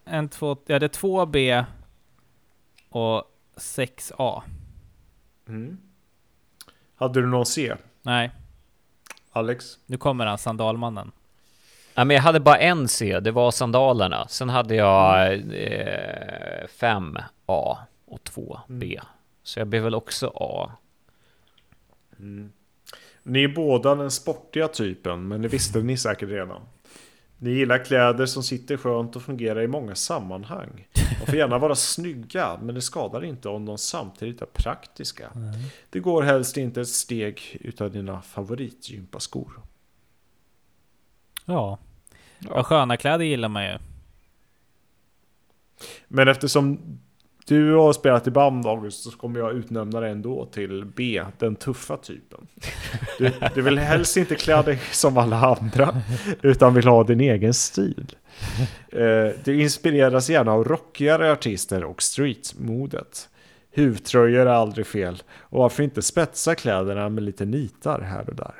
en, 0.05 0.29
två, 0.29 0.57
jag 0.67 0.75
hade 0.75 0.89
två 0.89 1.27
B 1.27 1.65
och 2.91 3.23
sex 3.57 4.13
A. 4.19 4.43
Mm. 5.49 5.79
Hade 6.99 7.21
du 7.21 7.27
någon 7.27 7.47
C? 7.47 7.75
Nej, 8.03 8.31
Alex? 9.33 9.79
nu 9.87 9.97
kommer 9.97 10.27
han, 10.27 10.39
sandalmannen. 10.39 11.13
Ja, 11.95 12.05
men 12.05 12.15
jag 12.15 12.23
hade 12.23 12.41
bara 12.41 12.59
en 12.59 12.89
C, 12.89 13.21
det 13.21 13.31
var 13.31 13.51
sandalerna. 13.51 14.29
Sen 14.29 14.49
hade 14.49 14.75
jag 14.75 15.33
eh, 15.55 16.67
fem 16.69 17.19
A 17.47 17.79
och 18.07 18.25
två 18.25 18.61
B. 18.69 19.01
Så 19.43 19.61
jag 19.61 19.69
blev 19.69 19.83
väl 19.83 19.95
också 19.95 20.33
A. 20.35 20.73
Ni 23.23 23.45
är 23.45 23.49
båda 23.49 23.95
den 23.95 24.11
sportiga 24.11 24.69
typen, 24.69 25.29
men 25.29 25.43
det 25.43 25.49
visste 25.49 25.79
ni 25.79 25.97
säkert 25.97 26.29
redan. 26.29 26.61
Ni 27.39 27.51
gillar 27.51 27.85
kläder 27.85 28.27
som 28.27 28.43
sitter 28.43 28.77
skönt 28.77 29.17
och 29.17 29.23
fungerar 29.23 29.63
i 29.63 29.67
många 29.67 29.95
sammanhang. 29.95 30.88
De 31.21 31.27
får 31.27 31.35
gärna 31.35 31.59
vara 31.59 31.75
snygga, 31.75 32.59
men 32.63 32.75
det 32.75 32.83
skadar 32.83 33.25
inte 33.25 33.49
om 33.49 33.65
de 33.65 33.79
samtidigt 33.79 34.43
är 34.43 34.47
praktiska. 34.47 35.31
Det 35.91 36.01
går 36.01 36.23
helst 36.23 36.57
inte 36.57 36.81
ett 36.81 36.89
steg 36.89 37.59
utav 37.61 37.91
dina 37.91 38.23
favoritgympaskor. 38.23 39.63
Ja. 41.45 41.79
ja. 42.39 42.63
Sköna 42.63 42.97
kläder 42.97 43.25
gillar 43.25 43.49
man 43.49 43.65
ju. 43.65 43.79
Men 46.09 46.29
eftersom 46.29 46.99
du 47.49 47.75
har 47.75 47.93
spelat 47.93 48.27
i 48.27 48.31
band 48.31 48.67
August 48.67 49.03
så 49.03 49.11
kommer 49.11 49.41
jag 49.41 49.53
utnämna 49.53 50.01
dig 50.01 50.11
ändå 50.11 50.47
till 50.47 50.85
B, 50.97 51.23
den 51.39 51.57
tuffa 51.57 51.97
typen. 51.97 52.47
Du, 53.19 53.33
du 53.55 53.63
vill 53.63 53.79
helst 53.79 54.17
inte 54.17 54.35
klä 54.35 54.63
dig 54.63 54.79
som 54.93 55.19
alla 55.19 55.57
andra, 55.57 55.97
utan 56.43 56.75
vill 56.75 56.87
ha 56.87 57.05
din 57.05 57.21
egen 57.21 57.55
stil. 57.55 58.17
Eh, 58.93 59.29
du 59.45 59.63
inspireras 59.63 60.31
gärna 60.31 60.53
av 60.53 60.65
rockigare 60.65 61.33
artister 61.33 61.85
och 61.85 62.03
streetmodet. 62.03 63.29
Huvtröjor 63.71 64.47
är 64.47 64.47
aldrig 64.47 64.87
fel, 64.87 65.23
och 65.41 65.59
varför 65.59 65.83
inte 65.83 66.03
spetsa 66.03 66.55
kläderna 66.55 67.09
med 67.09 67.23
lite 67.23 67.45
nitar 67.45 68.01
här 68.01 68.29
och 68.29 68.35
där. 68.35 68.55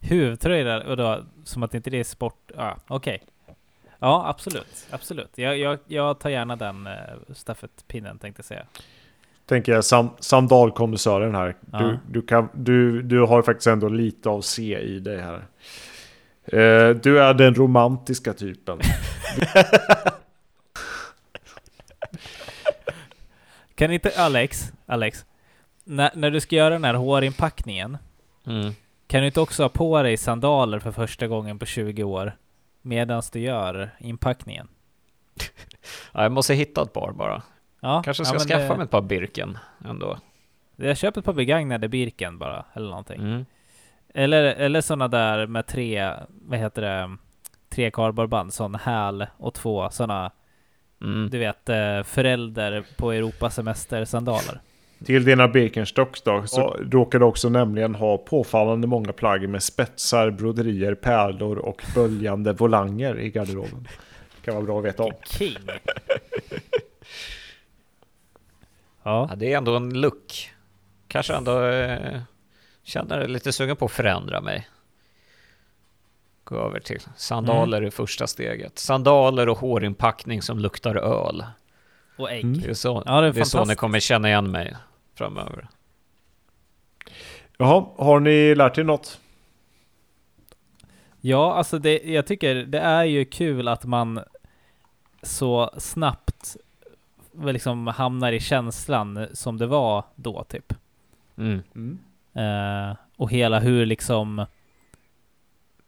Huvudtröjor 0.00 0.86
och 0.86 0.96
då, 0.96 1.24
som 1.44 1.62
att 1.62 1.74
inte 1.74 1.90
det 1.90 2.00
är 2.00 2.04
sport. 2.04 2.52
Ja, 2.56 2.76
okej. 2.86 3.22
Ja, 4.00 4.28
absolut. 4.28 4.86
Absolut. 4.90 5.30
Jag, 5.34 5.58
jag, 5.58 5.78
jag 5.86 6.18
tar 6.18 6.30
gärna 6.30 6.56
den 6.56 6.86
uh, 6.86 6.92
stafettpinnen 7.34 8.18
tänkte 8.18 8.40
jag 8.40 8.44
säga. 8.46 8.66
Tänker 9.46 9.72
jag, 9.72 9.84
sam 9.84 10.10
sandalkondensören 10.20 11.34
här. 11.34 11.56
Du, 11.60 11.78
Ja. 11.78 11.96
du, 12.08 12.22
kan, 12.22 12.48
du, 12.52 13.02
du 13.02 13.20
har 13.20 13.42
faktiskt 13.42 13.66
ändå 13.66 13.88
lite 13.88 14.28
av 14.28 14.40
C 14.40 14.78
i 14.78 14.98
dig 15.00 15.20
här. 15.20 15.44
Eh, 16.44 16.88
du 16.96 17.22
är 17.22 17.34
den 17.34 17.54
romantiska 17.54 18.32
typen. 18.32 18.78
Kan 23.74 23.92
inte 23.92 24.12
Alex, 24.16 24.72
Alex, 24.86 25.24
när, 25.84 26.10
när 26.14 26.30
du 26.30 26.40
ska 26.40 26.56
göra 26.56 26.70
den 26.70 26.84
här 26.84 26.94
hårinpackningen, 26.94 27.98
Mm. 28.46 28.72
kan 29.06 29.20
du 29.20 29.26
inte 29.26 29.40
också 29.40 29.62
ha 29.62 29.68
på 29.68 30.02
dig 30.02 30.16
sandaler 30.16 30.78
för 30.78 30.92
första 30.92 31.26
gången 31.26 31.58
på 31.58 31.66
20 31.66 32.02
år 32.04 32.32
medan 32.82 33.22
du 33.32 33.40
gör 33.40 33.90
inpackningen? 33.98 34.68
Ja, 36.12 36.22
jag 36.22 36.32
måste 36.32 36.54
hitta 36.54 36.82
ett 36.82 36.92
par 36.92 37.12
bara. 37.12 37.42
Ja, 37.80 38.02
Kanske 38.04 38.24
ska 38.24 38.34
ja, 38.34 38.38
skaffa 38.40 38.68
det- 38.72 38.76
mig 38.76 38.84
ett 38.84 38.90
par 38.90 39.00
Birken 39.02 39.58
ändå. 39.84 40.18
Jag 40.76 40.96
köper 40.96 41.18
ett 41.20 41.24
par 41.24 41.32
begagnade 41.32 41.88
Birken 41.88 42.38
bara, 42.38 42.64
eller 42.72 42.88
någonting. 42.88 43.20
Mm. 43.20 43.44
Eller, 44.14 44.42
eller 44.44 44.80
sådana 44.80 45.08
där 45.08 45.46
med 45.46 45.66
tre, 45.66 46.12
vad 46.28 46.58
heter 46.58 46.82
det, 46.82 47.16
tre 47.68 47.90
kardborreband, 47.90 48.52
sån 48.52 48.74
häl 48.74 49.26
och 49.36 49.54
två 49.54 49.90
sådana, 49.90 50.30
Mm. 51.02 51.30
du 51.30 51.38
vet, 51.38 51.68
eh, 51.68 52.02
förälder 52.02 52.84
på 52.96 53.12
Europasemester 53.12 54.04
sandaler. 54.04 54.60
Till 55.04 55.24
dina 55.24 55.48
Birkenstocks 55.48 56.22
då, 56.22 56.46
så 56.46 56.76
råkar 56.90 57.18
du 57.18 57.24
också 57.24 57.48
nämligen 57.48 57.94
ha 57.94 58.18
påfallande 58.18 58.86
många 58.86 59.12
plagg 59.12 59.48
med 59.48 59.62
spetsar, 59.62 60.30
broderier, 60.30 60.94
pärlor 60.94 61.58
och 61.58 61.82
böljande 61.94 62.52
volanger 62.52 63.20
i 63.20 63.30
garderoben. 63.30 63.88
Kan 64.44 64.54
vara 64.54 64.64
bra 64.64 64.78
att 64.78 64.84
veta 64.84 65.02
om. 65.02 65.12
King! 65.24 65.56
ja, 69.02 69.26
Ja, 69.30 69.36
det 69.36 69.52
är 69.52 69.56
ändå 69.56 69.76
en 69.76 70.00
look. 70.00 70.50
Kanske 71.08 71.34
ändå 71.34 71.64
eh, 71.64 72.20
känner 72.82 73.28
lite 73.28 73.52
sugen 73.52 73.76
på 73.76 73.84
att 73.84 73.92
förändra 73.92 74.40
mig. 74.40 74.68
Gå 76.44 76.56
över 76.56 76.80
till 76.80 77.00
sandaler 77.16 77.84
i 77.84 77.90
första 77.90 78.26
steget. 78.26 78.78
Sandaler 78.78 79.48
och 79.48 79.58
hårinpackning 79.58 80.42
som 80.42 80.58
luktar 80.58 80.96
öl. 80.96 81.44
och 82.16 82.30
ägg. 82.30 82.44
Mm. 82.44 82.60
Det 82.60 82.70
är 82.70 82.74
så, 82.74 83.02
Ja, 83.06 83.20
det 83.20 83.26
är 83.26 83.32
det 83.32 83.40
är 83.40 83.44
så 83.44 83.64
ni 83.64 83.74
kommer 83.74 84.00
känna 84.00 84.28
igen 84.28 84.50
mig 84.50 84.76
framöver. 85.20 85.68
Jaha, 87.58 87.86
har 87.96 88.20
ni 88.20 88.54
lärt 88.54 88.78
er 88.78 88.84
något? 88.84 89.20
Ja, 91.20 91.54
alltså 91.54 91.78
det, 91.78 92.02
jag 92.04 92.26
tycker 92.26 92.54
det 92.54 92.78
är 92.78 93.04
ju 93.04 93.24
kul 93.24 93.68
att 93.68 93.84
man 93.84 94.20
så 95.22 95.70
snabbt 95.78 96.56
väl 97.32 97.52
liksom 97.52 97.86
hamnar 97.86 98.32
i 98.32 98.40
känslan 98.40 99.26
som 99.32 99.58
det 99.58 99.66
var 99.66 100.04
då 100.14 100.44
typ. 100.44 100.74
Mm. 101.36 101.62
Mm. 101.74 101.98
Eh, 102.32 102.96
och 103.16 103.30
hela 103.30 103.60
hur 103.60 103.86
liksom 103.86 104.46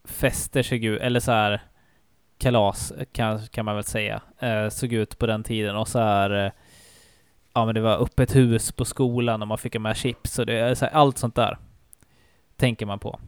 fester 0.04 0.62
såg 0.62 0.84
ut, 0.84 1.00
eller 1.00 1.20
så 1.20 1.32
här 1.32 1.60
kalas 2.38 2.92
kan, 3.12 3.46
kan 3.46 3.64
man 3.64 3.74
väl 3.74 3.84
säga, 3.84 4.20
eh, 4.38 4.68
såg 4.68 4.92
ut 4.92 5.18
på 5.18 5.26
den 5.26 5.42
tiden 5.42 5.76
och 5.76 5.88
så 5.88 5.98
här 5.98 6.44
eh, 6.44 6.52
ja 7.54 7.64
men 7.66 7.74
det 7.74 7.80
var 7.80 8.02
öppet 8.02 8.36
hus 8.36 8.72
på 8.72 8.84
skolan 8.84 9.42
och 9.42 9.48
man 9.48 9.58
fick 9.58 9.78
med 9.80 9.96
chips 9.96 10.38
och 10.38 10.46
det 10.46 10.58
är 10.58 10.74
så 10.74 10.84
här, 10.84 10.92
allt 10.92 11.18
sånt 11.18 11.34
där 11.34 11.58
tänker 12.56 12.86
man 12.86 12.98
på. 12.98 13.20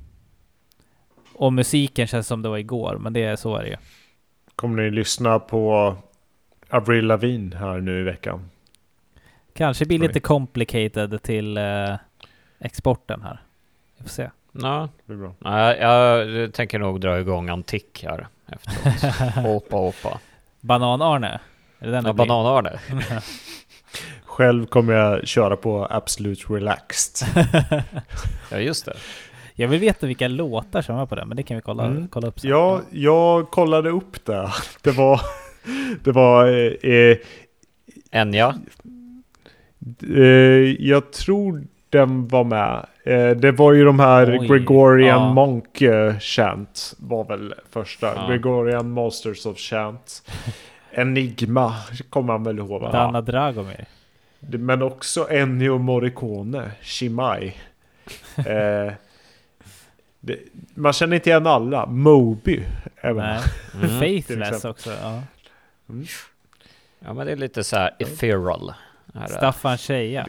Och 1.34 1.52
musiken 1.52 2.06
känns 2.06 2.26
som 2.26 2.42
det 2.42 2.48
var 2.48 2.59
igår, 2.59 2.96
men 3.01 3.12
det 3.12 3.22
är 3.24 3.36
så 3.36 3.56
är 3.56 3.62
det 3.62 3.68
ju. 3.68 3.76
Kommer 4.56 4.82
ni 4.82 4.90
lyssna 4.90 5.38
på 5.38 5.96
Avril 6.70 7.06
Lavigne 7.06 7.56
här 7.56 7.80
nu 7.80 8.01
i 8.01 8.02
veckan? 8.02 8.51
Kanske 9.55 9.84
blir 9.86 9.98
lite 9.98 10.20
complicated 10.20 11.22
till 11.22 11.56
eh, 11.56 11.94
exporten 12.59 13.22
här. 13.22 13.42
Vi 13.96 14.02
får 14.02 14.10
se. 14.10 14.30
Ja, 14.52 14.88
Det 15.06 15.14
bra. 15.14 15.34
nej, 15.38 15.78
jag 15.80 16.55
tänker 16.55 16.78
nog 16.78 17.01
dra 17.01 17.20
igång 17.20 17.48
Antick 17.48 18.05
här 18.05 18.26
efteråt. 18.46 19.34
hoppa, 19.34 19.76
hoppa. 19.76 20.20
Banan-Arne? 20.60 21.40
Är 21.78 21.86
det 21.86 21.92
den 21.92 22.05
Ja, 22.06 22.12
banan-Arne. 22.12 22.78
Själv 24.35 24.66
kommer 24.66 24.93
jag 24.93 25.27
köra 25.28 25.56
på 25.56 25.86
Absolute 25.90 26.43
Relaxed. 26.52 27.28
Ja, 28.51 28.59
just 28.59 28.85
det. 28.85 28.93
Jag 29.55 29.69
vill 29.69 29.81
veta 29.81 30.06
vilka 30.06 30.28
låtar 30.28 30.82
som 30.82 30.97
var 30.97 31.06
på 31.06 31.15
den, 31.15 31.28
men 31.28 31.36
det 31.36 31.43
kan 31.43 31.56
vi 31.56 31.61
kolla, 31.62 31.85
Mm. 31.85 32.09
kolla 32.09 32.28
upp 32.28 32.40
sen. 32.40 32.51
Ja, 32.51 32.81
jag 32.90 33.51
kollade 33.51 33.90
upp 33.90 34.24
det. 34.24 34.48
Det 34.82 34.90
var... 34.90 35.20
Det 36.05 36.12
var... 36.12 36.47
Eh, 36.47 36.90
eh, 36.93 37.16
Enya. 38.11 38.55
eh, 40.02 40.20
jag 40.89 41.12
tror 41.12 41.65
den 41.90 42.28
var 42.28 42.44
med. 42.44 42.86
Eh, 43.05 43.31
det 43.36 43.52
var 43.52 43.73
ju 43.73 43.85
de 43.85 44.01
här 44.01 44.39
Oj, 44.40 44.48
Gregorian 44.48 45.23
ja. 45.23 45.32
Monk 45.32 45.81
eh, 45.82 46.19
Chant. 46.19 46.94
Var 46.98 47.24
väl 47.24 47.55
första. 47.70 48.06
Ja. 48.06 48.27
Gregorian 48.28 48.90
Masters 48.90 49.47
of 49.47 49.59
Chant. 49.59 50.23
Enigma 50.93 51.74
kommer 52.11 52.27
man 52.27 52.44
väl 52.44 52.59
ihåg? 52.59 52.82
Dana 52.82 53.20
Dragomir. 53.20 53.85
Men 54.49 54.83
också 54.83 55.31
Ennio 55.31 55.79
Morricone, 55.79 56.71
Shimai. 56.83 57.47
eh, 58.37 58.93
det, 60.21 60.39
man 60.75 60.93
känner 60.93 61.16
inte 61.16 61.31
igen 61.31 61.47
alla. 61.47 61.87
Moby 61.87 62.65
även. 62.97 63.16
Nej. 63.16 63.41
Mm. 63.75 64.01
Faithless 64.01 64.65
också. 64.65 64.91
Ja. 65.03 65.23
Ja, 66.99 67.12
men 67.15 67.27
det 67.27 67.33
är 67.33 67.37
lite 67.37 67.65
så 67.65 67.77
här 67.77 67.97
ethereal. 67.99 68.75
Här, 69.15 69.27
Staffan 69.27 69.79
Scheja. 69.79 70.27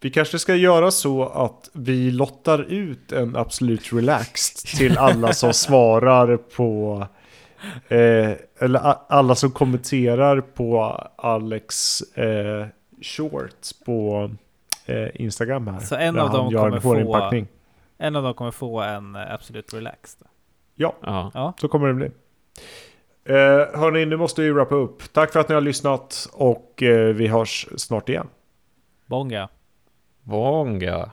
Vi 0.00 0.10
kanske 0.10 0.38
ska 0.38 0.54
göra 0.54 0.90
så 0.90 1.28
att 1.28 1.70
vi 1.72 2.10
lottar 2.10 2.62
ut 2.62 3.12
en 3.12 3.36
Absolut 3.36 3.92
Relaxed 3.92 4.78
till 4.78 4.98
alla 4.98 5.32
som 5.32 5.52
svarar 5.54 6.36
på 6.36 7.06
eh, 7.88 8.30
eller 8.58 8.94
alla 9.08 9.34
som 9.34 9.50
kommenterar 9.50 10.40
på 10.40 10.82
Alex 11.16 12.00
eh, 12.00 12.66
short 13.06 13.84
på 13.84 14.30
eh, 14.86 15.08
Instagram 15.14 15.66
här. 15.66 15.80
Så 15.80 15.94
en 15.96 16.18
av 16.18 16.30
dem 16.30 16.52
kommer 16.52 16.80
få-. 16.80 17.46
En 17.98 18.16
av 18.16 18.22
dem 18.22 18.34
kommer 18.34 18.50
få 18.50 18.80
en 18.80 19.14
eh, 19.16 19.34
Absolut 19.34 19.74
Relaxed. 19.74 20.26
Ja. 20.74 20.94
Ja. 21.02 21.52
Så 21.60 21.68
kommer 21.68 21.88
det 21.88 21.94
bli. 21.94 22.10
Eh, 23.24 23.78
hörni, 23.80 24.06
nu 24.06 24.16
måste 24.16 24.42
vi 24.42 24.50
wrappa 24.52 24.74
upp. 24.74 25.12
Tack 25.12 25.32
för 25.32 25.40
att 25.40 25.48
ni 25.48 25.54
har 25.54 25.62
lyssnat 25.62 26.28
och 26.32 26.82
eh, 26.82 27.14
vi 27.14 27.26
hörs 27.26 27.68
snart 27.76 28.08
igen. 28.08 28.28
Bonga. 29.06 29.48
Vånga. 30.22 31.10